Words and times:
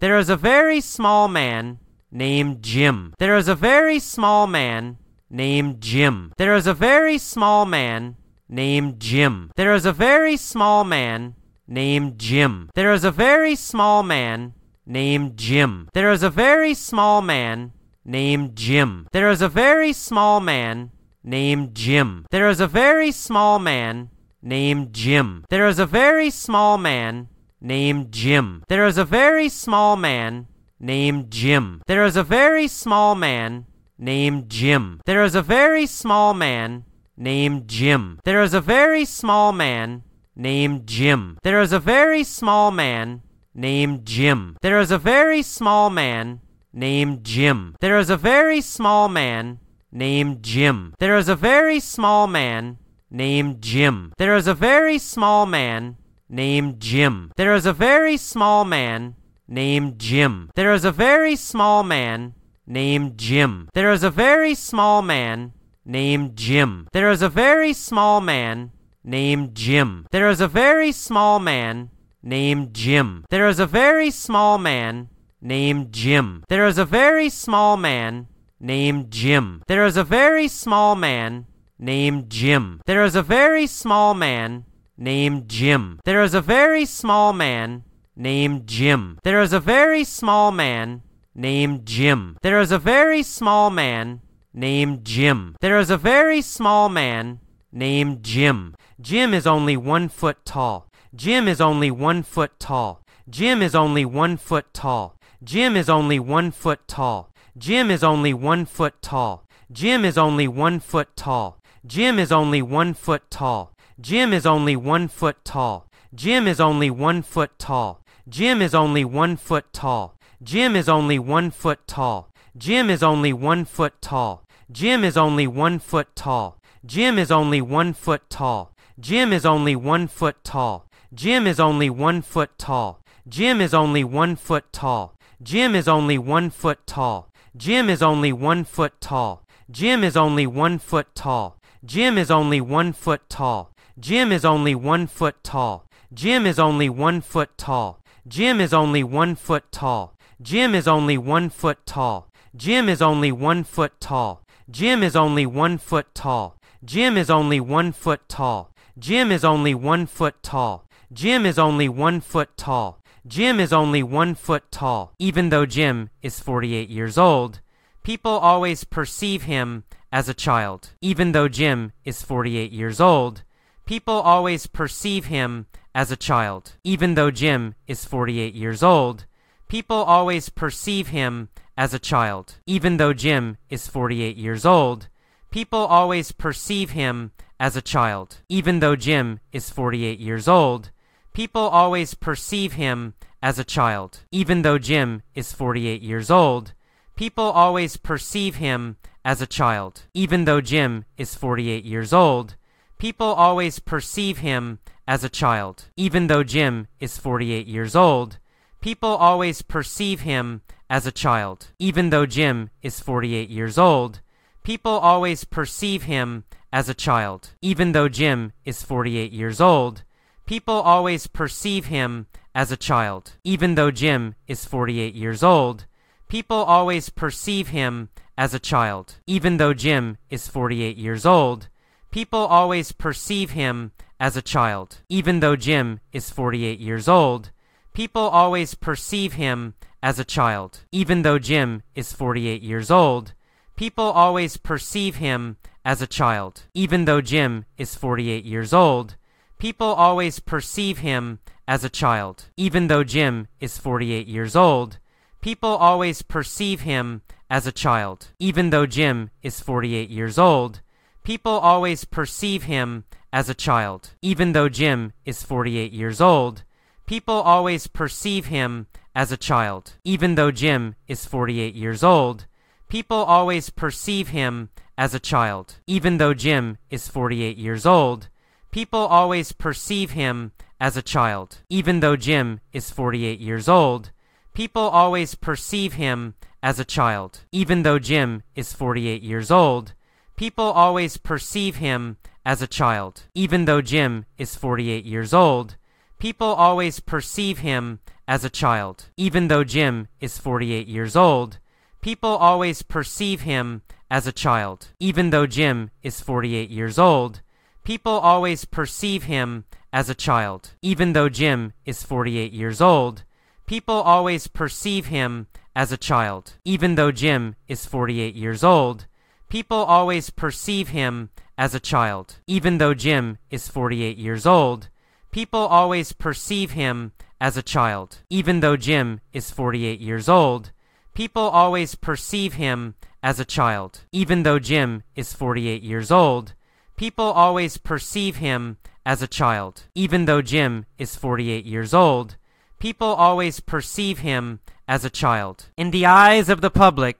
There 0.00 0.16
is 0.16 0.28
a 0.28 0.36
very 0.36 0.80
small 0.80 1.26
man 1.26 1.80
named 2.12 2.62
Jim. 2.62 3.14
There 3.18 3.36
is 3.36 3.48
a 3.48 3.56
very 3.56 3.98
small 3.98 4.46
man 4.46 4.98
named 5.28 5.80
Jim. 5.80 6.32
There 6.36 6.54
is 6.54 6.68
a 6.68 6.74
very 6.74 7.18
small 7.18 7.66
man 7.66 8.14
named 8.48 9.00
Jim. 9.00 9.50
There 9.56 9.74
is 9.74 9.84
a 9.84 9.92
very 9.92 10.36
small 10.36 10.84
man 10.84 11.34
named 11.66 12.16
Jim. 12.20 12.70
There 12.76 12.92
is 12.92 13.02
a 13.02 13.10
very 13.10 13.56
small 13.56 14.04
man 14.04 14.54
named 14.86 15.36
Jim. 15.36 15.88
There 15.92 16.12
is 16.12 16.22
a 16.22 16.30
very 16.30 16.74
small 16.74 17.20
man 17.20 17.72
named 18.04 18.54
Jim. 18.54 19.08
There 19.12 19.30
is 19.30 19.42
a 19.42 19.48
very 19.48 19.92
small 19.92 20.38
man 20.38 20.92
named 21.24 21.74
Jim. 21.74 22.24
There 22.30 22.48
is 22.48 22.60
a 22.60 22.68
very 22.68 23.10
small 23.10 23.58
man 23.58 24.10
named 24.40 24.92
Jim. 24.92 25.44
There 25.50 25.66
is 25.66 25.80
a 25.80 25.86
very 25.86 26.30
small 26.30 26.78
man 26.78 27.28
named 27.60 28.12
Jim. 28.12 28.62
There 28.68 28.86
is 28.86 28.98
a 28.98 29.04
very 29.04 29.48
small 29.48 29.96
man 29.96 30.46
named 30.80 31.30
Jim. 31.30 31.82
There 31.86 32.04
is 32.04 32.16
a 32.16 32.22
very 32.22 32.68
small 32.68 33.14
man 33.14 33.66
named 33.98 34.48
Jim. 34.48 35.00
There 35.06 35.22
is 35.22 35.34
a 35.34 35.42
very 35.42 35.86
small 35.86 36.34
man 36.34 36.84
named 37.16 37.68
Jim. 37.68 38.20
There 38.24 38.42
is 38.42 38.54
a 38.54 38.60
very 38.60 39.04
small 39.04 39.52
man 39.52 40.04
named 40.36 40.86
Jim. 40.86 41.38
There 41.42 41.60
is 41.60 41.72
a 41.72 41.80
very 41.80 42.22
small 42.22 42.70
man 42.70 43.22
named 43.54 44.06
Jim. 44.06 44.56
There 44.62 44.78
is 44.78 44.92
a 44.92 44.98
very 44.98 45.42
small 45.42 45.90
man 45.90 46.40
named 46.72 47.24
Jim. 47.24 47.74
There 47.80 47.98
is 47.98 48.10
a 48.10 48.16
very 48.16 48.60
small 48.60 49.08
man 49.08 49.58
named 49.90 50.42
Jim. 50.42 50.94
There 50.98 51.16
is 51.16 51.28
a 51.28 51.34
very 51.34 51.80
small 51.80 52.28
man 52.28 52.78
named 53.10 53.62
Jim. 53.62 54.12
There 54.16 54.36
is 54.36 54.46
a 54.46 54.54
very 54.54 54.98
small 54.98 55.46
man 55.46 55.96
named 56.28 56.80
Jim. 56.80 57.32
There 57.36 57.54
is 57.54 57.66
a 57.66 57.72
very 57.72 58.16
small 58.16 58.64
man 58.64 59.14
named 59.46 59.98
Jim. 59.98 60.50
There 60.54 60.72
is 60.72 60.84
a 60.84 60.92
very 60.92 61.36
small 61.36 61.82
man 61.82 62.34
named 62.66 63.18
Jim. 63.18 63.68
There 63.74 63.90
is 63.90 64.02
a 64.02 64.10
very 64.10 64.54
small 64.54 65.02
man 65.02 65.52
named 65.84 66.36
Jim. 66.36 66.86
There 66.92 67.10
is 67.10 67.22
a 67.22 67.28
very 67.28 67.72
small 67.72 68.20
man 68.20 68.72
named 69.02 69.54
Jim. 69.54 70.06
There 70.10 70.28
is 70.28 70.40
a 70.40 70.48
very 70.48 70.92
small 70.92 71.40
man 71.40 71.90
named 72.22 72.74
Jim. 72.74 73.24
There 73.30 73.48
is 73.48 73.58
a 73.58 73.66
very 73.66 74.10
small 74.10 74.58
man 74.58 75.08
named 75.40 75.92
Jim. 75.92 76.44
There 76.48 76.66
is 76.66 76.78
a 76.78 76.84
very 76.84 77.30
small 77.30 77.76
man 77.76 78.26
named 78.60 79.10
Jim. 79.10 79.62
There 79.66 79.86
is 79.86 79.96
a 79.96 80.04
very 80.04 80.48
small 80.48 80.94
man 80.94 81.46
named 81.78 82.28
Jim. 82.28 82.82
There 82.86 83.04
is 83.04 83.14
a 83.14 83.22
very 83.22 83.66
small 83.66 84.14
man 84.14 84.64
named 84.98 85.48
Jim. 85.48 86.00
There 86.04 86.22
is 86.22 86.34
a 86.34 86.40
very 86.40 86.84
small 86.84 87.32
man 87.32 87.84
named 88.16 88.66
Jim. 88.66 89.18
There 89.22 89.40
is 89.40 89.52
a 89.52 89.60
very 89.60 90.02
small 90.02 90.50
man 90.50 91.02
named 91.34 91.86
Jim. 91.86 92.36
There 92.42 92.60
is 92.60 92.72
a 92.72 92.78
very 92.78 93.22
small 93.22 93.70
man 93.70 94.20
named 94.52 95.04
Jim. 95.04 95.54
There 95.60 95.78
is 95.78 95.88
a 95.88 95.96
very 95.96 96.42
small 96.42 96.88
man 96.88 97.38
named 97.70 98.24
Jim. 98.24 98.74
Jim 99.00 99.32
is 99.32 99.46
only 99.46 99.76
one 99.76 100.08
foot 100.08 100.44
tall. 100.44 100.90
Jim 101.14 101.46
is 101.46 101.60
only 101.60 101.90
one 101.90 102.24
foot 102.24 102.58
tall. 102.58 103.04
Jim 103.30 103.62
is 103.62 103.74
only 103.74 104.04
one 104.04 104.36
foot 104.36 104.74
tall. 104.74 105.16
Jim 105.44 105.76
is 105.76 105.88
only 105.88 106.18
one 106.18 106.50
foot 106.50 106.88
tall. 106.88 107.32
Jim 107.56 107.90
is 107.90 108.02
only 108.02 108.32
one 108.32 108.64
foot 108.64 109.00
tall. 109.00 109.46
Jim 109.70 110.04
is 110.04 110.18
only 110.18 110.48
one 110.48 110.80
foot 110.80 111.14
tall. 111.14 111.60
Jim 111.86 112.18
is 112.18 112.32
only 112.32 112.62
one 112.62 112.94
foot 112.94 113.30
tall. 113.30 113.72
Jim 114.00 114.32
is 114.32 114.46
only 114.46 114.76
one 114.76 115.08
foot 115.08 115.44
tall. 115.44 115.88
Jim 116.14 116.46
is 116.46 116.60
only 116.60 116.88
one 116.88 117.20
foot 117.20 117.58
tall. 117.58 118.00
Jim 118.28 118.62
is 118.62 118.72
only 118.72 119.04
one 119.04 119.36
foot 119.36 119.72
tall. 119.72 120.14
Jim 120.40 120.76
is 120.76 120.88
only 120.88 121.18
one 121.18 121.50
foot 121.50 121.80
tall. 121.88 122.30
Jim 122.56 122.90
is 122.90 123.02
only 123.02 123.32
one 123.32 123.64
foot 123.64 124.00
tall. 124.00 124.44
Jim 124.70 125.02
is 125.02 125.16
only 125.16 125.48
one 125.48 125.80
foot 125.80 126.14
tall. 126.14 126.60
Jim 126.86 127.18
is 127.18 127.32
only 127.32 127.60
one 127.60 127.92
foot 127.92 128.30
tall. 128.30 128.72
Jim 129.00 129.32
is 129.32 129.44
only 129.44 129.74
one 129.74 130.06
foot 130.06 130.44
tall. 130.44 130.86
Jim 131.18 131.48
is 131.48 131.58
only 131.58 131.90
one 131.90 132.22
foot 132.22 132.52
tall. 132.52 133.02
Jim 133.28 133.60
is 133.60 133.74
only 133.74 134.04
one 134.04 134.36
foot 134.36 134.72
tall. 134.72 135.18
Jim 135.36 135.74
is 135.74 135.88
only 135.88 136.16
one 136.18 136.50
foot 136.50 136.86
tall. 136.86 137.32
Jim 137.56 137.90
is 137.90 138.02
only 138.02 138.32
one 138.32 138.64
foot 138.64 139.00
tall. 139.00 139.42
Jim 139.68 140.04
is 140.04 140.16
only 140.16 140.46
one 140.46 140.78
foot 140.78 141.14
tall. 141.16 141.56
Jim 141.84 142.16
is 142.16 142.30
only 142.30 142.60
one 142.60 142.92
foot 142.92 143.28
tall. 143.28 143.72
Jim 144.00 144.30
is 144.30 144.44
only 144.44 144.76
one 144.76 145.08
foot 145.08 145.42
tall. 145.42 145.84
Jim 146.14 146.46
is 146.46 146.58
only 146.58 146.88
one 146.88 147.20
foot 147.20 147.58
tall. 147.58 148.00
Jim 148.28 148.60
is 148.60 148.72
only 148.72 149.02
one 149.02 149.34
foot 149.34 149.64
tall. 149.72 150.14
Jim 150.40 150.72
is 150.72 150.86
only 150.86 151.18
one 151.18 151.50
foot 151.50 151.84
tall. 151.84 152.30
Jim 152.54 152.88
is 152.88 153.02
only 153.02 153.32
one 153.32 153.64
foot 153.64 154.00
tall. 154.00 154.44
Jim 154.70 155.02
is 155.02 155.16
only 155.16 155.44
one 155.44 155.78
foot 155.78 156.14
tall. 156.14 156.56
Jim 156.84 157.16
is 157.16 157.28
only 157.28 157.58
one 157.58 157.90
foot 157.90 158.28
tall. 158.28 158.70
Jim 158.96 159.32
is 159.32 159.44
only 159.44 159.74
one 159.74 160.06
foot 160.06 160.34
tall. 160.42 160.86
Jim 161.10 161.44
is 161.44 161.58
only 161.58 161.88
one 161.88 162.20
foot 162.20 162.56
tall. 162.56 163.00
Jim 163.26 163.58
is 163.58 163.72
only 163.72 164.02
one 164.02 164.34
foot 164.36 164.70
tall. 164.70 165.12
Even 165.18 165.48
though 165.48 165.66
Jim 165.66 166.10
is 166.22 166.38
48 166.38 166.88
years 166.88 167.18
old, 167.18 167.60
people 168.04 168.32
always 168.32 168.84
perceive 168.84 169.42
him 169.42 169.82
as 170.12 170.28
a 170.28 170.34
child. 170.34 170.90
Even 171.00 171.32
though 171.32 171.48
Jim 171.48 171.92
is 172.04 172.22
48 172.22 172.70
years 172.70 173.00
old, 173.00 173.42
people 173.88 174.20
always 174.20 174.66
perceive 174.66 175.24
him 175.24 175.64
as 175.94 176.12
a 176.12 176.16
child. 176.16 176.72
Even 176.84 177.14
though 177.14 177.30
Jim 177.30 177.74
is 177.86 178.04
48 178.04 178.54
years 178.54 178.82
old, 178.82 179.24
people 179.66 179.96
always 179.96 180.50
perceive 180.50 181.08
him 181.08 181.48
as 181.74 181.94
a 181.94 181.98
child. 181.98 182.56
Even 182.66 182.98
though 182.98 183.14
Jim 183.14 183.56
is 183.70 183.88
48 183.88 184.36
years 184.36 184.66
old, 184.66 185.08
people 185.50 185.78
always 185.78 186.32
perceive 186.32 186.90
him 186.90 187.30
as 187.58 187.76
a 187.76 187.80
child. 187.80 188.42
Even 188.50 188.80
though 188.80 188.94
Jim 188.94 189.40
is 189.52 189.70
48 189.70 190.20
years 190.20 190.46
old, 190.46 190.90
people 191.32 191.62
always 191.62 192.12
perceive 192.12 192.74
him 192.74 193.14
as 193.42 193.58
a 193.58 193.64
child. 193.64 194.20
Even 194.30 194.60
though 194.60 194.76
Jim 194.78 195.22
is 195.34 195.54
48 195.54 196.02
years 196.02 196.30
old, 196.30 196.74
people 197.16 197.44
always 197.44 197.96
perceive 197.96 198.56
him 198.56 198.98
as 199.24 199.40
a 199.40 199.46
child. 199.46 200.02
Even 200.12 200.44
though 200.44 200.60
Jim 200.60 201.06
is 201.16 201.34
48 201.34 201.86
years 201.86 202.12
old, 202.12 202.56
people 202.98 203.28
always 203.28 203.78
perceive 203.78 204.38
him 204.38 204.80
as 205.06 205.22
a 205.24 205.28
child. 205.28 205.86
Even 205.96 206.26
though 206.26 206.42
Jim 206.42 206.88
is 207.00 207.16
48 207.16 207.66
years 207.66 207.94
old, 207.94 208.38
people 208.80 209.10
always 209.10 209.62
perceive 209.62 210.20
him 210.20 210.62
as 210.90 211.06
a 211.06 211.12
child. 211.12 211.68
Even 211.78 212.10
though 212.10 212.26
Jim 212.26 212.70
is 212.82 213.00
48 213.00 213.48
years 213.48 213.78
old, 213.78 214.20
people 214.64 214.92
always 214.92 215.44
perceive 215.44 216.02
him 216.04 216.44
as 216.72 216.88
a 216.88 216.94
child. 216.94 217.50
Even 217.62 217.92
though 217.92 218.08
Jim 218.08 218.52
is 218.64 218.82
48 218.82 219.32
years 219.32 219.60
old, 219.60 220.02
people 220.44 220.74
always 220.74 221.26
perceive 221.26 221.86
him 221.86 222.26
as 222.54 222.72
a 222.72 222.76
child. 222.76 223.32
Even 223.44 223.76
though 223.76 223.90
Jim 223.90 224.34
is 224.48 224.64
48 224.64 225.14
years 225.14 225.42
old, 225.42 225.86
people 226.28 226.58
always 226.58 227.10
perceive 227.10 227.68
him 227.68 228.08
as 228.36 228.52
a 228.54 228.58
child. 228.58 229.16
Even 229.26 229.56
though 229.56 229.74
Jim 229.74 230.18
is 230.30 230.48
48 230.48 230.96
years 230.96 231.24
old, 231.24 231.68
people 232.10 232.40
always 232.40 232.92
perceive 232.92 233.50
him 233.50 233.92
as 234.18 234.36
a 234.36 234.42
child. 234.42 234.98
Even 235.08 235.40
though 235.40 235.56
Jim 235.56 236.00
is 236.12 236.30
48 236.30 236.78
years 236.80 237.08
old, 237.08 237.50
people 237.92 238.22
always 238.22 238.74
perceive 238.74 239.34
him 239.34 239.74
as 240.02 240.18
a 240.18 240.24
child. 240.24 240.80
Even 240.92 241.22
though 241.22 241.38
Jim 241.38 241.82
is 241.94 242.12
48 242.12 242.62
years 242.62 242.90
old, 242.90 243.32
people 243.76 244.04
always 244.04 244.56
perceive 244.56 245.16
him 245.16 245.56
as 245.84 246.02
a 246.02 246.06
child. 246.06 246.64
Even 246.74 247.04
though 247.04 247.20
Jim 247.20 247.64
is 247.76 247.94
48 247.94 248.44
years 248.44 248.72
old, 248.72 249.16
people 249.58 249.88
always 249.88 250.40
perceive 250.40 250.98
him 250.98 251.38
as 251.66 251.84
a 251.84 251.90
child. 251.90 252.46
Even 252.56 252.88
though 252.88 253.04
Jim 253.04 253.48
is 253.60 253.78
48 253.78 254.26
years 254.26 254.56
old, 254.56 254.98
people 255.40 255.70
always 255.70 256.22
perceive 256.22 256.82
him 256.82 257.22
as 257.50 257.66
a 257.66 257.72
child. 257.72 258.28
Even 258.38 258.70
though 258.70 258.86
Jim 258.86 259.30
is 259.42 259.60
48 259.60 260.10
years 260.10 260.38
old, 260.38 260.80
people 261.24 261.52
always 261.52 262.04
perceive 262.04 262.64
him 262.64 263.04
as 263.32 263.48
a 263.48 263.54
child. 263.54 264.14
Even 264.22 264.52
though 264.52 264.68
Jim 264.68 265.12
is 265.24 265.42
48 265.42 265.92
years 265.92 266.20
old, 266.20 266.64
people 267.06 267.34
always 267.34 267.86
perceive 267.86 268.46
him 268.46 268.86
as 269.14 269.32
a 269.32 269.36
child. 269.36 269.94
Even 270.04 270.34
though 270.34 270.50
Jim 270.50 270.94
is 271.06 271.24
48 271.26 271.74
years 271.74 272.02
old, 272.02 272.46
people 272.88 273.18
always 273.18 273.70
perceive 273.70 274.28
him 274.28 274.70
as 274.96 275.14
a 275.14 275.20
child. 275.20 275.76
Even 275.86 276.18
though 276.18 276.34
Jim 276.34 276.78
is 276.90 277.08
48 277.08 277.56
years 277.56 277.84
old, 277.84 278.28
people 278.70 279.00
always 279.00 279.52
perceive 279.52 280.12
him 280.12 280.52
as 280.80 280.96
a 280.96 281.02
child. 281.02 281.58
Even 281.68 282.00
though 282.00 282.16
Jim 282.16 282.60
is 282.72 282.90
48 282.90 283.40
years 283.40 283.68
old, 283.68 284.10
people 284.54 284.82
always 284.82 285.34
perceive 285.34 285.94
him 285.94 286.34
as 286.62 286.80
a 286.80 286.84
child. 286.84 287.40
Even 287.52 287.82
though 287.82 287.98
Jim 287.98 288.42
is 288.54 288.72
48 288.72 289.22
years 289.22 289.50
old, 289.50 289.94
people 290.38 290.64
always 290.64 291.18
perceive 291.18 291.76
him 291.76 292.16
as 292.46 292.62
a 292.62 292.66
child. 292.66 293.24
Even 293.34 293.66
though 293.66 293.82
Jim 293.82 294.24
is 294.38 294.56
48 294.56 295.04
years 295.04 295.34
old, 295.34 295.76
People 296.18 296.48
always 296.48 296.98
perceive 296.98 297.58
him 297.58 298.00
as 298.26 298.44
a 298.44 298.50
child. 298.50 299.06
Even 299.16 299.46
though 299.46 299.62
Jim 299.62 300.08
is 300.20 300.36
48 300.36 300.88
years 300.88 301.14
old, 301.14 301.58
people 302.00 302.30
always 302.30 302.82
perceive 302.82 303.42
him 303.42 303.82
as 304.10 304.26
a 304.26 304.32
child. 304.32 304.88
Even 304.98 305.30
though 305.30 305.46
Jim 305.46 305.90
is 306.02 306.20
48 306.20 306.70
years 306.70 306.98
old, 306.98 307.40
people 307.84 308.14
always 308.14 308.64
perceive 308.64 309.24
him 309.24 309.64
as 309.92 310.10
a 310.10 310.14
child. 310.14 310.72
Even 310.82 311.12
though 311.12 311.28
Jim 311.28 311.72
is 311.86 312.02
48 312.02 312.52
years 312.52 312.80
old, 312.80 313.22
people 313.66 314.02
always 314.02 314.48
perceive 314.48 315.06
him 315.06 315.46
as 315.76 315.92
a 315.92 315.96
child. 315.96 316.54
Even 316.64 316.96
though 316.96 317.12
Jim 317.12 317.54
is 317.68 317.86
48 317.86 318.34
years 318.34 318.64
old, 318.64 319.06
people 319.48 319.78
always 319.78 320.30
perceive 320.30 320.88
him 320.88 321.30
as 321.56 321.74
a 321.74 321.80
child. 321.80 322.36
Even 322.46 322.78
though 322.78 322.94
Jim 322.94 323.38
is 323.50 323.68
48 323.68 324.16
years 324.16 324.46
old, 324.46 324.88
people 325.30 325.60
always 325.60 326.12
perceive 326.12 326.72
him 326.72 327.12
as 327.40 327.56
a 327.56 327.62
child. 327.62 328.18
Even 328.30 328.60
though 328.60 328.76
Jim 328.76 329.20
is 329.32 329.50
48 329.50 330.00
years 330.00 330.28
old, 330.28 330.72
people 331.14 331.42
always 331.42 331.94
perceive 331.94 332.54
him 332.54 332.94
as 333.22 333.40
a 333.40 333.44
child. 333.44 334.00
Even 334.12 334.42
though 334.42 334.58
Jim 334.58 335.02
is 335.16 335.32
48 335.32 335.82
years 335.82 336.10
old, 336.10 336.54
people 336.96 337.26
always 337.26 337.78
perceive 337.78 338.36
him 338.36 338.76
as 339.04 339.22
a 339.22 339.26
child. 339.26 339.84
Even 339.94 340.26
though 340.26 340.42
Jim 340.42 340.84
is 340.98 341.16
48 341.16 341.64
years 341.64 341.94
old, 341.94 342.36
people 342.78 343.08
always 343.08 343.60
perceive 343.60 344.18
him 344.18 344.60
as 344.86 345.04
a 345.04 345.10
child. 345.10 345.66
In 345.76 345.90
the 345.90 346.06
eyes 346.06 346.48
of 346.48 346.60
the 346.60 346.70
public, 346.70 347.16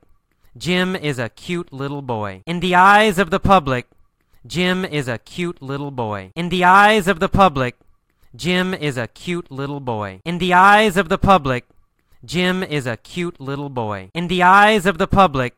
Jim 0.56 0.96
is 0.96 1.18
a 1.18 1.28
cute 1.28 1.72
little 1.72 2.02
boy. 2.02 2.42
In 2.46 2.60
the 2.60 2.74
eyes 2.74 3.18
of 3.18 3.30
the 3.30 3.40
public, 3.40 3.86
Jim 4.46 4.84
is 4.84 5.08
a 5.08 5.18
cute 5.18 5.60
little 5.60 5.90
boy. 5.90 6.32
In 6.34 6.48
the 6.48 6.64
eyes 6.64 7.06
of 7.06 7.20
the 7.20 7.28
public, 7.28 7.76
Jim 8.34 8.74
is 8.74 8.96
a 8.96 9.06
cute 9.06 9.50
little 9.50 9.80
boy. 9.80 10.20
In 10.24 10.38
the 10.38 10.54
eyes 10.54 10.96
of 10.96 11.08
the 11.08 11.18
public, 11.18 11.66
Jim 12.24 12.62
is 12.62 12.86
a 12.86 12.96
cute 12.96 13.40
little 13.40 13.68
boy. 13.68 14.10
In 14.14 14.28
the 14.28 14.42
eyes 14.42 14.86
of 14.86 14.98
the 14.98 15.06
public, 15.06 15.54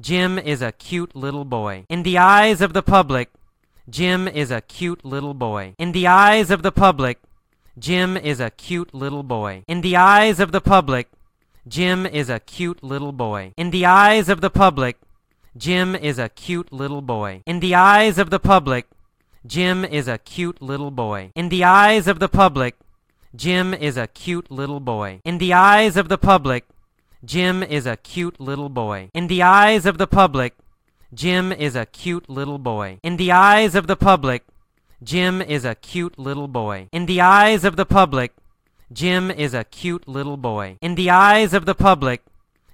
Jim 0.00 0.38
is 0.38 0.60
a 0.60 0.72
cute 0.72 1.14
little 1.14 1.44
boy. 1.44 1.84
In 1.88 2.02
the 2.02 2.18
eyes 2.18 2.60
of 2.60 2.72
the 2.72 2.82
public, 2.82 3.30
Jim 3.88 4.26
is 4.26 4.50
a 4.50 4.60
cute 4.60 5.04
little 5.04 5.34
boy. 5.34 5.74
In 5.78 5.92
the 5.92 6.06
eyes 6.06 6.50
of 6.50 6.62
the 6.62 6.72
public, 6.72 7.18
Jim 7.78 8.16
is 8.16 8.40
a 8.40 8.50
cute 8.50 8.92
little 8.94 9.22
boy. 9.22 9.64
In 9.68 9.80
the 9.80 9.96
eyes 9.96 10.40
of 10.40 10.52
the 10.52 10.60
public, 10.60 11.08
Jim 11.66 12.04
is 12.04 12.28
a 12.28 12.40
cute 12.40 12.82
little 12.82 13.12
boy. 13.12 13.54
In 13.56 13.70
the 13.70 13.86
eyes 13.86 14.28
of 14.28 14.42
the 14.42 14.50
public, 14.50 14.98
Jim 15.56 15.94
is 15.94 16.18
a 16.18 16.28
cute 16.28 16.70
little 16.70 17.00
boy. 17.00 17.42
In 17.46 17.60
the 17.60 17.74
eyes 17.74 18.18
of 18.18 18.28
the 18.28 18.38
public, 18.38 18.86
Jim 19.46 19.82
is 19.82 20.06
a 20.06 20.18
cute 20.18 20.60
little 20.60 20.90
boy. 20.90 21.32
In 21.34 21.48
the 21.48 21.64
eyes 21.64 22.06
of 22.06 22.18
the 22.18 22.28
public, 22.28 22.76
Jim 23.34 23.72
is 23.72 23.96
a 23.96 24.06
cute 24.06 24.50
little 24.50 24.78
boy. 24.78 25.20
In 25.24 25.38
the 25.38 25.54
eyes 25.54 25.96
of 25.96 26.08
the 26.08 26.18
public, 26.18 26.66
Jim 27.24 27.62
is 27.62 27.86
a 27.86 27.96
cute 27.96 28.38
little 28.38 28.68
boy. 28.68 29.08
In 29.14 29.26
the 29.26 29.42
eyes 29.42 29.86
of 29.86 29.96
the 29.96 30.06
public, 30.06 30.54
Jim 31.14 31.50
is 31.50 31.74
a 31.76 31.86
cute 31.86 32.28
little 32.28 32.58
boy. 32.58 32.98
In 33.02 33.16
the 33.16 33.32
eyes 33.32 33.74
of 33.74 33.86
the 33.86 33.96
public, 33.96 34.44
Jim 35.02 35.40
is 35.40 35.64
a 35.64 35.74
cute 35.74 36.18
little 36.18 36.48
boy. 36.48 36.88
In 36.92 37.06
the 37.06 37.22
eyes 37.22 37.64
of 37.64 37.76
the 37.76 37.86
public, 37.86 38.32
Jim 38.92 39.30
is 39.30 39.54
a 39.54 39.64
cute 39.64 40.06
little 40.06 40.36
boy. 40.36 40.76
In 40.80 40.94
the 40.94 41.10
eyes 41.10 41.54
of 41.54 41.64
the 41.64 41.74
public, 41.74 42.22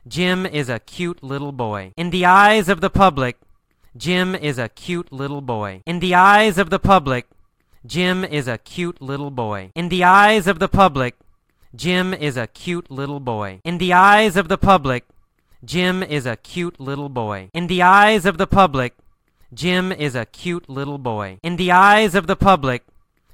Jim 0.06 0.44
is 0.44 0.68
a 0.68 0.80
cute 0.80 1.22
little 1.22 1.52
boy. 1.52 1.92
In 1.96 2.10
the 2.10 2.24
eyes 2.24 2.68
of 2.68 2.80
the 2.80 2.90
public, 2.90 3.36
Jim 3.96 4.34
is 4.34 4.58
a 4.58 4.68
cute 4.68 5.12
little 5.12 5.40
boy. 5.40 5.82
In 5.86 6.00
the 6.00 6.14
eyes 6.14 6.58
of 6.58 6.70
the 6.70 6.78
public, 6.78 7.26
Jim 7.86 8.24
is 8.24 8.48
a 8.48 8.58
cute 8.58 9.00
little 9.00 9.30
boy. 9.30 9.70
In 9.74 9.88
the 9.88 10.04
eyes 10.04 10.46
of 10.46 10.58
the 10.58 10.68
public, 10.68 11.16
Jim 11.74 12.12
is 12.12 12.36
a 12.36 12.46
cute 12.48 12.90
little 12.90 13.20
boy. 13.20 13.60
In 13.64 13.78
the 13.78 13.92
eyes 13.92 14.36
of 14.36 14.48
the 14.48 14.58
public, 14.58 15.04
Jim 15.64 16.02
is 16.02 16.26
a 16.26 16.36
cute 16.36 16.80
little 16.80 17.08
boy. 17.08 17.50
In 17.54 17.68
the 17.68 17.82
eyes 17.82 18.26
of 18.26 18.36
the 18.36 18.46
public, 18.46 18.94
Jim 19.54 19.92
is 19.92 20.14
a 20.14 20.24
cute 20.24 20.68
little 20.68 20.98
boy. 20.98 21.38
In 21.42 21.56
the 21.56 21.70
eyes 21.70 22.14
of 22.14 22.26
the 22.26 22.36
public, 22.36 22.84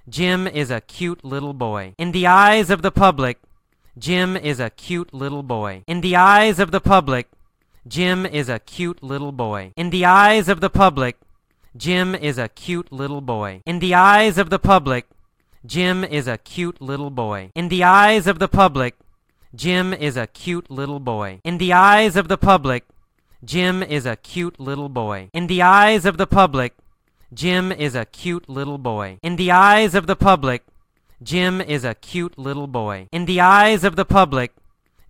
Jim 0.09 0.47
is 0.47 0.71
a 0.71 0.81
cute 0.81 1.25
little 1.25 1.53
boy. 1.53 1.93
In 1.99 2.13
the 2.13 2.29
eyes 2.29 2.71
of 2.71 2.81
the 2.83 2.93
public, 2.93 3.39
Jim 3.99 4.37
is 4.37 4.61
a 4.61 4.71
cute 4.71 5.13
little 5.13 5.43
boy. 5.43 5.83
In 5.89 6.01
the 6.01 6.15
eyes 6.15 6.61
of 6.61 6.71
the 6.71 6.81
public, 6.81 7.29
Jim 7.89 8.25
is 8.25 8.49
a 8.49 8.61
cute 8.61 9.03
little 9.03 9.33
boy. 9.33 9.73
In 9.77 9.91
the 9.91 10.05
eyes 10.05 10.49
of 10.49 10.61
the 10.61 10.71
public, 10.71 11.17
Jim 11.77 12.15
is 12.15 12.39
a 12.39 12.49
cute 12.49 12.93
little 12.93 13.21
boy. 13.21 13.63
In 13.67 13.81
the 13.81 13.95
eyes 13.95 14.39
of 14.39 14.49
the 14.49 14.61
public, 14.61 15.07
Jim 15.65 16.05
is 16.05 16.29
a 16.29 16.39
cute 16.39 16.81
little 16.81 17.11
boy. 17.11 17.51
In 17.57 17.67
the 17.67 17.83
eyes 17.83 18.29
of 18.29 18.39
the 18.39 18.49
public, 18.49 18.95
Jim 19.53 19.93
is 19.93 20.17
a 20.17 20.29
cute 20.29 20.71
little 20.71 21.01
boy. 21.01 21.41
In 21.43 21.59
the 21.59 21.73
eyes 21.73 22.15
of 22.15 22.29
the 22.29 22.39
public, 22.39 22.85
Jim 23.45 23.83
is 23.83 24.07
a 24.07 24.15
cute 24.15 24.61
little 24.61 24.89
boy. 24.89 25.31
In 25.33 25.49
the 25.49 25.63
eyes 25.63 26.05
of 26.05 26.17
the 26.17 26.29
public, 26.29 26.75
Jim 27.35 27.73
is 27.73 27.95
a 27.95 28.05
cute 28.05 28.49
little 28.49 28.79
boy. 28.79 29.19
In 29.23 29.37
the 29.37 29.51
eyes 29.51 29.95
of 29.95 30.07
the 30.07 30.15
public, 30.15 30.63
Jim 31.23 31.61
is 31.61 31.85
a 31.85 31.95
cute 31.95 32.39
little 32.39 32.69
boy. 32.69 33.09
In 33.11 33.25
the 33.25 33.41
eyes 33.41 33.83
of 33.83 33.97
the 33.97 34.05
public, 34.05 34.53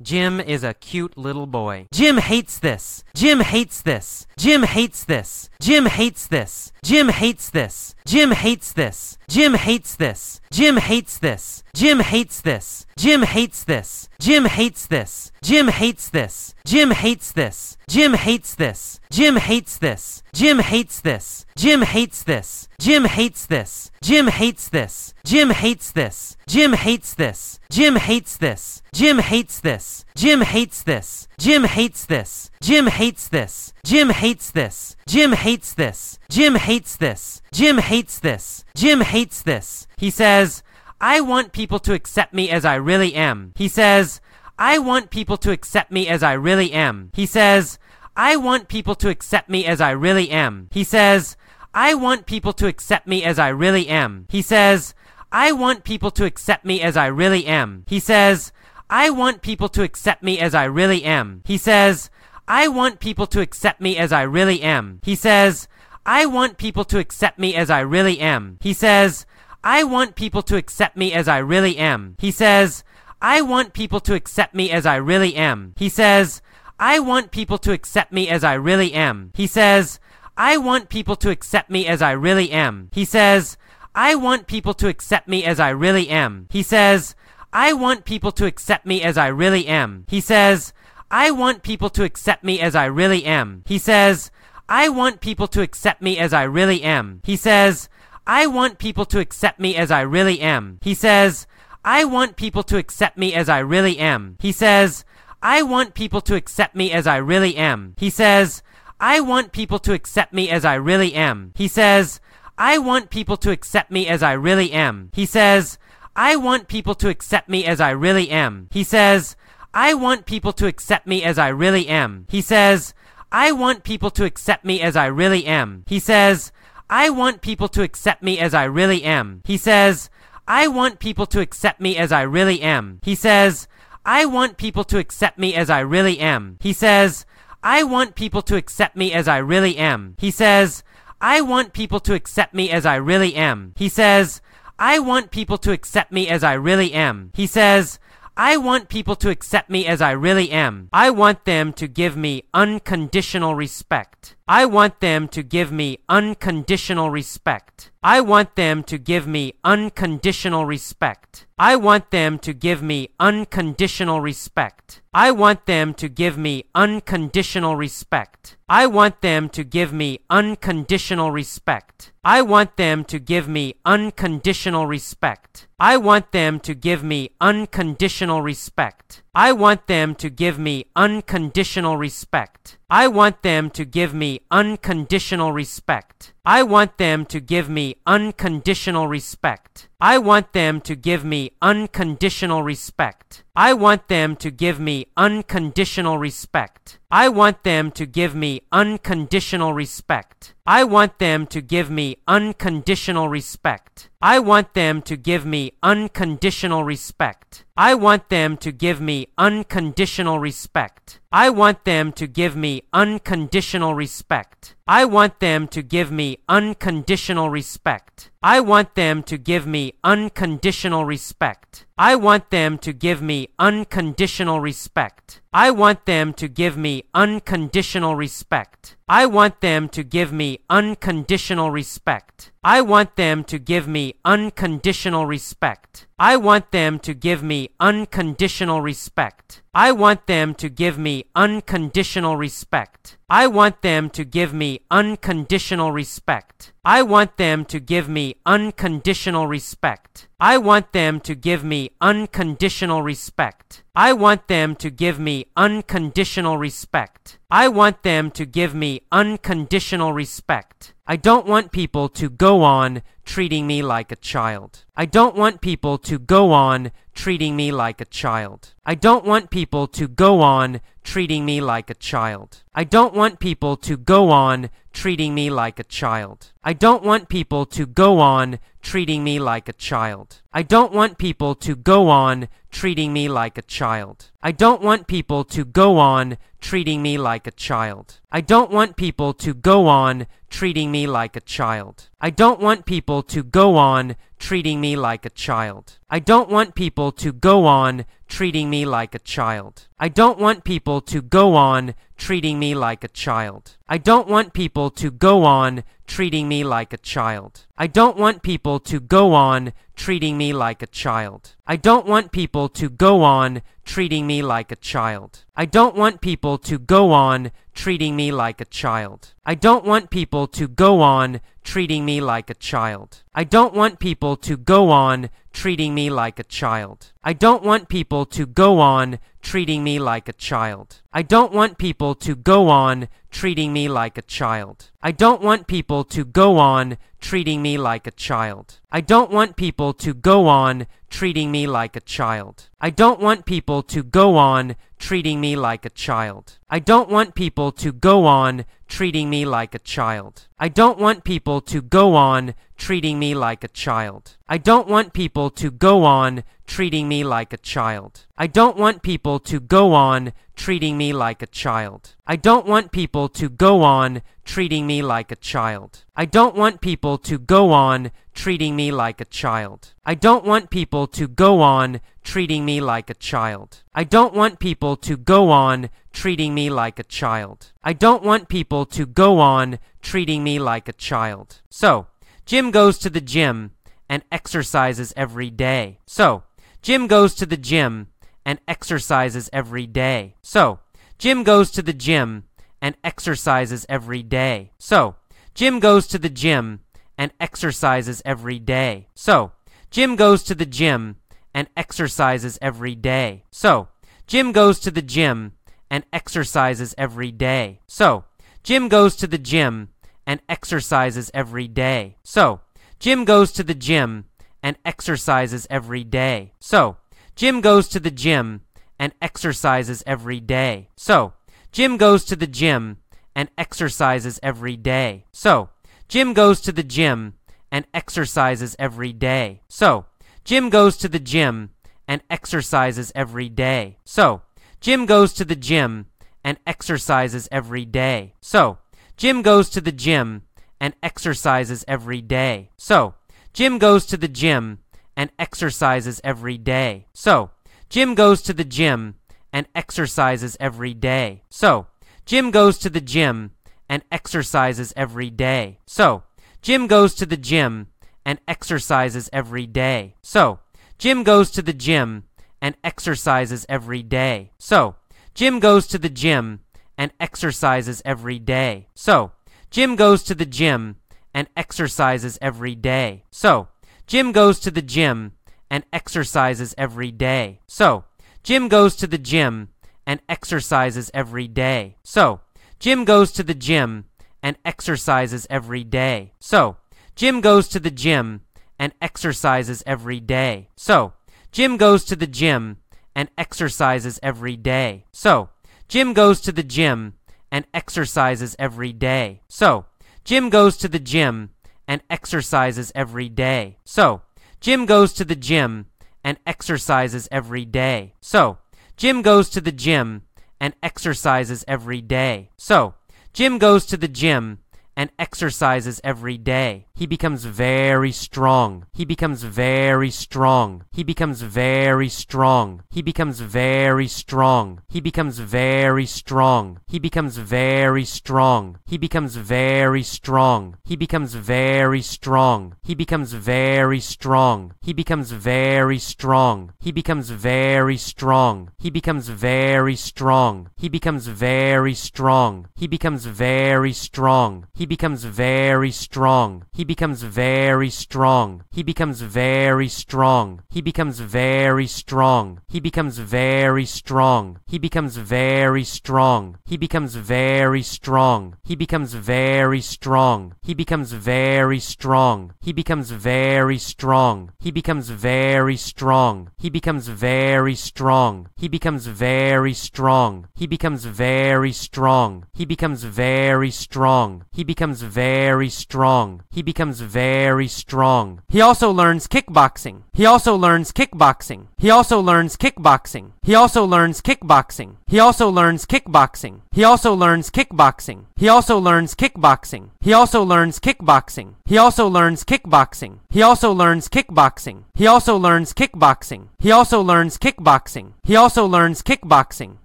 Jim 0.01 0.41
is 0.41 0.63
a 0.63 0.75
cute 0.75 1.17
little 1.17 1.47
boy. 1.47 1.87
Jim 1.93 2.19
hates 2.19 2.59
this. 2.59 3.05
Jim 3.15 3.41
hates 3.41 3.83
this. 3.83 4.27
Jim 4.39 4.63
hates 4.63 5.05
this. 5.05 5.51
Jim 5.61 5.87
hates 5.87 6.27
this. 6.27 6.73
Jim 6.83 7.09
hates 7.09 7.51
this. 7.51 7.95
Jim 8.07 8.31
hates 8.33 8.73
this. 8.73 9.19
Jim 9.29 9.55
hates 9.55 9.97
this. 9.97 10.41
Jim 10.51 10.77
hates 10.77 11.19
this. 11.19 11.65
Jim 11.75 12.01
hates 12.01 12.41
this. 12.41 12.87
Jim 12.97 13.23
hates 13.23 13.65
this. 13.65 14.09
Jim 14.21 14.45
hates 14.47 14.87
this. 14.87 15.33
Jim 15.43 15.69
hates 15.69 16.09
this. 16.09 16.53
Jim 16.65 16.93
hates 16.93 17.33
this. 17.33 17.77
Jim 17.89 18.15
hates 18.15 18.55
this. 18.55 19.01
Jim 19.11 19.37
hates 19.37 19.79
this. 19.79 20.21
Jim 20.33 20.59
hates 20.61 21.01
this. 21.01 21.45
Jim 21.57 21.83
hates 21.83 22.23
this. 22.25 22.69
Jim 22.79 23.05
hates 23.05 23.47
this. 23.47 23.91
Jim 24.01 24.29
hates 24.29 24.69
this. 24.69 25.13
Jim 25.25 25.51
hates 25.51 25.91
this. 25.91 26.37
Jim 26.47 26.73
hates 26.75 27.15
this. 27.15 27.61
Jim 27.71 27.97
hates 27.97 28.37
this. 28.37 28.83
Jim 28.93 29.19
hates 29.19 29.61
this. 29.61 30.05
Jim 30.17 30.41
hates 30.41 30.83
this. 30.83 31.29
Jim 31.39 31.65
hates 31.65 32.07
this. 32.07 32.51
Jim 32.63 32.87
hates 32.87 33.29
this. 33.29 33.75
Jim 33.85 34.09
hates 34.09 34.51
this. 34.51 34.97
Jim 35.07 35.33
hates 35.33 35.75
this. 35.75 36.19
Jim 36.31 36.55
hates 36.55 36.97
this. 36.97 37.43
Jim 37.53 37.79
hates 37.79 38.19
this. 38.19 38.65
Jim 38.75 39.03
hates 39.03 39.43
this. 39.43 39.87
He 39.99 40.09
says, 40.09 40.63
I 41.03 41.21
want 41.21 41.53
people 41.53 41.79
to 41.81 41.93
accept 41.93 42.33
me 42.33 42.49
as 42.49 42.65
I 42.65 42.77
really 42.77 43.15
am. 43.15 43.53
He 43.57 43.69
says, 43.69 44.23
I 44.59 44.79
want 44.79 45.11
people 45.11 45.37
to 45.37 45.51
accept 45.51 45.93
me 45.93 46.09
as 46.09 46.23
I 46.23 46.33
really 46.33 46.73
am. 46.73 47.11
He 47.15 47.27
says, 47.27 47.79
I 48.17 48.37
want 48.37 48.69
people 48.69 48.95
to 48.95 49.11
accept 49.11 49.51
me 49.51 49.67
as 49.67 49.83
I 49.83 49.91
really 49.91 50.31
am. 50.31 50.69
He 50.73 50.83
says, 50.83 51.37
I 51.75 51.93
want 51.93 52.25
people 52.25 52.55
to 52.55 52.67
accept 52.67 53.07
me 53.07 53.23
as 53.23 53.39
I 53.39 53.49
really 53.49 53.87
am. 53.89 54.25
He 54.31 54.41
says, 54.41 54.95
I 55.31 55.53
want 55.53 55.85
people 55.85 56.11
to 56.13 56.25
accept 56.25 56.65
me 56.65 56.81
as 56.81 56.97
I 56.97 57.09
really 57.09 57.45
am. 57.45 57.85
He 57.87 58.01
says, 58.01 58.51
I 58.89 59.11
want 59.11 59.43
people 59.43 59.69
to 59.71 59.83
accept 59.83 60.23
me 60.23 60.39
as 60.39 60.55
I 60.55 60.65
really 60.65 61.05
am. 61.05 61.43
He 61.45 61.59
says, 61.59 62.11
I 62.47 62.69
want 62.69 63.01
people 63.01 63.27
to 63.29 63.41
accept 63.41 63.81
me 63.81 63.97
as 63.97 64.13
I 64.13 64.23
really 64.23 64.63
am. 64.63 65.01
He 65.03 65.17
says, 65.17 65.67
I 66.05 66.27
want 66.27 66.57
people 66.59 66.85
to 66.85 66.99
accept 66.99 67.39
me 67.39 67.57
as 67.57 67.69
I 67.69 67.81
really 67.81 68.21
am. 68.21 68.59
He 68.61 68.73
says, 68.73 69.27
I 69.65 69.83
want 69.83 70.15
people 70.15 70.43
to 70.43 70.57
accept 70.57 70.97
me 70.97 71.13
as 71.13 71.27
I 71.27 71.39
really 71.39 71.77
am. 71.79 72.15
He 72.21 72.31
says, 72.31 72.85
I 73.21 73.43
want 73.43 73.73
people 73.73 73.99
to 74.01 74.15
accept 74.15 74.55
me 74.55 74.71
as 74.71 74.87
I 74.87 74.97
really 74.97 75.35
am. 75.35 75.75
He 75.77 75.89
says, 75.89 76.41
I 76.79 77.01
want 77.01 77.33
people 77.33 77.59
to 77.59 77.73
accept 77.73 78.13
me 78.13 78.29
as 78.29 78.45
I 78.45 78.55
really 78.55 78.93
am. 78.93 79.33
He 79.35 79.49
says, 79.49 79.99
I 80.37 80.59
want 80.59 80.89
people 80.89 81.17
to 81.17 81.31
accept 81.31 81.71
me 81.71 81.87
as 81.89 82.03
I 82.03 82.13
really 82.13 82.53
am. 82.53 82.91
He 82.93 83.05
says, 83.05 83.57
I 83.95 84.15
want 84.15 84.47
people 84.47 84.75
to 84.75 84.87
accept 84.87 85.27
me 85.27 85.45
as 85.45 85.59
I 85.59 85.71
really 85.71 86.09
am. 86.11 86.47
He 86.51 86.63
says, 86.63 87.17
I 87.59 87.73
want 87.73 88.05
people 88.05 88.33
to 88.33 88.45
accept 88.45 88.85
me 88.85 89.03
as 89.03 89.17
I 89.17 89.29
really 89.29 89.67
am. 89.67 90.05
He 90.09 90.21
says, 90.21 90.75
I 91.11 91.31
want 91.31 91.63
people 91.63 91.89
to 91.89 92.05
accept 92.05 92.45
me 92.45 92.61
as 92.61 92.75
I 92.75 92.85
really 92.85 93.25
am. 93.25 93.63
He 93.65 93.79
says, 93.79 94.31
I 94.69 94.91
want 94.91 95.21
people 95.21 95.47
to 95.49 95.63
accept 95.63 96.03
me 96.03 96.19
as 96.19 96.35
I 96.35 96.43
really 96.43 96.83
am. 96.83 97.23
He 97.25 97.35
says, 97.35 97.89
I 98.27 98.45
want 98.45 98.77
people 98.77 99.07
to 99.07 99.21
accept 99.21 99.59
me 99.59 99.75
as 99.75 99.91
I 99.91 100.03
really 100.03 100.43
am. 100.43 100.81
He 100.83 100.93
says, 100.93 101.47
I 101.83 102.05
want 102.05 102.37
people 102.37 102.63
to 102.65 102.77
accept 102.77 103.17
me 103.17 103.33
as 103.33 103.49
I 103.49 103.61
really 103.61 103.97
am. 103.97 104.37
He 104.39 104.53
says, 104.53 105.07
I 105.41 105.63
want 105.63 105.95
people 105.95 106.21
to 106.21 106.35
accept 106.35 106.75
me 106.75 106.93
as 106.93 107.07
I 107.07 107.17
really 107.17 107.57
am. 107.57 107.95
He 107.97 108.11
says, 108.11 108.63
I 109.01 109.21
want 109.21 109.53
people 109.53 109.79
to 109.79 109.95
accept 109.95 110.35
me 110.35 110.51
as 110.51 110.67
I 110.67 110.75
really 110.75 111.15
am. 111.15 111.53
He 111.55 111.69
says, 111.69 112.21
I 112.59 112.77
want 112.77 113.09
people 113.09 113.39
to 113.39 113.51
accept 113.51 113.91
me 113.91 114.07
as 114.09 114.23
I 114.23 114.35
really 114.35 114.73
am. 114.73 115.09
He 115.15 115.25
says, 115.25 115.79
I 116.17 116.35
want 116.37 116.67
people 116.67 116.95
to 116.97 117.11
accept 117.11 117.49
me 117.49 117.67
as 117.67 117.79
I 117.79 117.91
really 117.91 118.31
am. 118.31 118.69
He 118.73 118.85
says, 118.85 119.37
I 119.75 119.93
want 119.93 120.25
people 120.25 120.55
to 120.55 120.67
accept 120.67 121.07
me 121.07 121.23
as 121.23 121.39
I 121.39 121.49
really 121.49 121.89
am. 121.89 122.27
He 122.31 122.41
says, 122.41 122.95
I 123.31 123.53
want 123.53 123.85
people 123.85 124.11
to 124.13 124.25
accept 124.25 124.65
me 124.65 124.81
as 124.81 124.97
I 124.97 125.07
really 125.07 125.45
am. 125.45 125.85
He 125.87 126.01
says, 126.01 126.53
I 126.89 127.11
want 127.11 127.43
people 127.43 127.69
to 127.69 127.83
accept 127.83 128.23
me 128.23 128.39
as 128.39 128.55
I 128.55 128.65
really 128.65 129.03
am. 129.05 129.43
He 129.45 129.59
says, 129.59 130.09
I 130.49 130.69
want 130.69 131.01
people 131.01 131.27
to 131.27 131.41
accept 131.41 131.83
me 131.83 131.97
as 131.99 132.13
I 132.13 132.23
really 132.23 132.63
am. 132.63 133.01
He 133.03 133.15
says, 133.15 133.69
I 134.03 134.25
want 134.25 134.57
people 134.57 134.85
to 134.85 134.99
accept 134.99 135.39
me 135.39 135.55
as 135.55 135.69
I 135.69 135.81
really 135.81 136.19
am. 136.19 136.57
He 136.61 136.73
says, 136.73 137.27
I 137.63 137.83
want 137.83 138.15
people 138.15 138.41
to 138.43 138.57
accept 138.57 138.97
me 138.97 139.13
as 139.13 139.29
I 139.29 139.39
really 139.39 139.77
am. 139.77 140.15
He 140.19 140.31
says, 140.31 140.83
I 141.21 141.43
want 141.43 141.75
people 141.75 142.01
to 142.01 142.15
accept 142.15 142.55
me 142.55 142.71
as 142.71 142.87
I 142.87 142.97
really 142.97 143.35
am. 143.35 143.75
He 143.77 143.91
says, 143.91 144.41
I 144.79 144.99
want 144.99 145.31
people 145.31 145.57
to 145.59 145.73
accept 145.73 146.13
me 146.13 146.29
as 146.29 146.45
I 146.45 146.53
really 146.53 146.93
am. 146.93 147.31
He 147.35 147.47
says, 147.47 147.99
I 148.37 148.59
want 148.59 148.91
people 148.91 149.17
to 149.17 149.31
accept 149.31 149.71
me 149.71 149.87
as 149.87 150.03
I 150.03 150.11
really 150.11 150.51
am. 150.51 150.91
I 150.93 151.09
want 151.11 151.47
them 151.47 151.73
to 151.75 151.89
give 151.89 152.17
me 152.17 152.45
unconditional 152.53 153.55
respect. 153.55 154.36
I 154.49 154.65
want 154.65 155.01
them 155.01 155.27
to 155.29 155.43
give 155.43 155.73
me 155.73 155.99
unconditional 156.09 157.11
respect. 157.11 157.91
I 158.01 158.21
want 158.21 158.55
them 158.55 158.85
to 158.85 158.97
give 158.97 159.27
me 159.27 159.55
unconditional 159.65 160.65
respect. 160.65 161.47
I 161.59 161.75
want 161.75 162.13
them 162.13 162.39
to 162.39 162.53
give 162.53 162.81
me 162.81 163.09
unconditional 163.19 164.21
respect. 164.21 165.01
I 165.13 165.33
want 165.33 165.67
them 165.67 165.95
to 165.95 166.09
give 166.09 166.39
me 166.39 166.67
unconditional 166.77 167.75
respect. 167.75 168.57
I 168.69 168.87
want 168.87 169.21
them 169.21 169.49
to 169.49 169.65
give 169.65 169.93
me 169.93 170.21
unconditional 170.31 171.33
respect. 171.33 172.13
I 172.23 172.43
want 172.43 172.77
them 172.77 173.05
to 173.05 173.19
give 173.19 173.49
me 173.49 173.75
unconditional 173.85 174.87
respect. 174.87 175.67
I 175.81 175.97
want 175.97 176.31
them 176.31 176.61
to 176.61 176.75
give 176.75 177.03
me 177.03 177.31
unconditional 177.41 178.43
respect. 178.43 179.23
I 179.39 179.53
want 179.53 179.87
them 179.87 180.15
to 180.15 180.31
give 180.31 180.59
me 180.59 180.87
unconditional 180.97 181.99
respect. 181.99 182.79
I 182.89 183.07
want 183.07 183.43
them 183.43 183.69
to 183.73 183.85
give 183.85 184.15
me 184.15 184.41
unconditional 184.51 185.53
respect. 185.53 186.33
I 186.47 186.63
want 186.63 186.97
them 186.97 187.27
to 187.27 187.41
give 187.41 187.69
me 187.69 187.97
unconditional 188.07 189.07
respect. 189.09 189.89
I 190.01 190.17
want 190.17 190.55
them 190.55 190.81
to 190.81 190.97
give 190.97 191.23
me 191.23 191.51
unconditional 191.61 192.63
respect. 192.63 193.45
I 193.55 193.75
want 193.75 194.09
them 194.09 194.37
to 194.37 194.51
give 194.51 194.81
me 194.81 195.09
unconditional 195.19 196.17
respect. 196.17 196.99
I 197.11 197.29
want 197.29 197.63
them 197.63 197.91
to 197.91 198.07
give 198.07 198.35
me 198.35 198.63
unconditional 198.73 199.75
respect. 199.75 200.55
I 200.67 200.85
want 200.85 201.19
them 201.19 201.47
to 201.49 201.61
give 201.61 201.91
me 201.91 202.17
unconditional 202.27 203.29
respect. 203.29 204.09
I 204.23 204.39
want 204.39 204.73
them 204.73 205.03
to 205.03 205.17
give 205.17 205.45
me 205.45 205.73
unconditional 205.83 206.85
respect. 206.85 207.65
I 207.77 207.95
want 207.95 208.31
them 208.31 208.57
to 208.59 208.73
give 208.73 208.99
me 208.99 209.29
unconditional 209.37 210.39
respect. 210.39 211.21
I 211.33 211.51
want 211.51 211.85
them 211.85 212.13
to 212.13 212.27
give 212.27 212.55
me 212.55 212.83
unconditional 212.93 213.95
respect. 213.95 214.77
I 214.87 215.05
want 215.05 215.41
them 215.41 215.67
to 215.69 215.83
give 215.83 216.13
me 216.13 216.39
unconditional 216.49 217.51
respect. 217.51 218.31
I 218.43 218.61
want 218.61 218.95
them 218.95 219.25
to 219.25 219.37
give 219.37 219.67
me 219.67 219.95
unconditional 220.05 221.05
respect. 221.05 221.85
I 221.99 222.15
want 222.15 222.51
them 222.51 222.79
to 222.79 222.93
give 222.93 223.21
me 223.21 223.49
unconditional 223.59 224.61
respect. 224.61 225.41
I 225.53 225.73
want 225.73 226.07
them 226.07 226.33
to 226.35 226.47
give 226.47 226.77
me 226.77 227.05
unconditional 227.13 228.15
respect. 228.15 228.97
I 229.09 229.27
want 229.27 229.61
them 229.61 229.89
to 229.89 230.05
give 230.05 230.31
me 230.33 230.61
unconditional 230.71 231.71
respect. 231.71 232.53
I 232.63 232.83
want 232.83 233.17
them 233.17 233.43
to 233.45 233.59
give 233.59 233.89
me 233.89 234.15
unconditional 234.25 235.27
respect. 235.27 236.07
I 236.19 236.37
want 236.37 236.71
them 236.71 236.99
to 237.01 237.15
give 237.15 237.43
me 237.43 237.71
unconditional 237.81 238.81
respect. 238.81 239.63
I 239.75 239.93
want 239.93 240.27
them 240.27 240.55
to 240.55 240.69
give 240.69 240.99
me 240.99 241.16
unconditional 241.35 242.37
respect. 242.37 243.17
I 243.29 243.47
want 243.47 243.83
them 243.83 244.11
to 244.11 244.25
give 244.25 244.53
me 244.53 244.81
unconditional 244.91 245.91
respect. 245.91 246.73
I 246.85 247.03
want 247.03 247.37
them 247.37 247.65
to 247.67 247.81
give 247.81 248.09
me 248.09 248.37
unconditional 248.45 249.47
respect. 249.47 250.29
I 250.39 250.59
want 250.59 250.93
them 250.93 251.21
to 251.21 251.35
give 251.35 251.65
me 251.65 251.91
unconditional 252.01 253.03
respect. 253.03 253.83
I 253.95 254.13
want 254.13 254.49
them 254.49 254.77
to 254.77 254.91
give 254.91 255.19
me 255.19 255.47
unconditional 255.57 256.59
respect. 256.59 257.39
I 257.51 257.69
want 257.69 258.03
them 258.03 258.31
to 258.33 258.45
give 258.45 258.75
me 258.75 259.03
unconditional 259.11 260.13
respect. 260.13 260.93
I 261.09 261.15
don't 261.15 261.47
want 261.47 261.71
people 261.71 262.09
to 262.09 262.29
go 262.29 262.65
on 262.65 263.03
treating 263.25 263.65
me 263.65 263.81
like 263.81 264.11
a 264.11 264.17
child. 264.17 264.85
I 264.97 265.07
don't 265.07 265.37
want 265.37 265.61
people 265.61 265.99
to 265.99 266.19
go 266.19 266.51
on 266.51 266.91
treating 267.15 267.55
me 267.55 267.71
like 267.71 268.01
a 268.01 268.05
child. 268.05 268.75
I 268.85 268.97
don't 268.97 269.25
want 269.25 269.51
people 269.51 269.87
to 269.87 270.09
go 270.09 270.41
on 270.41 270.81
treating 271.05 271.45
me 271.45 271.61
like 271.61 271.91
a 271.91 271.95
child. 271.95 272.65
I 272.75 272.83
don't 272.83 273.15
want 273.15 273.39
people 273.39 273.77
to 273.77 273.97
go 273.97 274.31
on 274.31 274.69
treating 274.93 275.33
me 275.33 275.49
like 275.49 275.79
a 275.79 275.85
child. 275.85 276.51
I 276.65 276.73
don't 276.73 277.05
want 277.05 277.29
people 277.29 277.67
to 277.67 277.87
go 277.87 278.19
on 278.19 278.59
treating 278.83 279.23
me 279.23 279.39
like 279.39 279.69
a 279.69 279.75
child. 279.75 280.43
I 280.53 280.63
don't 280.65 280.93
want 280.93 281.19
people 281.19 281.55
to 281.55 281.77
go 281.77 282.09
on 282.09 282.49
treating 282.77 283.11
me 283.11 283.27
like 283.27 283.57
a 283.57 283.63
child. 283.63 284.31
I 284.43 284.53
don't 284.53 284.83
want 284.83 285.07
people 285.07 285.45
to 285.45 285.65
go 285.65 285.97
on 285.97 286.37
treating 286.61 287.01
me 287.01 287.17
like 287.17 287.47
a 287.47 287.51
child. 287.51 288.21
I 288.31 288.43
don't 288.43 288.71
want 288.71 288.97
people 288.97 289.33
to 289.33 289.55
go 289.55 289.87
on 289.87 290.27
treating 290.51 290.91
me 290.91 291.07
like 291.07 291.37
a 291.37 291.41
child. 291.41 292.11
I 292.21 292.29
don't 292.29 292.61
want 292.61 292.85
people 292.85 293.23
to 293.23 293.43
go 293.43 293.77
on 293.77 294.15
treating 294.39 294.81
me 294.81 294.97
like 294.97 295.25
a 295.25 295.31
child. 295.31 295.99
I 296.11 296.19
don't 296.19 296.51
want 296.51 296.75
people 296.75 297.11
to 297.13 297.33
go 297.33 297.67
on 297.67 298.05
treating 298.29 298.71
me 298.71 298.85
like 298.85 299.15
a 299.15 299.19
child. 299.19 299.89
I 299.99 300.09
don't 300.09 300.39
want 300.39 300.65
people 300.65 301.01
to 301.03 301.23
go 301.23 301.55
on 301.55 301.95
treating 302.17 302.59
me 302.59 302.75
like 302.75 303.05
a 303.05 303.09
child. 303.09 303.77
I 303.89 303.99
don't 303.99 304.29
want 304.29 304.53
people 304.53 304.91
to 304.91 305.11
go 305.11 305.45
on 305.45 305.85
treating 306.07 306.49
me 306.49 306.65
like 306.65 306.93
a 306.93 306.99
child. 306.99 307.67
I 307.77 307.87
don't 307.87 308.17
want 308.17 308.43
people 308.43 308.79
to 308.81 309.01
go 309.01 309.33
on 309.33 309.73
treating 309.95 310.37
me 310.37 310.53
like 310.53 310.83
a 310.83 310.87
child. 310.87 311.55
I 311.67 311.77
don't 311.77 312.07
want 312.07 312.33
people 312.33 312.69
to 312.71 312.89
go 312.89 313.23
on 313.23 313.63
treating 313.85 314.27
me 314.27 314.43
like 314.43 314.71
a 314.71 314.77
child. 314.77 315.45
I 315.57 315.65
don't 315.65 315.97
want 315.97 316.21
people 316.21 316.59
to 316.59 316.79
go 316.79 317.13
on 317.13 317.51
treating 317.77 318.17
me 318.17 318.33
like 318.33 318.61
a 318.61 318.65
child. 318.65 319.35
I 319.45 319.55
don't 319.55 319.85
want 319.85 320.11
people 320.11 320.49
to 320.49 320.67
go 320.67 321.03
on 321.03 321.41
treating 321.63 322.05
me 322.05 322.21
like 322.21 322.51
a 322.51 322.55
child. 322.55 323.23
I 323.35 323.45
don't 323.45 323.75
want 323.75 324.01
people 324.01 324.37
to 324.39 324.57
go 324.57 324.91
on 324.91 325.31
treating 325.57 325.95
me 325.95 326.11
like 326.11 326.39
a 326.39 326.45
child. 326.45 327.13
I 327.25 327.33
don't 327.33 327.63
want 327.63 327.89
people 327.89 328.27
to 328.27 328.45
go 328.45 328.79
on 328.79 329.19
treating 329.41 329.83
me 329.83 329.99
like 329.99 330.29
a 330.29 330.35
child. 330.35 331.01
I 331.15 331.23
don't 331.23 331.51
want 331.51 331.79
people 331.79 332.15
to 332.15 332.37
go 332.37 332.69
on 332.69 333.09
treating 333.31 333.73
me 333.73 333.89
like 333.89 334.19
a 334.19 334.23
child. 334.23 334.91
I 335.03 335.13
don't 335.13 335.41
want 335.41 335.67
people 335.67 336.05
to 336.05 336.27
go 336.27 336.59
on 336.59 336.99
treating 337.23 337.63
me 337.63 337.79
like 337.79 338.07
a 338.07 338.11
child. 338.11 338.81
I 338.93 339.01
don't 339.01 339.31
want 339.31 339.57
people 339.57 339.95
to 339.95 340.13
go 340.13 340.47
on 340.47 340.87
treating 341.09 341.51
me 341.51 341.67
like 341.67 341.97
a 341.97 342.01
child. 342.01 342.69
I 342.79 342.91
don't 342.91 343.21
want 343.21 343.47
people 343.47 343.83
to 343.85 344.03
go 344.03 344.37
on 344.37 344.77
treating 344.99 345.41
me 345.41 345.57
like 345.57 345.87
a 345.87 345.91
child. 345.91 346.59
I 346.69 346.81
don't 346.81 347.09
want 347.09 347.35
people 347.35 347.73
to 347.73 347.93
go 347.93 348.27
on 348.27 348.67
treating 348.89 349.31
me 349.31 349.45
like 349.45 349.75
a 349.75 349.79
child. 349.79 350.49
I 350.59 350.69
don't 350.69 350.99
want 350.99 351.25
people 351.25 351.61
to 351.63 351.83
go 351.83 352.15
on 352.15 352.55
treating 352.77 353.19
me 353.19 353.35
like 353.35 353.65
a 353.65 353.69
child. 353.69 354.37
I 354.49 354.59
don't 354.59 354.89
want 354.89 355.13
people 355.13 355.51
to 355.51 355.71
go 355.71 356.05
on 356.05 356.45
treating 356.67 357.09
me 357.09 357.25
like 357.25 357.53
a 357.53 357.57
child. 357.57 358.27
I 358.37 358.47
don't 358.47 358.77
want 358.77 359.03
people 359.03 359.39
to 359.41 359.61
go 359.61 359.95
on 359.95 360.33
treating 360.55 360.97
me 360.99 361.13
like 361.13 361.43
a 361.43 361.47
child. 361.47 362.15
I 362.27 362.37
don't 362.37 362.67
want 362.67 362.93
people 362.93 363.29
to 363.31 363.49
go 363.49 363.83
on 363.83 364.23
treating 364.45 364.87
me 364.87 365.03
like 365.03 365.31
a 365.31 365.37
child. 365.37 366.05
I 366.17 366.25
don't 366.25 366.57
want 366.57 366.81
people 366.81 367.19
to 367.19 367.39
go 367.39 367.73
on 367.73 368.11
treating 368.35 368.77
me 368.77 368.91
like 368.91 369.21
a 369.21 369.25
child. 369.25 369.95
I 370.05 370.15
don't 370.15 370.45
want 370.45 370.71
people 370.71 371.07
to 371.09 371.29
go 371.29 371.61
on 371.61 372.01
treating 372.23 372.65
me 372.65 372.81
like 372.81 373.11
a 373.11 373.15
child. 373.15 373.83
I 373.95 374.05
don't 374.05 374.35
want 374.35 374.59
people 374.59 374.97
to 374.97 375.17
go 375.17 375.51
on 375.51 375.91
treating 376.13 376.55
me 376.55 376.71
like 376.71 376.99
a 376.99 377.05
child. 377.05 377.73
I 377.85 377.93
don't 377.93 378.23
want 378.23 378.49
people 378.49 378.87
to 378.87 379.07
go 379.07 379.39
on 379.39 379.79
treating 380.03 380.43
me 380.43 380.59
like 380.59 380.89
a 380.89 380.93
child. 380.93 381.61
So, 381.71 382.07
Jim 382.45 382.71
goes 382.71 382.99
to 382.99 383.11
the 383.11 383.21
gym 383.21 383.73
and 384.09 384.23
exercises 384.31 385.13
every 385.17 385.51
day. 385.51 385.99
So, 386.07 386.45
Jim 386.87 387.09
goes 387.09 387.35
to 387.35 387.47
the 387.47 387.57
gym 387.57 388.07
and 388.45 388.61
exercises 388.69 389.51
every 389.53 389.89
day. 389.89 390.37
So, 390.41 390.79
Jim 391.19 391.43
goes 391.43 391.73
to 391.73 391.83
the 391.83 391.93
gym 391.93 392.45
and 392.81 392.97
exercises 393.03 393.85
every 393.89 394.23
day. 394.23 394.71
So, 394.79 395.17
Jim 395.53 395.81
goes 395.81 396.07
to 396.07 396.17
the 396.17 396.29
gym 396.29 396.83
and 397.19 397.33
exercises 397.41 398.23
every 398.25 398.61
day. 398.61 399.09
So, 399.17 399.51
Jim 399.91 400.15
goes 400.15 400.45
to 400.45 400.55
the 400.55 400.65
gym 400.65 401.17
and 401.53 401.67
exercises 401.77 402.57
every 402.63 402.95
day. 402.95 403.43
So, 403.51 403.89
Jim 404.29 404.53
goes 404.53 404.79
to 404.79 404.93
the 404.93 405.03
gym 405.03 405.55
and 405.91 406.05
exercises 406.13 406.95
every 406.97 407.33
day. 407.33 407.81
So, 407.89 408.27
Jim 408.63 408.89
goes 408.89 409.17
to 409.17 409.27
the 409.27 409.39
gym 409.39 409.89
and 410.25 410.41
exercises 410.49 411.33
every 411.35 411.67
day. 411.67 412.19
So, 412.23 412.61
Jim 413.01 413.25
goes 413.25 413.51
to 413.55 413.65
the 413.65 413.75
gym 413.75 414.27
and 414.67 414.77
exercises 414.85 415.65
every 415.71 416.03
day. 416.03 416.53
So, 416.59 416.97
Jim 417.37 417.61
goes 417.61 417.87
to 417.91 418.01
the 418.01 418.11
gym 418.11 418.63
and 418.99 419.13
exercises 419.23 420.03
every 420.05 420.41
day. 420.41 420.89
So, 420.97 421.35
Jim 421.71 421.97
goes 421.97 422.25
to 422.25 422.35
the 422.35 422.49
gym 422.49 422.97
and 423.33 423.49
exercises 423.57 424.41
every 424.43 424.77
day. 424.77 425.25
So, 425.33 425.69
Jim 426.09 426.33
goes 426.33 426.61
to 426.63 426.73
the 426.73 426.83
gym 426.83 427.35
and 427.71 427.87
exercises 427.95 428.75
every 428.77 429.13
day. 429.13 429.63
So, 429.69 430.07
Jim 430.43 430.69
goes 430.69 430.97
to 430.97 431.09
the 431.09 431.21
gym 431.21 431.71
and 432.09 432.21
exercises 432.29 433.13
every 433.15 433.49
day. 433.49 433.99
So, 434.05 434.43
Jim 434.81 435.07
goes 435.07 435.33
to 435.35 435.45
the 435.45 435.55
gym 435.55 436.07
and 436.43 436.59
exercises 436.67 437.49
every 437.53 437.85
day. 437.85 438.35
So, 438.41 438.79
Jim 439.17 439.43
goes 439.43 439.71
to 439.71 439.81
the 439.81 439.93
gym 439.93 440.43
and 440.81 440.97
exercises 441.05 441.85
every 441.87 442.21
day. 442.21 442.71
So, 442.77 443.15
Jim 443.57 443.79
goes 443.79 444.05
to 444.05 444.19
the 444.19 444.29
gym 444.29 444.81
and 445.17 445.31
exercises 445.39 446.21
every 446.23 446.59
day. 446.59 447.07
So, 447.15 447.53
Jim 447.89 448.15
goes 448.15 448.43
to 448.43 448.53
the 448.53 448.67
gym 448.67 449.15
and 449.51 449.67
exercises 449.75 450.59
every 450.61 450.93
day. 450.93 451.43
So, 451.49 451.87
Jim 452.27 452.51
goes 452.51 452.77
to 452.77 452.91
the 452.91 453.01
gym 453.01 453.53
and 453.89 454.05
exercises 454.13 454.93
every 454.95 455.31
day. 455.31 455.79
So, 455.87 456.25
Jim 456.61 456.87
goes 456.87 457.15
to 457.15 457.25
the 457.25 457.39
gym 457.39 457.87
and 458.27 458.39
exercises 458.47 459.31
every 459.33 459.67
day. 459.67 460.17
So, 460.23 460.59
Jim 460.99 461.23
goes 461.23 461.51
to 461.53 461.63
the 461.63 461.73
gym 461.73 462.25
and 462.61 462.77
exercises 462.85 463.65
every 463.71 464.03
day. 464.03 464.53
So, 464.59 464.97
Jim 465.33 465.61
goes 465.61 465.87
to 465.87 465.99
the 465.99 466.11
gym 466.11 466.61
and 466.99 467.11
exercises 467.19 468.03
every 468.05 468.39
day. 468.39 468.89
So, 468.95 469.33
Jim 469.71 469.97
goes 469.97 470.23
to 470.25 470.35
the 470.35 470.45
gym 470.45 470.97
and 471.37 471.49
exercises 471.55 472.39
every 472.41 472.75
day. 472.75 473.23
So, 473.31 473.69
Jim 474.07 474.33
goes 474.33 474.59
to 474.61 474.71
the 474.71 474.81
gym 474.81 475.33
and 475.71 475.85
exercises 475.93 476.75
every 476.79 477.11
day. 477.11 477.61
So, 477.67 478.05
Jim 478.43 478.69
goes 478.69 478.97
to 478.97 479.07
the 479.07 479.19
gym 479.19 479.69
and 480.07 480.23
exercises 480.31 481.11
every 481.13 481.47
day. 481.47 481.99
So, 482.03 482.41
Jim 482.79 483.05
goes 483.05 483.33
to 483.33 483.43
the 483.43 483.55
gym 483.55 484.07
and 484.43 484.57
exercises 484.65 485.47
every 485.51 485.85
day. 485.85 486.33
So, 486.41 486.79
Jim 487.15 487.43
goes 487.43 487.69
to 487.69 487.81
the 487.81 487.91
gym 487.91 488.41
and 488.79 488.95
exercises 489.03 489.83
every 489.87 490.21
day. 490.21 490.71
So, 490.75 491.13
Jim 491.53 491.77
goes 491.77 492.07
to 492.07 492.17
the 492.17 492.27
gym 492.27 492.79
and 493.15 493.29
exercises 493.37 494.19
every 494.23 494.57
day. 494.57 495.05
So, 495.13 495.51
Jim 495.87 496.15
goes 496.15 496.41
to 496.41 496.53
the 496.53 496.63
gym 496.63 497.13
and 497.53 497.67
exercises 497.75 498.57
every 498.59 498.95
day. 498.95 499.43
So, 499.49 499.85
Jim 500.27 500.51
goes 500.51 500.77
to 500.77 500.89
the 500.89 500.99
gym 500.99 501.51
and 501.87 502.03
exercises 502.11 502.91
every 502.97 503.29
day. 503.29 503.79
So, 503.85 504.23
Jim 504.61 504.85
goes 504.85 505.13
to 505.13 505.25
the 505.25 505.37
gym 505.37 505.87
and 506.25 506.37
exercises 506.45 507.29
every 507.31 507.65
day. 507.65 508.13
So, 508.21 508.59
Jim 508.97 509.23
goes 509.23 509.49
to 509.51 509.61
the 509.61 509.71
gym 509.71 510.23
and 510.61 510.75
exercises 510.83 511.65
every 511.69 512.01
day. 512.01 512.51
So, 512.57 512.95
Jim 513.33 513.59
goes 513.59 513.87
to 513.87 513.97
the 513.97 514.09
gym 514.09 514.59
and 514.97 515.11
exercises 515.19 516.01
every 516.03 516.39
day. 516.39 516.87
He 516.95 517.07
becomes 517.07 517.45
very 517.45 518.13
strong. 518.13 518.87
He 518.95 519.05
becomes 519.05 519.43
very 519.43 520.11
strong. 520.11 520.85
He 520.91 521.05
becomes 521.05 521.43
very 521.43 522.09
strong. 522.09 522.83
He 522.91 523.03
becomes 523.03 523.41
very 523.41 524.09
strong. 524.09 524.81
He 524.89 525.01
becomes 525.01 525.39
very 525.39 526.07
strong. 526.07 526.81
He 526.89 526.99
becomes 526.99 527.37
very 527.37 528.07
strong. 528.07 528.79
He 528.87 528.97
becomes 528.97 529.37
very 529.37 530.03
strong. 530.03 530.77
He 530.85 530.97
becomes 530.97 531.35
very 531.35 532.03
strong. 532.03 532.75
He 532.83 532.95
becomes 532.95 533.35
very 533.35 534.01
strong. 534.01 534.73
He 534.81 534.93
becomes 534.93 535.31
very 535.31 535.99
strong. 535.99 536.73
He 536.79 536.91
becomes 536.91 537.29
very 537.29 537.97
strong. 537.99 538.71
He 538.79 538.89
becomes 538.91 539.29
very 539.29 539.95
strong. 539.97 540.71
He 540.79 540.89
becomes 540.89 541.27
very 541.27 541.95
strong. 541.95 542.69
He 542.75 542.87
becomes 542.87 543.27
very 543.27 543.93
strong. 543.93 544.67
He 544.75 544.86
becomes 544.87 545.25
very 545.25 545.91
strong. 545.91 546.65
He 546.73 546.85
becomes 546.85 547.23
very 547.23 547.91
strong. 547.91 548.65
He 548.71 548.83
becomes 548.83 549.21
very 549.21 549.89
strong. 549.89 550.63
He 550.71 550.81
becomes 550.81 551.21
very 551.21 551.87
strong. 551.87 552.61
He 552.69 552.81
becomes 552.81 553.19
very 553.19 553.85
strong. 553.87 554.59
He 554.67 554.79
becomes 554.79 555.17
very 555.17 555.85
strong. 555.85 556.59
He 556.65 556.77
becomes 556.77 557.15
very 557.15 557.83
strong. 557.83 558.57
He 558.65 558.75
becomes 558.75 559.13
very 559.15 559.81
strong. 559.81 560.55
He 560.63 560.75
becomes 560.75 561.13
very 561.13 561.81
strong. 561.81 562.53
He 562.61 562.73
becomes 562.73 563.09
very 563.11 563.79
strong. 563.79 564.51
He 564.59 564.71
becomes 564.71 565.09
very 565.09 565.77
strong. 565.77 566.51
He 566.57 566.69
becomes 566.69 567.09
very 567.09 567.75
strong. 567.75 568.49
He 568.57 568.69
becomes 568.69 569.07
very 569.07 569.73
strong. 569.73 570.47
He 570.55 570.67
becomes 570.67 571.05
very 571.05 571.73
strong. 571.73 572.47
He 572.55 572.65
becomes 572.65 573.05
very 573.05 573.71
strong. 573.71 574.45
He 574.53 574.65
becomes 574.77 575.01
very 575.01 575.71
strong. 575.71 576.43
He 576.51 576.61
becomes 576.61 577.01
very 577.01 577.67
strong. 577.67 578.43
He 578.47 578.61
also 578.61 578.91
learns 578.91 579.27
kickboxing. 579.27 580.03
He 580.13 580.27
also 580.27 580.55
learns 580.55 580.93
kickboxing. 580.93 581.69
He 581.79 581.89
also 581.89 582.21
learns 582.21 582.59
kickboxing. 582.59 583.31
He 583.43 583.55
also 583.55 583.87
learns 583.87 584.21
kickboxing. 584.21 584.99
He 585.07 585.19
also 585.19 585.49
learns 585.49 585.87
kickboxing. 585.87 586.61
He 586.71 586.85
also 586.85 587.15
learns 587.15 587.49
kickboxing. 587.49 588.27
He 588.37 588.51
also 588.51 588.79
learns 588.79 589.15
kickboxing. 589.15 589.89
He 589.99 590.13
also 590.13 590.43
learns 590.45 590.79
kickboxing. 590.79 591.55
He 591.65 591.79
also 591.79 592.07
learns 592.07 592.45
kickboxing. 592.45 593.21
He 593.37 593.43
also 593.43 593.71
learns 593.71 594.09
kickboxing. 594.09 594.85
He 594.95 595.07
also 595.07 595.37
learns 595.37 595.75
kickboxing. 595.75 596.49
He 596.59 596.71
also 596.71 597.03
learns 597.03 597.37
kickboxing. 597.37 598.15
He 598.23 598.35
also 598.35 598.65
learns 598.65 599.03
kickboxing. 599.03 599.77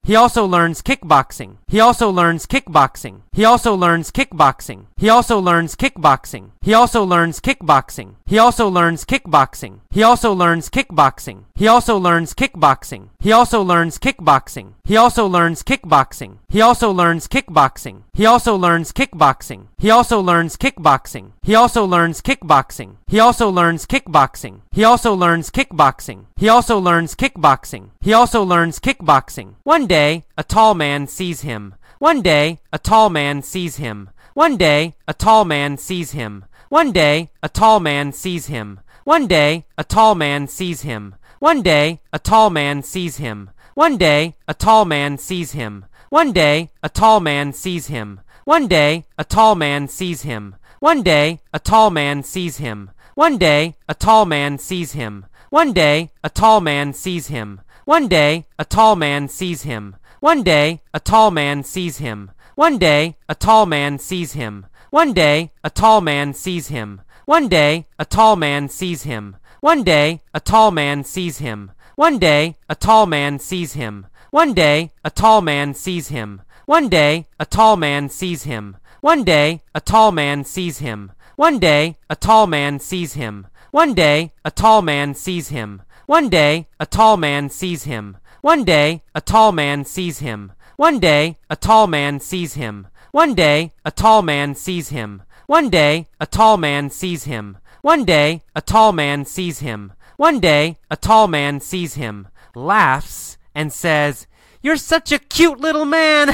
He 0.04 0.16
also 0.16 0.46
learns 0.46 0.82
kickboxing. 0.82 1.58
He 1.68 1.82
also 1.82 2.10
learns 2.10 2.46
kickboxing. 2.46 3.24
He 3.34 3.44
also 3.44 3.76
learns 3.76 4.10
kickboxing. 4.10 4.86
He 5.02 5.10
also 5.10 5.40
learns 5.40 5.76
kickboxing. 5.76 6.52
He 6.62 6.76
also 6.76 7.04
learns 7.04 7.40
kickboxing. 7.40 8.18
He 8.28 8.38
also 8.38 8.70
learns 8.70 9.04
kickboxing. 9.04 9.80
He 9.90 10.04
also 10.04 10.32
learns 10.32 10.70
kickboxing. 10.70 11.46
He 11.56 11.68
also 11.68 11.98
learns 11.98 12.36
kickboxing. 12.36 13.08
He 13.20 13.34
also 13.34 13.64
learns 13.64 13.98
kickboxing. 13.98 14.76
He 14.86 15.00
also 15.00 15.26
learns 15.26 15.66
kickboxing. 15.66 16.42
He 16.50 16.62
also 16.62 16.92
learns 16.92 17.28
kickboxing. 17.28 18.04
He 18.14 18.28
also 18.28 18.56
learns 18.56 18.92
kickboxing. 18.92 19.64
He 19.80 19.90
also 19.90 20.22
learns 20.22 20.56
kickboxing. 20.56 21.32
He 21.42 21.56
also 21.56 21.88
learns 21.88 22.22
kickboxing. 22.22 22.92
He 23.08 23.16
also 23.16 23.48
learns 23.50 23.88
kickboxing. 23.88 24.60
He 24.72 24.84
also 24.84 25.16
learns 25.16 25.50
kickboxing. 25.50 26.26
He 26.38 26.48
also 26.48 26.78
learns 26.78 27.16
kickboxing. 27.16 27.90
He 28.02 28.14
also 28.14 28.44
learns 28.44 28.80
kickboxing. 28.80 29.56
One 29.64 29.88
day, 29.88 30.26
a 30.38 30.44
tall 30.44 30.76
man 30.76 31.08
sees 31.08 31.42
him. 31.42 31.74
One 31.98 32.22
day, 32.22 32.60
a 32.72 32.78
tall 32.78 33.10
man 33.10 33.42
sees 33.42 33.78
him. 33.78 34.12
One 34.34 34.56
day, 34.56 34.96
a 35.10 35.13
tall 35.13 35.44
man 35.44 35.76
sees 35.76 36.12
him. 36.12 36.46
One 36.70 36.94
day, 36.94 37.32
a 37.44 37.50
tall 37.50 37.82
man 37.82 38.13
sees 38.13 38.46
him. 38.46 38.80
One 39.04 39.28
day, 39.28 39.65
a 39.78 39.84
tall 39.84 40.15
man 40.15 40.48
sees 40.48 40.84
him. 40.84 41.15
One 41.39 41.62
day, 41.62 42.00
a 42.13 42.20
tall 42.20 42.50
man 42.50 42.82
sees 42.82 43.17
him. 43.17 43.50
One 43.74 43.98
day, 43.98 44.36
a 44.48 44.54
tall 44.54 44.86
man 44.86 45.17
sees 45.17 45.52
him. 45.52 45.86
One 46.10 46.32
day, 46.32 46.72
a 46.82 46.88
tall 46.88 47.20
man 47.20 47.52
sees 47.52 47.88
him. 47.88 48.22
One 48.46 48.67
day, 48.67 49.06
a 49.17 49.26
tall 49.26 49.56
man 49.56 49.89
sees 49.89 50.22
him. 50.22 50.56
One 50.80 51.04
day, 51.04 51.41
a 51.54 51.60
tall 51.60 51.89
man 51.89 52.24
sees 52.24 52.58
him. 52.58 52.89
One 53.15 53.38
day, 53.38 53.76
a 53.89 53.94
tall 53.94 54.26
man 54.26 54.58
sees 54.58 54.94
him. 54.94 55.26
One 55.50 55.74
day, 55.74 56.12
a 56.24 56.30
tall 56.30 56.62
man 56.62 56.94
sees 56.94 57.28
him. 57.28 57.60
One 57.84 58.08
day, 58.08 58.46
a 58.58 58.63
tall 58.63 58.96
man 58.96 59.28
sees 59.28 59.63
him. 59.63 59.98
One 60.22 60.44
day, 60.44 60.82
a 60.94 61.00
tall 61.02 61.32
man 61.32 61.63
sees 61.63 61.98
him. 61.98 62.32
One 62.56 62.78
day, 62.78 63.16
a 63.30 63.36
tall 63.36 63.66
man 63.66 63.98
sees 63.98 64.34
him. 64.34 64.66
One 64.90 65.14
day, 65.14 65.52
a 65.64 65.70
tall 65.70 66.02
man 66.02 66.34
sees 66.34 66.68
him. 66.68 67.02
One 67.26 67.48
day, 67.48 67.88
a 67.98 68.04
tall 68.04 68.36
man 68.36 68.68
sees 68.68 69.04
him. 69.04 69.38
One 69.62 69.84
day, 69.84 70.22
a 70.34 70.42
tall 70.42 70.72
man 70.72 71.06
sees 71.06 71.38
him. 71.38 71.72
One 71.96 72.20
day, 72.20 72.58
a 72.68 72.76
tall 72.76 73.06
man 73.06 73.40
sees 73.40 73.74
him. 73.74 74.08
One 74.32 74.54
day, 74.54 74.92
a 75.06 75.10
tall 75.10 75.42
man 75.42 75.74
sees 75.74 76.10
him. 76.10 76.42
One 76.66 76.90
day, 76.90 77.28
a 77.40 77.46
tall 77.46 77.78
man 77.78 78.10
sees 78.10 78.44
him. 78.44 78.76
One 79.00 79.24
day, 79.24 79.62
a 79.74 79.80
tall 79.80 80.12
man 80.12 80.44
sees 80.44 80.80
him. 80.80 81.12
One 81.36 81.60
day, 81.60 81.98
a 82.10 82.16
tall 82.16 82.48
man 82.48 82.80
sees 82.80 83.14
him. 83.14 83.46
One 83.72 83.94
day, 83.94 84.34
a 84.44 84.52
tall 84.52 84.82
man 84.82 85.14
sees 85.14 85.48
him. 85.48 85.84
One 86.06 86.28
day, 86.30 86.68
a 86.80 86.86
tall 86.86 87.18
man 87.18 87.50
sees 87.50 87.84
him. 87.84 88.18
One 88.42 88.66
day, 88.66 89.04
a 89.16 89.22
tall 89.22 89.52
man 89.52 89.86
sees 89.86 90.20
him. 90.20 90.52
One 90.82 90.98
day, 90.98 91.38
a 91.48 91.56
tall 91.56 91.86
man 91.86 92.20
sees 92.20 92.56
him. 92.56 92.88
One 93.12 93.36
day, 93.36 93.74
a 93.86 93.91
tall 93.91 94.24
man 94.24 94.56
sees 94.56 94.89
him. 94.89 95.22
One 95.46 95.70
day, 95.70 96.08
a 96.20 96.26
tall 96.26 96.58
man 96.58 96.89
sees 96.89 97.26
him. 97.26 97.60
One 97.84 98.04
day, 98.04 98.41
a 98.56 98.62
tall 98.63 98.91
man 98.91 99.26
sees 99.26 99.60
him. 99.60 99.94
One 100.17 100.39
day, 100.39 100.80
a 100.89 100.98
tall 100.98 101.28
man 101.28 101.60
sees 101.60 101.94
him, 101.94 102.30
laughs, 102.56 103.38
and 103.54 103.72
says, 103.72 104.26
You're 104.63 104.76
such 104.76 105.12
a 105.12 105.20
cute 105.20 105.60
little 105.60 105.86
man! 105.86 106.30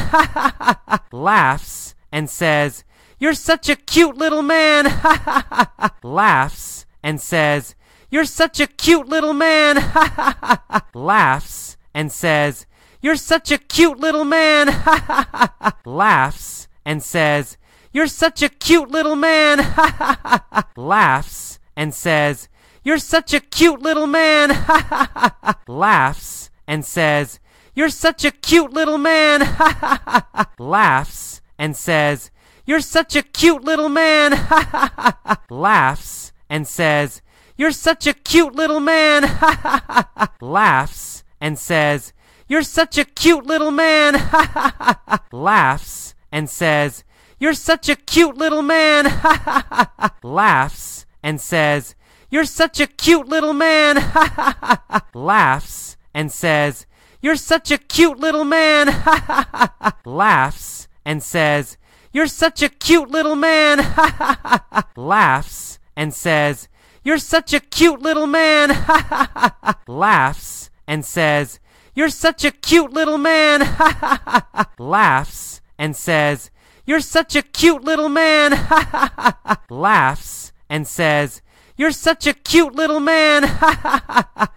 laughs, 1.11 1.95
and 2.09 2.29
says, 2.29 2.85
You're 3.19 3.33
such 3.33 3.67
a 3.67 3.75
cute 3.75 4.15
little 4.15 4.43
man! 4.43 4.85
laughs, 6.03 6.85
and 7.03 7.19
says, 7.19 7.75
You're 8.09 8.23
such 8.23 8.61
a 8.61 8.67
cute 8.67 9.09
little 9.09 9.33
man! 9.33 9.75
laughs, 10.93 11.75
and 11.93 12.09
says, 12.13 12.65
You're 13.01 13.15
such 13.15 13.51
a 13.51 13.57
cute 13.57 13.99
little 13.99 14.25
man! 14.25 14.67
laughs, 15.85 16.67
and 16.85 17.03
says, 17.03 17.57
You're 17.93 18.07
such 18.07 18.41
a 18.41 18.49
cute 18.49 18.89
little 18.89 19.15
man! 19.15 19.59
laughs, 20.75 21.59
and 21.75 21.93
says, 21.93 22.49
You're 22.83 22.97
such 22.97 23.33
a 23.33 23.39
cute 23.39 23.81
little 23.81 24.07
man. 24.07 24.49
Laughs 25.67 26.49
and 26.67 26.83
says, 26.83 27.39
You're 27.75 27.89
such 27.89 28.25
a 28.25 28.31
cute 28.31 28.73
little 28.73 28.97
man. 28.97 29.41
Laughs 30.59 31.41
and 31.59 31.75
says, 31.75 32.31
You're 32.65 32.81
such 32.81 33.15
a 33.15 33.21
cute 33.21 33.63
little 33.63 33.89
man. 33.89 34.31
Laughs 35.49 36.31
and 36.49 36.67
says, 36.67 37.21
You're 37.57 37.71
such 37.71 38.07
a 38.07 38.13
cute 38.13 38.55
little 38.55 38.79
man. 38.79 39.23
Laughs 40.41 41.23
and 41.39 41.59
says, 41.59 42.13
You're 42.49 42.63
such 42.63 42.97
a 42.97 43.03
cute 43.03 43.45
little 43.45 43.71
man. 43.71 44.15
Laughs 45.31 46.15
and 46.31 46.49
says, 46.49 47.03
You're 47.39 47.53
such 47.53 47.89
a 47.89 47.95
cute 47.95 48.37
little 48.37 48.61
man. 48.61 49.05
Laughs 50.23 51.05
and 51.21 51.41
says, 51.41 51.95
You're 52.29 52.45
such 52.45 52.79
a 52.79 52.87
cute 52.87 53.27
little 53.27 53.53
man. 53.53 53.97
Laughs 55.13 55.97
and 56.13 56.31
says, 56.31 56.85
You're 57.21 57.35
such 57.35 57.69
a 57.69 57.77
cute 57.77 58.17
little 58.17 58.45
man. 58.45 58.87
Laughs 60.05 60.87
and 61.05 61.21
says, 61.21 61.77
You're 62.13 62.27
such 62.27 62.63
a 62.63 62.69
cute 62.69 63.11
little 63.11 63.35
man. 63.35 63.79
Laughs 64.95 65.79
and 65.97 66.13
says, 66.13 66.69
You're 67.03 67.17
such 67.17 67.53
a 67.53 67.59
cute 67.59 68.01
little 68.01 68.27
man. 68.27 68.69
Laughs 69.85 70.69
and 70.87 71.03
says, 71.03 71.59
You're 71.97 72.09
such 72.09 72.45
a 72.45 72.51
cute 72.51 72.93
little 72.93 73.17
man. 73.17 73.61
Laughs 74.77 75.61
and 75.79 75.95
says, 75.95 76.51
You're 76.85 76.99
such 76.99 77.35
a 77.35 77.41
cute 77.41 77.83
little 77.83 78.07
man. 78.07 78.51
Laughs 79.67 80.51
and 80.69 80.87
says, 80.87 81.41
You're 81.75 81.89
such 81.89 82.27
a 82.27 82.35
cute 82.35 82.75
little 82.75 82.99
man. 82.99 83.45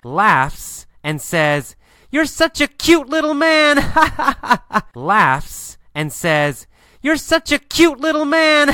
Laughs 0.05 0.85
and 1.03 1.18
says, 1.22 1.76
You're 2.11 2.26
such 2.26 2.61
a 2.61 2.68
cute 2.68 3.09
little 3.09 3.33
man. 3.33 3.79
Laughs 4.94 5.79
and 5.94 6.12
says, 6.12 6.66
You're 7.00 7.16
such 7.16 7.53
a 7.53 7.59
cute 7.59 8.00
little 8.00 8.26
man. 8.26 8.68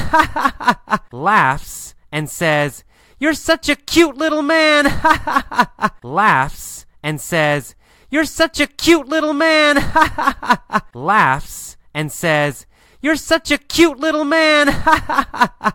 Laughs 1.12 1.94
and 2.10 2.28
says, 2.28 2.82
You're 3.20 3.34
such 3.34 3.68
a 3.68 3.76
cute 3.76 4.16
little 4.16 4.42
man. 4.42 4.86
Laughs 6.02 6.84
and 7.00 7.20
says, 7.20 7.75
You're 8.10 8.24
such 8.24 8.60
a 8.60 8.66
cute 8.66 9.08
little 9.08 9.32
man. 9.32 9.76
Laughs 10.94 11.76
and 11.92 12.12
says, 12.12 12.66
You're 13.02 13.16
such 13.16 13.50
a 13.50 13.58
cute 13.58 13.98
little 13.98 14.24
man. 14.24 14.68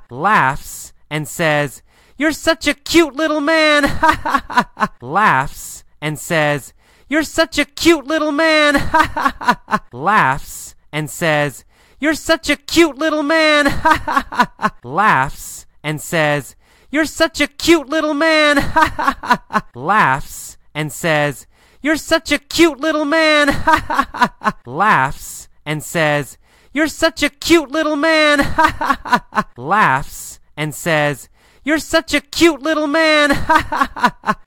Laughs 0.09 0.93
and 1.09 1.27
says, 1.27 1.81
You're 2.17 2.31
such 2.31 2.67
a 2.67 2.73
cute 2.73 3.15
little 3.15 3.41
man. 3.41 3.83
Laughs 5.01 5.83
and 6.01 6.17
says, 6.17 6.73
You're 7.09 7.23
such 7.23 7.59
a 7.59 7.65
cute 7.65 8.07
little 8.07 8.31
man. 8.31 8.75
Laughs 9.91 10.75
and 10.93 11.09
says, 11.09 11.65
You're 11.99 12.13
such 12.13 12.49
a 12.49 12.55
cute 12.55 12.97
little 12.97 13.23
man. 13.23 13.65
Laughs 14.83 15.65
and 15.83 15.99
says, 15.99 16.55
You're 16.89 17.05
such 17.05 17.41
a 17.41 17.47
cute 17.47 17.89
little 17.89 18.13
man. 18.13 18.57
Laughs 19.75 20.57
and 20.73 20.93
says, 20.93 21.45
You're 21.83 21.97
such 21.97 22.31
a 22.31 22.37
cute 22.37 22.79
little 22.79 23.05
man. 23.05 23.47
Laughs 24.65 25.49
and 25.65 25.83
says, 25.83 26.37
You're 26.73 26.87
such 26.87 27.23
a 27.23 27.29
cute 27.29 27.71
little 27.71 27.95
man. 27.95 28.39
Laughs 29.57 30.39
and 30.55 30.75
says, 30.75 31.27
You're 31.63 31.79
such 31.79 32.13
a 32.13 32.21
cute 32.21 32.61
little 32.61 32.87
man. 32.87 33.31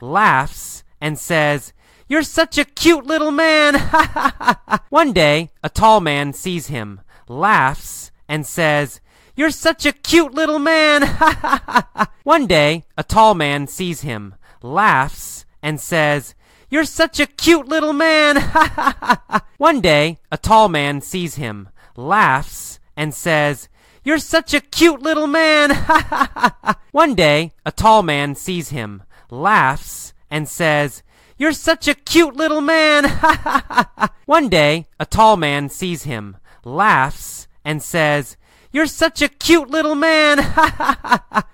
Laughs 0.00 0.84
and 1.00 1.18
says, 1.18 1.72
You're 2.08 2.22
such 2.22 2.56
a 2.56 2.64
cute 2.64 3.04
little 3.04 3.32
man. 3.32 3.74
One 4.90 5.12
day, 5.12 5.50
a 5.62 5.68
tall 5.68 6.00
man 6.00 6.32
sees 6.32 6.68
him, 6.68 7.00
laughs, 7.28 8.12
and 8.28 8.46
says, 8.46 9.00
You're 9.34 9.50
such 9.50 9.84
a 9.86 9.92
cute 9.92 10.34
little 10.34 10.60
man. 10.60 11.02
One 12.22 12.46
day, 12.46 12.84
a 12.96 13.02
tall 13.02 13.34
man 13.34 13.66
sees 13.66 14.02
him, 14.02 14.36
laughs, 14.62 15.44
and 15.62 15.80
says, 15.80 16.36
You're 16.70 16.84
such 16.84 17.20
a 17.20 17.26
cute 17.26 17.68
little 17.68 17.92
man. 17.92 18.36
One 19.58 19.80
day, 19.80 20.18
a 20.32 20.36
tall 20.36 20.68
man 20.68 21.00
sees 21.00 21.36
him, 21.36 21.68
laughs, 21.96 22.80
and 22.96 23.14
says, 23.14 23.68
You're 24.02 24.18
such 24.18 24.54
a 24.54 24.60
cute 24.60 25.02
little 25.02 25.26
man. 25.26 25.70
One 26.92 27.14
day, 27.14 27.52
a 27.64 27.72
tall 27.72 28.02
man 28.02 28.34
sees 28.34 28.70
him, 28.70 29.02
laughs, 29.30 30.12
and 30.30 30.48
says, 30.48 31.02
You're 31.36 31.52
such 31.52 31.86
a 31.86 31.94
cute 31.94 32.36
little 32.36 32.60
man. 32.60 33.04
One 34.26 34.48
day, 34.48 34.86
a 34.98 35.06
tall 35.06 35.36
man 35.36 35.68
sees 35.68 36.04
him, 36.04 36.36
laughs, 36.64 37.46
and 37.64 37.82
says, 37.82 38.36
You're 38.72 38.86
such 38.86 39.22
a 39.22 39.28
cute 39.28 39.70
little 39.70 39.94
man. 39.94 40.38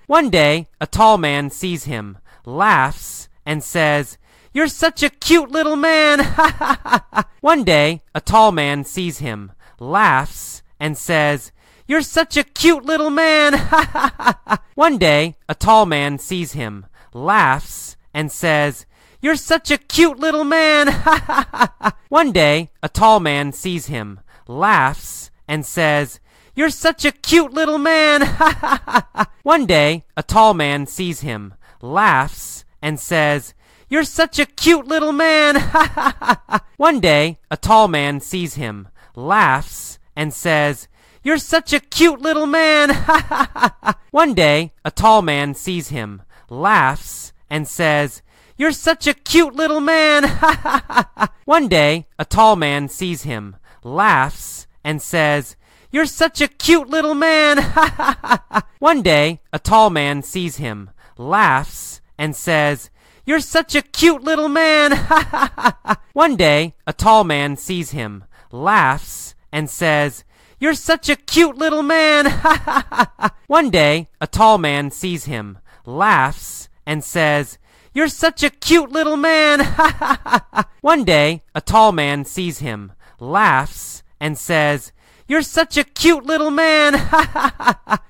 One 0.07 0.29
day, 0.29 0.67
a 0.79 0.87
tall 0.87 1.17
man 1.17 1.49
sees 1.49 1.83
him, 1.83 2.17
laughs, 2.45 3.29
and 3.45 3.63
says, 3.63 4.17
You're 4.53 4.67
such 4.67 5.01
a 5.01 5.09
cute 5.09 5.49
little 5.49 5.77
man. 5.77 6.19
One 7.39 7.63
day, 7.63 8.01
a 8.13 8.19
tall 8.19 8.51
man 8.51 8.83
sees 8.83 9.19
him, 9.19 9.53
laughs, 9.79 10.61
and 10.77 10.97
says, 10.97 11.53
You're 11.87 12.01
such 12.01 12.35
a 12.35 12.43
cute 12.43 12.83
little 12.83 13.09
man. 13.09 13.53
One 14.75 14.97
day, 14.97 15.37
a 15.47 15.55
tall 15.55 15.85
man 15.85 16.17
sees 16.17 16.51
him, 16.51 16.85
laughs, 17.13 17.95
and 18.13 18.29
says, 18.29 18.85
You're 19.21 19.37
such 19.37 19.71
a 19.71 19.77
cute 19.77 20.19
little 20.19 20.43
man. 20.43 20.87
One 22.09 22.33
day, 22.33 22.71
a 22.83 22.89
tall 22.89 23.21
man 23.21 23.53
sees 23.53 23.85
him, 23.85 24.19
laughs, 24.47 25.31
and 25.47 25.65
says, 25.65 26.19
You're 26.55 26.71
such 26.71 27.05
a 27.05 27.13
cute 27.13 27.53
little 27.53 27.77
man. 27.77 28.23
One 29.43 29.65
day, 29.65 30.03
a 30.17 30.23
tall 30.23 30.53
man 30.53 30.87
sees 30.87 31.21
him, 31.21 31.53
laughs, 31.81 32.65
and 32.81 32.99
says, 32.99 33.53
You're 33.91 34.05
such 34.05 34.39
a 34.39 34.45
cute 34.45 34.87
little 34.87 35.11
man. 35.11 35.57
One 36.77 37.01
day, 37.01 37.39
a 37.51 37.57
tall 37.57 37.89
man 37.89 38.21
sees 38.21 38.53
him, 38.53 38.87
laughs, 39.17 39.99
and 40.15 40.33
says, 40.33 40.87
You're 41.23 41.37
such 41.37 41.73
a 41.73 41.81
cute 41.81 42.21
little 42.21 42.45
man. 42.45 42.91
One 44.11 44.33
day, 44.33 44.71
a 44.85 44.91
tall 44.91 45.21
man 45.21 45.55
sees 45.55 45.89
him, 45.89 46.21
laughs, 46.49 47.33
and 47.49 47.67
says, 47.67 48.21
You're 48.55 48.71
such 48.71 49.07
a 49.07 49.13
cute 49.13 49.55
little 49.55 49.81
man. 49.81 50.23
One 51.43 51.67
day, 51.67 52.07
a 52.17 52.23
tall 52.23 52.55
man 52.55 52.87
sees 52.87 53.23
him, 53.23 53.57
laughs, 53.83 54.67
and 54.85 55.01
says, 55.01 55.57
You're 55.91 56.05
such 56.05 56.39
a 56.39 56.47
cute 56.47 56.87
little 56.87 57.13
man. 57.13 57.57
One 58.79 59.01
day, 59.01 59.41
a 59.51 59.59
tall 59.59 59.89
man 59.89 60.21
sees 60.21 60.55
him, 60.55 60.91
laughs, 61.17 61.99
and 62.17 62.33
says, 62.33 62.89
You're 63.25 63.39
such 63.39 63.75
a 63.75 63.83
cute 63.83 64.23
little 64.23 64.49
man. 64.49 64.93
One 66.13 66.35
day, 66.35 66.73
a 66.87 66.93
tall 66.93 67.23
man 67.23 67.55
sees 67.55 67.91
him, 67.91 68.23
laughs, 68.51 69.35
and 69.51 69.69
says, 69.69 70.23
You're 70.59 70.73
such 70.73 71.07
a 71.07 71.15
cute 71.15 71.55
little 71.55 71.83
man. 71.83 72.25
One 73.47 73.69
day, 73.69 74.09
a 74.19 74.27
tall 74.27 74.57
man 74.57 74.89
sees 74.89 75.25
him, 75.25 75.59
laughs, 75.85 76.67
and 76.85 77.03
says, 77.03 77.59
You're 77.93 78.07
such 78.07 78.41
a 78.43 78.49
cute 78.49 78.91
little 78.91 79.17
man. 79.17 79.59
One 80.81 81.03
day, 81.03 81.43
a 81.53 81.61
tall 81.61 81.91
man 81.91 82.25
sees 82.25 82.57
him, 82.59 82.93
laughs, 83.19 84.01
and 84.19 84.35
says, 84.35 84.91
You're 85.27 85.43
such 85.43 85.77
a 85.77 85.83
cute 85.83 86.25
little 86.25 86.51
man. 86.51 86.95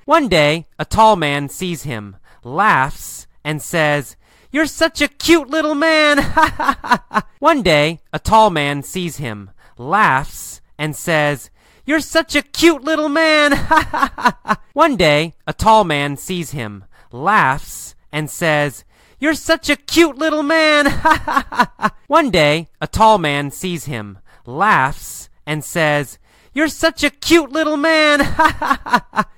One 0.05 0.29
day, 0.29 0.67
a 0.79 0.85
tall 0.85 1.17
man 1.17 1.49
sees 1.49 1.83
him, 1.83 2.15
laughs, 2.45 3.27
and 3.43 3.61
says, 3.61 4.15
You're 4.53 4.65
such 4.65 5.01
a 5.01 5.07
cute 5.07 5.49
little 5.49 5.75
man. 5.75 6.17
One 7.39 7.61
day, 7.61 8.01
a 8.11 8.19
tall 8.19 8.49
man 8.49 8.83
sees 8.83 9.15
him, 9.15 9.51
laughs, 9.77 10.59
and 10.77 10.93
says, 10.93 11.49
You're 11.85 12.01
such 12.01 12.35
a 12.35 12.41
cute 12.41 12.83
little 12.83 13.07
man. 13.07 13.53
One 14.73 14.97
day, 14.97 15.35
a 15.47 15.53
tall 15.53 15.85
man 15.85 16.17
sees 16.17 16.51
him, 16.51 16.83
laughs, 17.13 17.95
and 18.11 18.29
says, 18.29 18.83
You're 19.19 19.35
such 19.35 19.69
a 19.69 19.77
cute 19.77 20.17
little 20.17 20.43
man. 20.43 20.87
One 22.07 22.29
day, 22.29 22.67
a 22.81 22.87
tall 22.87 23.19
man 23.19 23.51
sees 23.51 23.85
him, 23.85 24.19
laughs, 24.45 25.29
and 25.45 25.63
says, 25.63 26.19
You're 26.53 26.67
such 26.67 27.05
a 27.05 27.09
cute 27.09 27.53
little 27.53 27.77
man. 27.77 28.19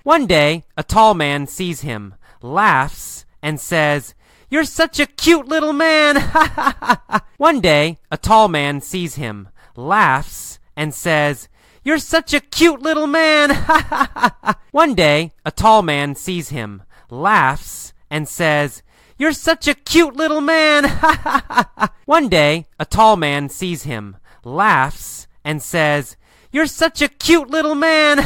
One 0.02 0.26
day, 0.26 0.64
a 0.76 0.82
tall 0.82 1.14
man 1.14 1.46
sees 1.46 1.82
him, 1.82 2.16
laughs, 2.42 3.26
and 3.44 3.60
says, 3.60 4.16
You're 4.54 4.66
such 4.66 5.00
a 5.00 5.08
cute 5.08 5.48
little 5.48 5.74
man. 5.74 6.18
One 7.38 7.60
day, 7.60 7.98
a 8.12 8.18
tall 8.18 8.48
man 8.48 8.82
sees 8.82 9.16
him, 9.16 9.50
laughs, 9.76 10.60
and 10.78 10.94
says, 10.94 11.50
You're 11.84 11.98
such 11.98 12.36
a 12.36 12.40
cute 12.40 12.80
little 12.80 13.08
man. 13.08 13.50
One 14.72 14.94
day, 14.94 15.32
a 15.44 15.50
tall 15.50 15.82
man 15.82 16.14
sees 16.14 16.50
him, 16.50 16.84
laughs, 17.10 17.94
and 18.12 18.30
says, 18.30 18.84
You're 19.18 19.34
such 19.34 19.68
a 19.68 19.74
cute 19.74 20.16
little 20.16 20.42
man! 20.42 20.84
One 22.06 22.30
day, 22.30 22.68
a 22.80 22.86
tall 22.86 23.16
man 23.16 23.50
sees 23.50 23.82
him, 23.86 24.18
laughs, 24.44 25.26
and 25.44 25.64
says, 25.64 26.16
You're 26.52 26.68
such 26.68 27.02
a 27.02 27.10
cute 27.10 27.50
little 27.50 27.74
man! 27.74 28.20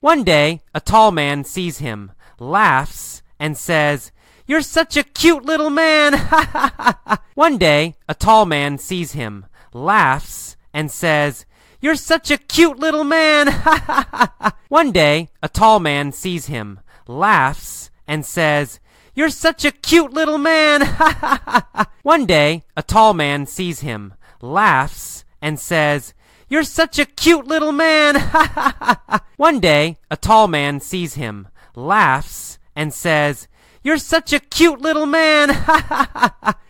One 0.00 0.24
day, 0.24 0.62
a 0.74 0.80
tall 0.80 1.12
man 1.12 1.44
sees 1.44 1.78
him, 1.78 2.10
laughs, 2.40 3.22
and 3.38 3.56
says, 3.56 4.10
You're 4.46 4.60
such 4.60 4.98
a 4.98 5.04
cute 5.04 5.46
little 5.46 5.70
man! 5.70 6.12
One 7.34 7.56
day, 7.56 7.96
a 8.06 8.14
tall 8.14 8.44
man 8.44 8.76
sees 8.76 9.12
him, 9.12 9.46
laughs, 9.72 10.56
and 10.74 10.90
says, 10.90 11.46
You're 11.80 11.94
such 11.94 12.30
a 12.30 12.36
cute 12.36 12.78
little 12.78 13.04
man! 13.04 13.48
One 14.68 14.92
day, 14.92 15.30
a 15.42 15.48
tall 15.48 15.80
man 15.80 16.12
sees 16.12 16.46
him, 16.46 16.80
laughs, 17.08 17.90
and 18.06 18.26
says, 18.26 18.80
You're 19.14 19.30
such 19.30 19.64
a 19.64 19.72
cute 19.72 20.12
little 20.12 20.36
man! 20.36 20.82
One 22.02 22.26
day, 22.26 22.64
a 22.76 22.82
tall 22.82 23.14
man 23.14 23.46
sees 23.46 23.80
him, 23.80 24.12
laughs, 24.42 25.24
and 25.40 25.58
says, 25.58 26.12
You're 26.50 26.64
such 26.64 26.98
a 26.98 27.06
cute 27.06 27.46
little 27.46 27.72
man! 27.72 28.16
One 29.38 29.58
day, 29.58 29.96
a 30.10 30.18
tall 30.18 30.48
man 30.48 30.80
sees 30.80 31.14
him, 31.14 31.48
laughs, 31.74 32.58
and 32.76 32.92
says, 32.92 33.48
You're 33.84 33.98
such 33.98 34.32
a 34.32 34.40
cute 34.40 34.80
little 34.80 35.04
man! 35.04 35.50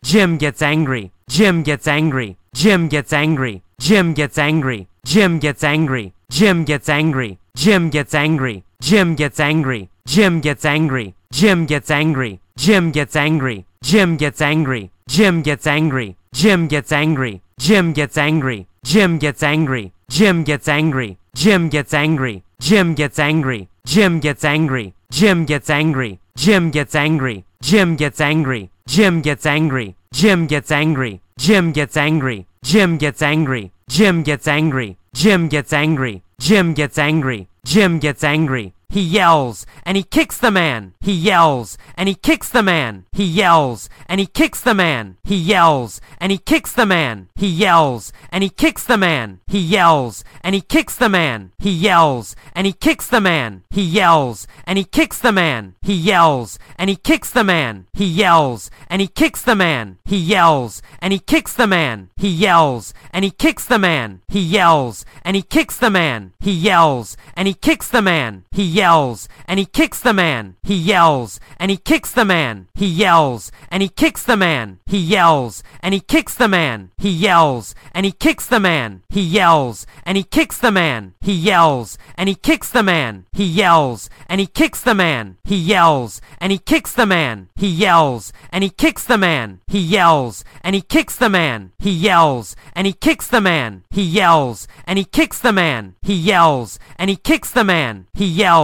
Jim 0.03 0.37
gets 0.37 0.61
angry. 0.61 1.13
Jim 1.29 1.63
gets 1.63 1.87
angry. 1.87 2.39
Jim 2.53 2.89
gets 2.89 3.13
angry. 3.13 3.63
Jim 3.79 4.15
gets 4.15 4.37
angry. 4.37 4.89
Jim 5.05 5.39
gets 5.39 5.63
angry. 5.63 6.13
Jim 6.29 6.65
gets 6.65 6.89
angry. 6.89 7.39
Jim 7.55 7.89
gets 7.91 8.15
angry. 8.15 8.65
Jim 8.81 9.15
gets 9.15 9.39
angry. 9.39 9.91
Jim 10.05 10.41
gets 10.41 10.67
angry. 10.67 11.15
Jim 11.31 11.63
gets 11.63 11.87
angry. 11.87 12.41
Jim 12.51 12.91
gets 12.91 13.15
angry. 13.17 13.65
Jim 13.81 14.17
gets 14.17 14.43
angry. 14.43 14.91
Jim 15.13 15.43
gets 15.43 15.67
angry. 15.69 16.19
Jim 16.33 16.67
gets 16.67 16.97
angry. 16.97 17.47
Jim 17.63 17.93
gets 17.93 18.19
angry. 18.19 18.67
Jim 18.83 19.19
gets 19.19 19.47
angry. 19.47 19.93
Jim 20.09 20.43
gets 20.45 20.69
angry. 20.69 21.19
Jim 21.35 21.69
gets 21.69 21.95
angry. 21.95 22.43
Jim 22.59 22.95
gets 22.95 23.19
angry. 23.19 23.69
Jim 23.87 24.19
gets 24.19 24.45
angry. 24.45 24.95
Jim 25.11 25.45
gets 25.45 25.69
angry. 25.71 26.19
Jim 26.37 26.71
gets 26.71 26.95
angry. 26.95 27.45
Jim 27.61 27.97
gets 27.97 28.21
angry. 28.21 28.71
Jim 28.87 29.21
gets 29.21 29.47
angry. 29.47 29.97
Jim 30.13 30.47
gets 30.47 30.71
angry. 30.71 31.21
Jim 31.39 31.73
gets 31.73 31.97
angry. 31.97 32.47
Jim 32.63 32.95
gets 32.95 33.23
angry. 33.23 33.73
Jim 33.89 34.23
gets 34.23 34.49
angry. 34.49 34.97
Jim 35.15 35.49
gets 35.49 35.73
angry. 35.73 36.23
Jim 36.39 36.75
gets 36.75 36.99
angry. 36.99 37.49
Jim 37.65 37.99
gets 37.99 38.25
angry. 38.25 38.75
He 38.89 39.01
yells 39.01 39.67
and 39.85 39.97
he 39.97 40.03
kicks 40.03 40.39
the 40.39 40.51
man. 40.51 40.95
He 41.01 41.13
yells 41.13 41.77
and 41.97 42.09
he 42.09 42.15
kicks 42.15 42.49
the 42.49 42.63
man. 42.63 43.05
He 43.13 43.25
yells 43.25 43.89
and 44.09 44.21
he 44.21 44.27
kicks 44.27 44.61
the 44.61 44.75
man. 44.75 45.17
He 45.25 45.37
yells 45.37 46.01
and 46.21 46.31
he 46.33 46.39
kicks 46.39 46.73
the 46.73 46.87
man. 46.87 47.29
He 47.35 47.49
yells 47.49 48.13
and 48.31 48.43
he 48.45 48.51
kicks 48.51 48.85
the 48.85 48.97
man. 48.97 49.41
He 49.47 49.59
yells 49.59 50.25
and 50.43 50.55
he 50.55 50.61
kicks 50.63 50.97
the 50.97 51.09
man. 51.09 51.53
He 51.59 51.71
yells 51.71 52.37
and 52.55 52.67
he 52.67 52.73
kicks 52.73 53.09
the 53.09 53.21
man. 53.21 53.65
He 53.71 53.83
yells 53.83 54.49
and 54.67 54.79
he 54.79 54.85
kicks 54.85 55.19
the 55.19 55.33
man. 55.33 55.75
He 55.83 55.95
yells 55.95 56.55
and 56.77 56.91
he 56.91 56.97
kicks 56.97 57.33
the 57.33 57.45
man. 57.45 57.97
He 58.05 58.27
yells 58.27 58.81
and 58.89 59.03
he 59.03 59.09
kicks 59.09 59.43
the 59.43 59.57
man. 59.57 59.99
He 60.05 60.09
yells 60.19 60.83
and 61.01 61.13
he 61.13 61.21
kicks 61.21 61.55
the 61.55 61.67
man. 61.67 62.11
He 62.17 62.29
yells 62.29 62.95
and 63.13 63.25
he 63.25 63.31
kicks 63.31 63.65
the 63.65 63.79
man. 63.79 64.21
He 64.29 64.41
yells 64.41 65.05
and 65.25 65.37
he 65.37 65.43
kicks 65.43 65.77
the 65.77 65.91
man. 65.91 66.33
He 66.41 66.53
yells 66.53 67.17
and 67.37 67.49
he 67.49 67.55
kicks 67.55 67.89
the 67.89 68.03
man. 68.03 68.45
He 68.51 68.63
yells 68.75 69.29
and 69.47 69.59
he 69.61 69.67
kicks 69.67 70.01
the 70.01 70.13
man. 70.13 70.57
He 70.63 70.75
yells 70.75 71.41
and 71.61 71.71
he 71.71 71.77
kicks 71.77 72.11
the 72.13 72.25
man. 72.25 72.67
He 72.75 72.87
yells 72.87 73.53
and 73.71 73.83
he 73.83 73.89
kicks 73.89 74.25
the 74.25 74.37
man. 74.37 74.79
He 74.87 74.99
yells 74.99 75.63
and 75.81 75.95
he 75.95 76.01
kicks 76.01 76.35
the 76.35 76.49
man. 76.49 76.91
He 76.99 77.11
yells 77.11 77.75
and 77.95 78.05
he 78.07 78.13
kicks 78.13 78.47
the 78.49 78.61
man. 78.61 79.03
He 79.11 79.23
yells 79.23 79.87
and 80.07 80.17
he 80.19 80.25
kicks 80.25 80.59
the 80.59 80.73
man. 80.73 81.15
He 81.21 81.35
yells 81.35 81.95
and 82.19 82.29
he 82.29 82.35
kicks 82.35 82.71
the 82.71 82.83
man. 82.83 83.27
He 83.33 83.47
yells 83.47 83.91
and 84.29 84.41
he 84.41 84.47
kicks 84.47 84.83
the 84.83 84.95
man. 84.95 85.29
He 85.45 85.49
yells 85.59 86.09
and 86.43 86.53
he 86.53 86.59
kicks 86.59 86.95
the 86.95 87.07
man. 87.07 87.49
He 87.57 87.69
yells 87.69 88.35
and 88.51 88.65
he 88.65 88.71
kicks 88.71 89.07
the 89.07 89.19
man. 89.19 89.61
He 89.69 89.79
yells 89.81 90.47
and 90.63 90.75
he 90.75 90.83
kicks 90.83 91.17
the 91.17 91.29
man. 91.29 91.73
He 91.79 91.91
yells 91.91 92.57
and 92.75 92.87
he 92.87 92.93
kicks 92.93 93.29
the 93.29 93.41
man. 93.41 93.85
He 93.91 94.03
yells 94.03 94.67
and 94.87 94.99
he 94.99 95.05
kicks 95.05 95.39
the 95.39 95.53
man. 95.53 95.95
He 96.03 96.15
yells 96.15 96.79
and 96.99 97.11
he 97.11 97.17
kicks 97.17 97.51
the 97.51 97.65
man. 97.65 98.07
He 98.15 98.27
yells 98.27 98.64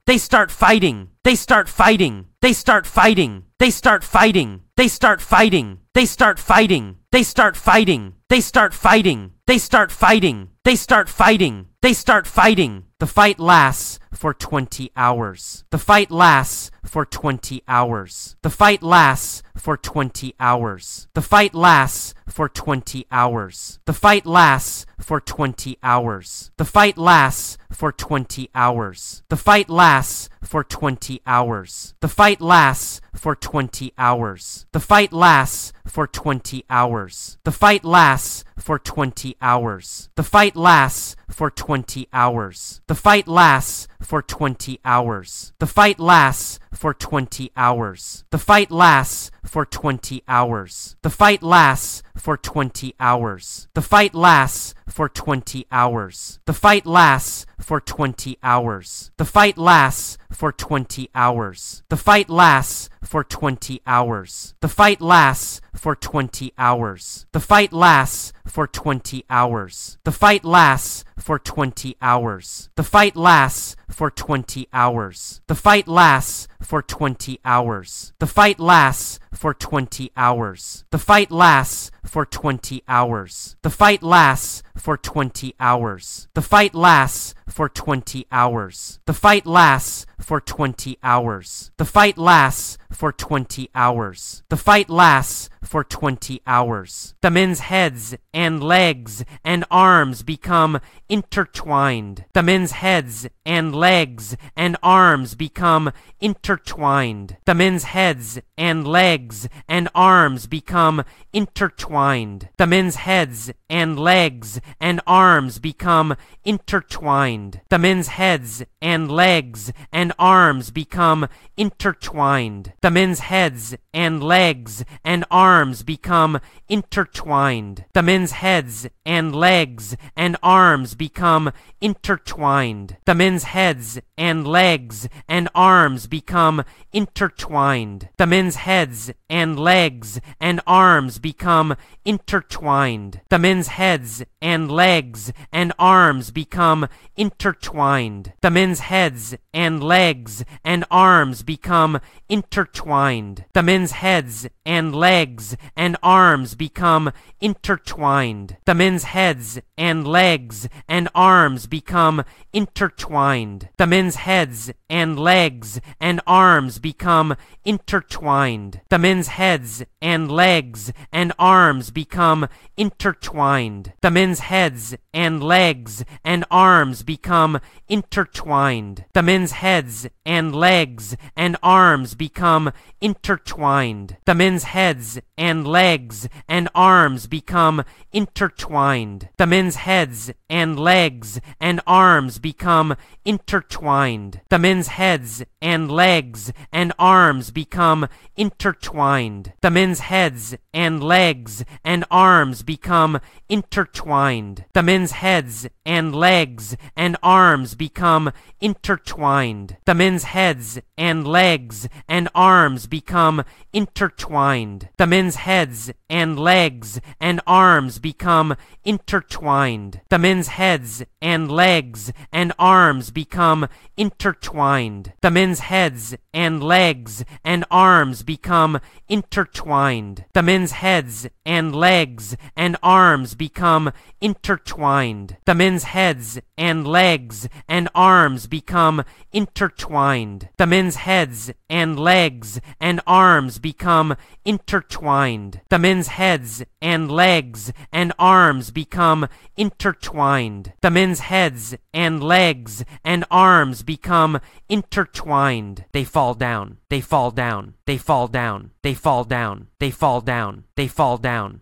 They 0.11 0.17
start 0.17 0.51
fighting. 0.51 1.07
They 1.23 1.35
start 1.35 1.69
fighting. 1.69 2.25
They 2.41 2.51
start 2.51 2.85
fighting. 2.85 3.43
They 3.59 3.69
start 3.69 4.03
fighting. 4.03 4.59
They 4.75 4.89
start 4.89 5.21
fighting. 5.21 5.77
They 5.93 6.03
start 6.03 6.37
fighting. 6.37 6.97
They 7.13 7.23
start 7.23 7.55
fighting. 7.55 8.19
They 8.27 8.37
start 8.41 8.73
fighting. 8.73 9.31
They 9.47 9.57
start 9.57 9.89
fighting. 9.89 10.49
They 10.65 10.75
start 10.75 11.07
fighting. 11.07 11.67
They 11.81 11.93
start 11.93 12.27
fighting. 12.27 12.83
The 12.99 13.07
fight 13.07 13.39
lasts 13.39 14.00
for 14.13 14.33
20 14.33 14.91
hours. 14.95 15.63
The 15.71 15.77
fight 15.77 16.11
lasts 16.11 16.71
for 16.83 17.05
20 17.05 17.63
hours. 17.67 18.35
The 18.41 18.49
fight 18.49 18.83
lasts 18.83 19.43
for 19.55 19.77
20 19.77 20.35
hours. 20.39 21.07
The 21.13 21.21
fight 21.21 21.53
lasts 21.53 22.13
for 22.27 22.49
20 22.49 23.05
hours. 23.11 23.79
The 23.85 23.93
fight 23.93 24.25
lasts 24.25 24.85
for 24.99 25.19
20 25.19 25.77
hours. 25.83 26.51
The 26.57 26.65
fight 26.65 26.97
lasts 26.97 27.57
for 27.71 27.91
20 27.91 28.49
hours. 28.53 29.23
The 29.29 29.37
fight 29.37 29.69
lasts 29.69 30.29
for 30.41 30.63
20 30.63 31.21
hours. 31.25 31.93
The 32.01 32.07
fight 32.07 32.41
lasts 32.41 32.99
for 33.13 33.35
20 33.35 33.93
hours. 33.97 34.65
The 34.71 34.79
fight 34.79 35.13
lasts 35.13 35.73
for 35.85 36.07
20 36.07 36.65
hours. 36.69 37.37
The 37.43 37.51
fight 37.51 37.83
lasts 37.83 38.43
for 38.57 38.79
20 38.79 39.35
hours. 39.41 40.09
The 40.15 40.23
fight 40.23 40.55
lasts 40.55 41.15
for 41.29 41.49
20 41.49 42.07
hours. 42.13 42.81
The 42.87 42.95
fight 42.95 43.27
lasts 43.27 43.87
for 44.01 44.21
20 44.21 44.79
hours. 44.83 45.53
The 45.59 45.67
fight 45.67 45.99
lasts 45.99 46.59
for 46.73 46.93
20 46.93 47.51
hours. 47.55 48.23
The 48.31 48.37
fight 48.37 48.71
lasts 48.71 49.31
for 49.43 49.65
20 49.65 50.23
hours. 50.27 50.95
The 51.01 51.09
fight 51.09 51.43
lasts 51.43 52.03
for 52.15 52.37
20 52.37 52.95
hours. 52.99 53.67
The 53.73 53.81
fight 53.81 54.13
lasts 54.15 54.73
for 54.87 55.09
20 55.09 55.65
hours. 55.71 56.39
The 56.45 56.53
fight 56.53 56.85
lasts 56.85 57.45
for 57.59 57.79
20 57.79 58.37
hours. 58.43 59.11
The 59.17 59.25
fight 59.25 59.57
lasts 59.57 60.17
for 60.31 60.51
20 60.51 61.09
hours. 61.13 61.83
The 61.89 61.97
fight 61.97 62.29
lasts 62.29 62.89
for 63.03 63.23
20 63.23 63.81
hours. 63.85 64.53
The 64.61 64.69
fight 64.69 65.01
lasts 65.01 65.61
for 65.75 65.95
20 65.95 66.53
hours. 66.57 67.25
The 67.33 67.39
fight 67.39 67.73
lasts 67.73 68.33
for 68.45 68.67
20 68.67 69.25
hours. 69.29 69.97
The 70.03 70.11
fight 70.11 70.45
lasts 70.45 71.03
for 71.17 71.39
20 71.39 71.95
hours. 72.01 72.69
The 72.75 72.83
fight 72.83 73.15
lasts 73.15 73.75
for 73.89 74.09
20 74.09 74.67
hours. 74.73 75.41
The 75.47 75.55
fight 75.55 75.87
lasts 75.87 76.47
for 76.61 76.81
20 76.81 77.39
hours. 77.43 78.13
The 78.19 78.27
fight 78.27 78.59
lasts 78.59 79.19
for 79.33 79.53
20 79.53 80.11
hours. 80.15 80.85
The 80.91 80.97
fight 80.97 81.31
lasts 81.31 81.90
for 82.05 82.25
20 82.25 82.83
hours. 82.87 83.55
The 83.61 83.69
fight 83.69 84.03
lasts 84.03 84.63
for 84.75 84.97
20 84.97 85.55
hours. 85.59 86.27
The 86.33 86.41
fight 86.41 86.73
lasts 86.73 87.35
for 87.47 87.69
20 87.69 88.25
hours. 88.31 88.99
The 89.05 89.13
fight 89.13 89.45
lasts 89.45 90.05
for 90.19 90.39
20 90.39 90.97
hours. 91.03 91.71
The 91.77 91.85
fight 91.85 92.17
lasts 92.17 92.77
for 92.91 93.11
20 93.11 93.69
hours. 93.75 94.43
The 94.49 94.57
fight 94.57 94.89
lasts 94.89 95.49
for 95.63 95.83
20 95.83 96.41
hours. 96.45 97.13
The 97.21 97.31
men's 97.31 97.59
heads 97.61 98.15
and 98.33 98.63
legs 98.63 99.23
and 99.43 99.65
arms 99.69 100.23
become 100.23 100.79
intertwined. 101.09 102.25
The 102.33 102.43
men's 102.43 102.71
heads 102.71 103.27
and 103.45 103.75
legs 103.75 104.35
and 104.55 104.77
arms 104.81 105.35
become 105.35 105.91
intertwined. 106.19 107.37
The 107.45 107.55
men's 107.55 107.83
heads 107.83 108.39
and 108.57 108.87
legs 108.87 109.47
and 109.67 109.89
arms 109.93 110.47
become 110.47 111.03
intertwined 111.33 111.90
intertwined. 111.91 112.47
The 112.55 112.67
men's 112.67 112.95
heads 112.95 113.51
and 113.69 113.99
legs 113.99 114.61
and 114.79 115.01
arms 115.05 115.59
become 115.59 116.15
intertwined. 116.45 117.59
The 117.69 117.77
men's 117.77 118.07
heads 118.07 118.63
and 118.81 119.11
legs 119.11 119.73
and 119.91 120.13
arms 120.17 120.71
become 120.71 121.27
intertwined. 121.57 122.73
The 122.81 122.91
men's 122.91 123.19
heads 123.19 123.75
and 123.93 124.23
legs 124.23 124.85
and 125.03 125.25
arms 125.29 125.83
become 125.83 126.39
intertwined. 126.69 127.85
The 127.93 128.01
men's 128.01 128.31
heads 128.31 128.87
and 129.05 129.35
legs 129.35 129.97
and 130.15 130.37
arms 130.41 130.95
become 130.95 131.51
intertwined. 131.81 132.97
The 133.05 133.15
men's 133.15 133.43
heads 133.43 133.99
and 134.17 134.47
legs 134.47 135.09
and 135.27 135.49
arms 135.53 136.07
become 136.07 136.63
intertwined. 136.93 138.09
The 138.17 138.27
men's 138.27 138.55
heads 138.55 139.11
and 139.29 139.59
legs 139.59 140.21
and 140.39 140.61
arms 140.65 141.19
become 141.19 141.75
intertwined. 142.05 143.21
The 143.29 143.39
men's 143.39 143.67
heads 143.67 144.23
and 144.41 144.71
legs 144.71 145.31
and 145.51 145.73
arms 145.77 146.31
become 146.31 146.87
intertwined. 147.15 148.33
The 148.41 148.49
men's 148.49 148.79
heads 148.79 149.35
and 149.53 149.83
legs 149.83 150.43
and 150.63 150.85
arms 150.89 151.43
become 151.43 151.99
intertwined. 152.29 153.45
The 153.53 153.63
men's 153.63 153.91
heads 153.91 154.47
and 154.65 154.95
legs 154.95 155.55
and 155.75 155.97
arms 156.01 156.55
become 156.55 157.11
intertwined. 157.39 158.57
The 158.65 158.75
men's 158.75 159.03
heads 159.03 159.59
and 159.77 160.07
legs 160.07 160.67
and 160.87 161.09
arms 161.13 161.67
become 161.67 162.23
intertwined. 162.53 163.69
The 163.77 163.87
men's 163.87 164.15
heads 164.15 164.71
and 164.89 165.19
legs 165.19 165.79
and 165.99 166.21
arms 166.25 166.79
become 166.79 167.35
intertwined. 167.65 168.81
The 168.89 168.99
men's 168.99 169.27
heads 169.27 169.83
and 170.01 170.31
legs 170.31 170.91
and 171.11 171.33
arms 171.37 171.70
arms 171.71 171.89
become 171.89 172.49
intertwined. 172.75 173.93
The 174.01 174.11
men's 174.11 174.39
heads 174.39 174.93
and 175.13 175.41
legs 175.41 176.03
and 176.21 176.43
arms 176.51 177.01
become 177.01 177.61
intertwined. 177.87 179.05
The 179.13 179.21
men's 179.21 179.51
heads 179.53 180.07
and 180.25 180.53
legs 180.53 181.15
and 181.37 181.55
arms 181.63 182.15
become 182.15 182.73
intertwined. 182.99 184.17
The 184.25 184.35
men's 184.35 184.63
heads 184.63 185.19
and 185.37 185.65
legs 185.65 186.27
and 186.49 186.67
arms 186.75 187.27
become 187.27 187.83
intertwined. 188.11 189.29
The 189.37 189.47
men's 189.47 189.75
heads 189.75 190.31
and 190.49 190.79
legs 190.79 191.39
and 191.59 191.79
arms 191.87 192.39
become 192.39 192.95
intertwined. 193.25 194.41
The 194.49 194.59
men's 194.59 194.87
heads 194.87 195.43
and 195.61 195.91
legs 195.91 196.51
and 196.71 196.93
arms 196.99 197.51
become 197.51 198.07
intertwined. 198.35 199.53
The 199.61 199.71
men's 199.71 199.99
heads 199.99 200.55
and 200.73 201.03
legs 201.03 201.60
and 201.83 202.05
arms 202.11 202.63
become 202.63 203.19
intertwined. 203.49 204.65
The 204.73 204.83
men's 204.83 205.11
heads 205.11 205.67
and 205.85 206.15
legs 206.15 206.75
and 206.95 207.17
arms 207.21 207.75
become 207.75 208.31
intertwined. 208.59 209.77
The 209.85 209.95
men's 209.95 210.23
heads 210.23 210.79
and 210.97 211.27
legs 211.27 211.89
and 212.07 212.29
arms 212.33 212.87
become 212.87 213.43
intertwined. 213.73 214.89
The 214.97 215.07
men's 215.07 215.35
heads 215.35 215.91
and 216.09 216.39
legs 216.39 216.99
and 217.19 217.41
arms 217.47 217.99
become 217.99 218.55
intertwined. 218.83 220.01
The 220.09 220.19
men's 220.19 220.47
heads 220.47 221.03
and 221.21 221.51
legs 221.51 222.13
and 222.31 222.53
arms 222.59 223.11
become 223.11 223.67
intertwined. 223.97 225.13
The 225.21 225.31
men's 225.31 225.59
heads 225.59 226.15
and 226.33 226.63
legs 226.63 227.25
and 227.43 227.65
arms 227.69 228.23
become 228.23 228.79
intertwined. 229.07 230.25
The 230.33 230.41
men's 230.41 230.71
heads 230.71 231.27
and 231.51 231.75
legs 231.75 232.37
and 232.55 232.77
arms 232.81 233.35
become 233.35 233.91
intertwined. 234.21 235.35
The 235.43 235.53
men's 235.53 235.83
heads 235.83 236.39
and 236.57 236.87
legs 236.87 237.49
and 237.67 237.89
arms 237.93 238.47
become 238.47 239.03
intertwined. 239.33 240.47
The 240.55 240.65
men's 240.65 240.95
heads 240.95 241.51
and 241.69 241.99
legs 241.99 242.61
and 242.79 243.01
arms 243.05 243.59
become 243.59 244.15
intertwined. 244.45 245.59
The 245.69 245.77
men's 245.77 246.07
heads 246.07 246.63
and 246.81 247.11
legs 247.11 247.73
and 247.91 248.13
arms 248.17 248.71
become 248.71 249.27
intertwined. 249.57 250.71
The 250.79 250.89
men's 250.89 251.19
heads 251.19 251.75
and 251.93 252.23
legs 252.23 252.85
and 253.03 253.25
arms 253.29 253.83
become 253.83 254.39
intertwined. 254.69 255.83
They 255.91 256.05
fall 256.05 256.33
down. 256.33 256.77
They 256.91 256.99
fall 256.99 257.31
down. 257.31 257.75
They 257.85 257.97
fall 257.97 258.27
down. 258.27 258.71
They 258.83 258.93
fall 258.93 259.23
down. 259.23 259.67
They 259.79 259.91
fall 259.91 260.19
down. 260.19 260.65
They 260.75 260.89
fall 260.89 261.17
down. 261.17 261.61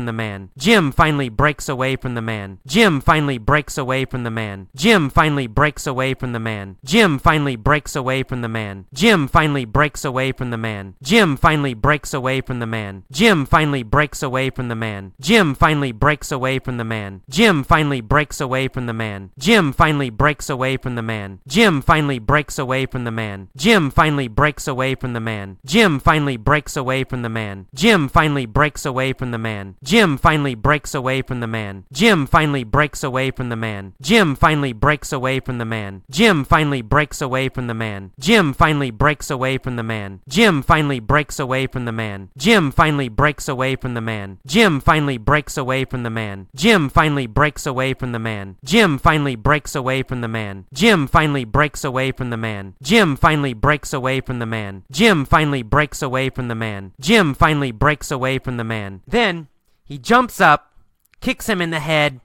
from 0.00 0.06
the 0.06 0.12
man. 0.14 0.48
Jim 0.56 0.92
finally 0.92 1.28
breaks 1.28 1.68
away 1.68 1.94
from 1.94 2.14
the 2.14 2.22
man. 2.22 2.58
Jim 2.66 3.02
finally 3.02 3.36
breaks 3.36 3.76
away 3.76 4.06
from 4.06 4.22
the 4.22 4.30
man. 4.30 4.68
Jim 4.74 5.10
finally 5.10 5.46
breaks 5.46 5.86
away 5.86 6.14
from 6.14 6.32
the 6.32 6.40
man. 6.40 6.76
Jim 6.82 7.18
finally 7.18 7.54
breaks 7.54 7.94
away 7.94 8.22
from 8.22 8.40
the 8.40 8.48
man. 8.48 8.86
Jim 8.94 9.28
finally 9.28 9.66
breaks 9.66 10.02
away 10.02 10.32
from 10.32 10.48
the 10.48 10.56
man. 10.56 10.94
Jim 11.02 11.36
finally 11.36 11.74
breaks 11.74 12.14
away 12.14 12.40
from 12.40 12.60
the 12.60 12.66
man. 12.66 13.04
Jim 13.10 13.44
finally 13.44 13.82
breaks 13.82 14.22
away 14.22 14.48
from 14.48 14.68
the 14.70 14.74
man. 14.74 15.12
Jim 15.20 15.54
finally 15.54 15.92
breaks 15.92 16.30
away 16.30 16.58
from 16.58 16.76
the 16.78 16.84
man. 16.84 17.20
Jim 17.28 17.62
finally 17.62 18.00
breaks 18.00 18.40
away 18.48 18.78
from 18.78 18.94
the 18.94 19.02
man. 19.02 19.30
Jim 19.36 19.82
finally 19.82 20.08
breaks 20.08 20.48
away 20.48 20.76
from 20.78 20.94
the 20.94 21.02
man. 21.02 21.40
Jim 21.46 21.82
finally 21.82 22.18
breaks 22.18 22.56
away 22.56 22.86
from 22.86 23.04
the 23.04 23.10
man. 23.10 23.48
Jim 23.54 23.90
finally 23.90 24.28
breaks 24.28 24.66
away 24.66 24.94
from 24.94 25.12
the 25.12 25.20
man. 25.20 25.58
Jim 25.66 26.00
finally 26.00 26.38
breaks 26.38 26.76
away 26.76 27.04
from 27.04 27.20
the 27.20 27.28
man. 27.28 27.66
Jim 27.74 28.08
finally 28.08 28.46
breaks 28.46 28.86
away 28.86 29.12
from 29.12 29.30
the 29.30 29.38
man. 29.38 29.76
Jim 29.90 30.16
finally 30.18 30.54
breaks 30.54 30.94
away 30.94 31.20
from 31.20 31.40
the 31.40 31.48
man. 31.48 31.82
Jim 31.92 32.24
finally 32.24 32.62
breaks 32.62 33.02
away 33.02 33.32
from 33.32 33.48
the 33.48 33.56
man. 33.56 33.92
Jim 34.00 34.36
finally 34.36 34.72
breaks 34.72 35.10
away 35.10 35.40
from 35.40 35.58
the 35.58 35.64
man. 35.64 36.04
Jim 36.08 36.44
finally 36.44 36.80
breaks 36.80 37.20
away 37.20 37.48
from 37.48 37.66
the 37.66 37.74
man. 37.74 38.12
Jim 38.16 38.52
finally 38.52 38.92
breaks 38.92 39.30
away 39.30 39.58
from 39.58 39.74
the 39.74 39.82
man. 39.82 40.20
Jim 40.28 40.62
finally 40.62 41.00
breaks 41.00 41.40
away 41.40 41.66
from 41.66 41.86
the 41.86 41.92
man. 41.92 42.30
Jim 42.38 42.70
finally 42.70 43.08
breaks 43.08 43.48
away 43.48 43.74
from 43.74 43.94
the 43.94 44.00
man. 44.00 44.38
Jim 44.46 44.78
finally 44.78 45.18
breaks 45.18 45.58
away 45.58 45.84
from 45.84 46.04
the 46.04 46.10
man. 46.10 46.46
Jim 46.54 46.88
finally 46.88 47.26
breaks 47.26 47.66
away 47.66 47.92
from 47.92 48.22
the 48.22 48.28
man. 48.28 48.58
Jim 48.62 48.96
finally 48.96 49.34
breaks 49.34 49.74
away 49.74 50.04
from 50.04 50.20
the 50.20 50.28
man. 50.28 50.66
Jim 50.72 51.08
finally 51.08 51.42
breaks 51.42 51.82
away 51.82 52.12
from 52.12 52.30
the 52.30 52.36
man. 52.36 52.74
Jim 52.80 53.16
finally 53.16 53.52
breaks 53.52 53.92
away 53.92 54.20
from 54.20 54.38
the 54.38 54.46
man. 54.46 54.84
Jim 54.92 55.24
finally 55.24 55.64
breaks 55.64 56.00
away 56.00 56.30
from 56.30 56.46
the 56.46 56.54
man. 56.54 56.92
Jim 57.00 57.34
finally 57.34 57.72
breaks 57.72 58.12
away 58.12 58.38
from 58.38 58.56
the 58.56 58.64
man. 58.64 59.02
Then 59.08 59.48
he 59.90 59.98
jumps 59.98 60.40
up, 60.40 60.72
kicks 61.20 61.48
him 61.48 61.60
in 61.60 61.70
the 61.70 61.80
head, 61.80 62.20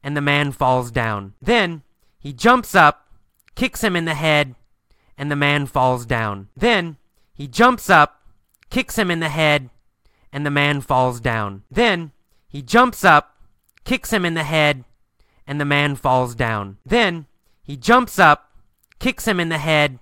and 0.00 0.16
the 0.16 0.20
man 0.20 0.52
falls 0.52 0.92
down. 0.92 1.32
Then 1.42 1.82
he 2.20 2.32
jumps 2.32 2.72
up, 2.76 3.08
kicks 3.56 3.82
him 3.82 3.96
in 3.96 4.04
the 4.04 4.14
head, 4.14 4.54
and 5.18 5.28
the 5.28 5.34
man 5.34 5.66
falls 5.66 6.06
down. 6.06 6.50
Then 6.56 6.98
he 7.34 7.48
jumps 7.48 7.90
up, 7.90 8.22
kicks 8.70 8.96
him 8.96 9.10
in 9.10 9.18
the 9.18 9.28
head, 9.28 9.70
and 10.32 10.46
the 10.46 10.52
man 10.52 10.82
falls 10.82 11.20
down. 11.20 11.64
Then 11.68 12.12
he 12.46 12.62
jumps 12.62 13.04
up, 13.04 13.34
kicks 13.82 14.12
him 14.12 14.24
in 14.24 14.34
the 14.34 14.44
head, 14.44 14.84
and 15.48 15.60
the 15.60 15.64
man 15.64 15.96
falls 15.96 16.36
down. 16.36 16.76
Then 16.86 17.26
he 17.64 17.76
jumps 17.76 18.20
up, 18.20 18.52
kicks 19.00 19.26
him 19.26 19.40
in 19.40 19.48
the 19.48 19.58
head, 19.58 19.98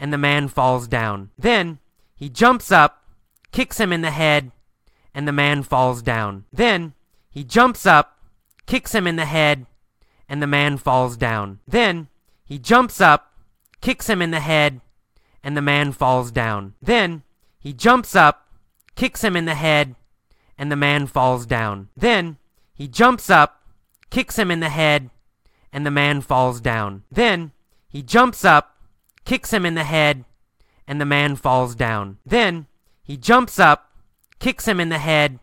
and 0.00 0.14
the 0.14 0.16
man 0.16 0.48
falls 0.48 0.88
down. 0.88 1.28
Then 1.36 1.78
he 2.16 2.30
jumps 2.30 2.72
up, 2.72 3.04
kicks 3.52 3.78
him 3.78 3.92
in 3.92 4.00
the 4.00 4.12
head, 4.12 4.50
and 5.18 5.26
the 5.26 5.32
man 5.32 5.64
falls 5.64 6.00
down. 6.00 6.44
Then 6.52 6.92
he 7.28 7.42
jumps 7.42 7.84
up, 7.84 8.18
kicks 8.66 8.94
him 8.94 9.04
in 9.04 9.16
the 9.16 9.24
head, 9.24 9.66
and 10.28 10.40
the 10.40 10.46
man 10.46 10.76
falls 10.76 11.16
down. 11.16 11.58
Then 11.66 12.06
he 12.44 12.56
jumps 12.56 13.00
up, 13.00 13.32
kicks 13.80 14.08
him 14.08 14.22
in 14.22 14.30
the 14.30 14.38
head, 14.38 14.80
and 15.42 15.56
the 15.56 15.60
man 15.60 15.90
falls 15.90 16.30
down. 16.30 16.74
Then 16.80 17.24
he 17.58 17.72
jumps 17.72 18.14
up, 18.14 18.46
kicks 18.94 19.24
him 19.24 19.34
in 19.34 19.44
the 19.44 19.56
head, 19.56 19.96
and 20.56 20.70
the 20.70 20.76
man 20.76 21.08
falls 21.08 21.46
down. 21.46 21.88
Then 21.96 22.36
he 22.72 22.86
jumps 22.86 23.28
up, 23.28 23.60
kicks 24.10 24.38
him 24.38 24.52
in 24.52 24.60
the 24.60 24.68
head, 24.68 25.10
and 25.72 25.84
the 25.84 25.90
man 25.90 26.20
falls 26.20 26.60
down. 26.60 27.02
Then 27.10 27.50
he 27.88 28.04
jumps 28.04 28.44
up, 28.44 28.76
kicks 29.24 29.52
him 29.52 29.66
in 29.66 29.74
the 29.74 29.82
head, 29.82 30.24
and 30.86 31.00
the 31.00 31.04
man 31.04 31.34
falls 31.34 31.74
down. 31.74 32.18
Then 32.24 32.68
he 33.02 33.16
jumps 33.16 33.58
up, 33.58 33.87
kicks 34.38 34.66
him 34.66 34.80
in 34.80 34.88
the 34.88 34.98
head, 34.98 35.38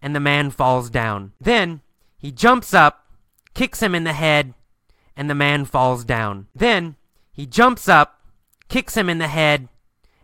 and 0.00 0.14
the 0.14 0.20
man 0.20 0.50
falls 0.50 0.90
down. 0.90 1.32
Then 1.40 1.80
he 2.18 2.30
jumps 2.30 2.72
up, 2.72 3.06
kicks 3.54 3.82
him 3.82 3.94
in 3.94 4.04
the 4.04 4.12
head, 4.12 4.54
and 5.16 5.28
the 5.28 5.34
man 5.34 5.64
falls 5.64 6.04
down. 6.04 6.46
Then 6.54 6.96
he 7.32 7.46
jumps 7.46 7.88
up, 7.88 8.20
kicks 8.68 8.96
him 8.96 9.08
in 9.08 9.18
the 9.18 9.28
head, 9.28 9.68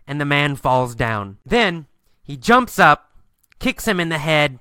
and 0.06 0.20
the 0.20 0.24
man 0.24 0.56
falls 0.56 0.94
down. 0.94 1.38
Then 1.44 1.86
he 2.22 2.36
jumps 2.36 2.78
up, 2.78 3.10
kicks 3.58 3.86
him 3.86 4.00
in 4.00 4.08
the 4.08 4.18
head, 4.18 4.58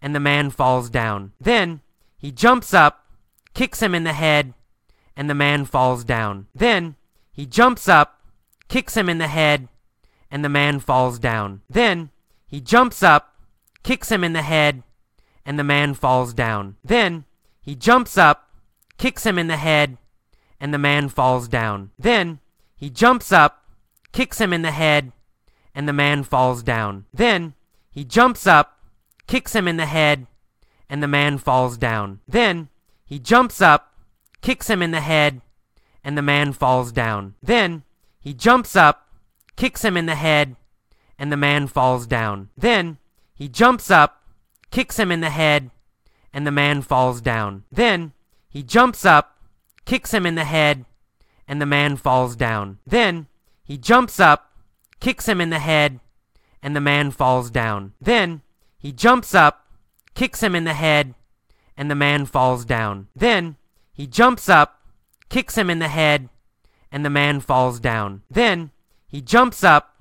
and 0.00 0.14
the 0.14 0.20
man 0.20 0.50
falls 0.50 0.90
down. 0.90 1.32
Then 1.40 1.80
he 2.16 2.30
jumps 2.30 2.74
up, 2.74 3.06
kicks 3.54 3.82
him 3.82 3.94
in 3.94 4.04
the 4.04 4.12
head, 4.12 4.54
and 5.16 5.28
the 5.30 5.34
man 5.34 5.64
falls 5.64 6.04
down. 6.04 6.46
Then 6.54 6.96
he 7.32 7.46
jumps 7.46 7.88
up, 7.88 8.20
kicks 8.68 8.96
him 8.96 9.08
in 9.08 9.18
the 9.18 9.28
head, 9.28 9.68
and 10.30 10.44
the 10.44 10.48
man 10.48 10.80
falls 10.80 11.18
down. 11.18 11.62
Then 11.68 12.10
he 12.54 12.60
jumps 12.60 13.02
up, 13.02 13.34
kicks 13.82 14.12
him 14.12 14.22
in 14.22 14.32
the 14.32 14.42
head, 14.42 14.84
and 15.44 15.58
the 15.58 15.64
man 15.64 15.92
falls 15.92 16.32
down. 16.32 16.76
Then 16.84 17.24
he 17.60 17.74
jumps 17.74 18.16
up, 18.16 18.48
kicks 18.96 19.26
him 19.26 19.40
in 19.40 19.48
the 19.48 19.56
head, 19.56 19.98
and 20.60 20.72
the 20.72 20.78
man 20.78 21.08
falls 21.08 21.48
down. 21.48 21.90
Then 21.98 22.38
he 22.76 22.90
jumps 22.90 23.32
up, 23.32 23.64
kicks 24.12 24.40
him 24.40 24.52
in 24.52 24.62
the 24.62 24.70
head, 24.70 25.10
and 25.74 25.88
the 25.88 25.92
man 25.92 26.22
falls 26.22 26.62
down. 26.62 27.06
Then 27.12 27.54
he 27.90 28.04
jumps 28.04 28.46
up, 28.46 28.78
kicks 29.26 29.52
him 29.52 29.66
in 29.66 29.76
the 29.76 29.86
head, 29.86 30.28
and 30.88 31.02
the 31.02 31.08
man 31.08 31.38
falls 31.38 31.76
down. 31.76 32.20
Then 32.28 32.68
he 33.04 33.18
jumps 33.18 33.60
up, 33.60 33.94
kicks 34.42 34.70
him 34.70 34.80
in 34.80 34.92
the 34.92 35.00
head, 35.00 35.40
and 36.04 36.16
the 36.16 36.22
man 36.22 36.52
falls 36.52 36.92
down. 36.92 37.34
Then 37.42 37.82
he 38.20 38.32
jumps 38.32 38.76
up, 38.76 39.08
kicks 39.56 39.84
him 39.84 39.96
in 39.96 40.06
the 40.06 40.14
head, 40.14 40.54
and 41.18 41.30
the 41.30 41.36
man 41.36 41.66
falls 41.66 42.06
down. 42.06 42.50
Then 42.56 42.98
he 43.34 43.48
jumps 43.48 43.90
up, 43.90 44.22
kicks 44.70 44.98
him 44.98 45.10
in 45.10 45.20
the 45.20 45.30
head, 45.30 45.70
and 46.32 46.46
the 46.46 46.50
man 46.50 46.82
falls 46.82 47.20
down. 47.20 47.64
Then 47.70 48.12
he 48.48 48.62
jumps 48.62 49.04
up, 49.04 49.38
kicks 49.84 50.12
him 50.12 50.26
in 50.26 50.34
the 50.34 50.44
head, 50.44 50.84
and 51.46 51.60
the 51.60 51.66
man 51.66 51.96
falls 51.96 52.36
down. 52.36 52.78
Then 52.86 53.26
he 53.62 53.76
jumps 53.76 54.18
up, 54.18 54.52
kicks 55.00 55.28
him 55.28 55.40
in 55.40 55.50
the 55.50 55.58
head, 55.58 56.00
and 56.62 56.74
the 56.74 56.80
man 56.80 57.10
falls 57.10 57.50
down. 57.50 57.92
Then 58.00 58.42
he 58.78 58.92
jumps 58.92 59.34
up, 59.34 59.66
kicks 60.14 60.42
him 60.42 60.54
in 60.54 60.64
the 60.64 60.74
head, 60.74 61.14
and 61.76 61.90
the 61.90 61.94
man 61.94 62.26
falls 62.26 62.64
down. 62.64 63.08
Then 63.14 63.56
he 63.92 64.06
jumps 64.06 64.48
up, 64.48 64.80
kicks 65.28 65.56
him 65.56 65.70
in 65.70 65.78
the 65.78 65.88
head, 65.88 66.28
and 66.90 67.04
the 67.04 67.10
man 67.10 67.40
falls 67.40 67.80
down. 67.80 68.22
Then 68.30 68.70
he 69.06 69.20
jumps 69.20 69.64
up, 69.64 69.93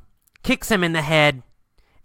kicks 0.43 0.69
him 0.69 0.83
in 0.83 0.93
the 0.93 1.01
head, 1.01 1.41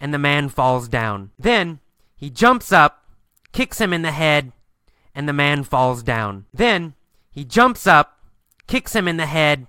and 0.00 0.14
the 0.14 0.18
man 0.18 0.48
falls 0.48 0.88
down. 0.88 1.30
Then 1.38 1.80
he 2.16 2.30
jumps 2.30 2.72
up, 2.72 3.04
kicks 3.52 3.80
him 3.80 3.92
in 3.92 4.02
the 4.02 4.12
head, 4.12 4.52
and 5.14 5.28
the 5.28 5.32
man 5.32 5.64
falls 5.64 6.02
down. 6.02 6.46
Then 6.54 6.94
he 7.30 7.44
jumps 7.44 7.86
up, 7.86 8.18
kicks 8.66 8.94
him 8.94 9.08
in 9.08 9.16
the 9.16 9.26
head, 9.26 9.66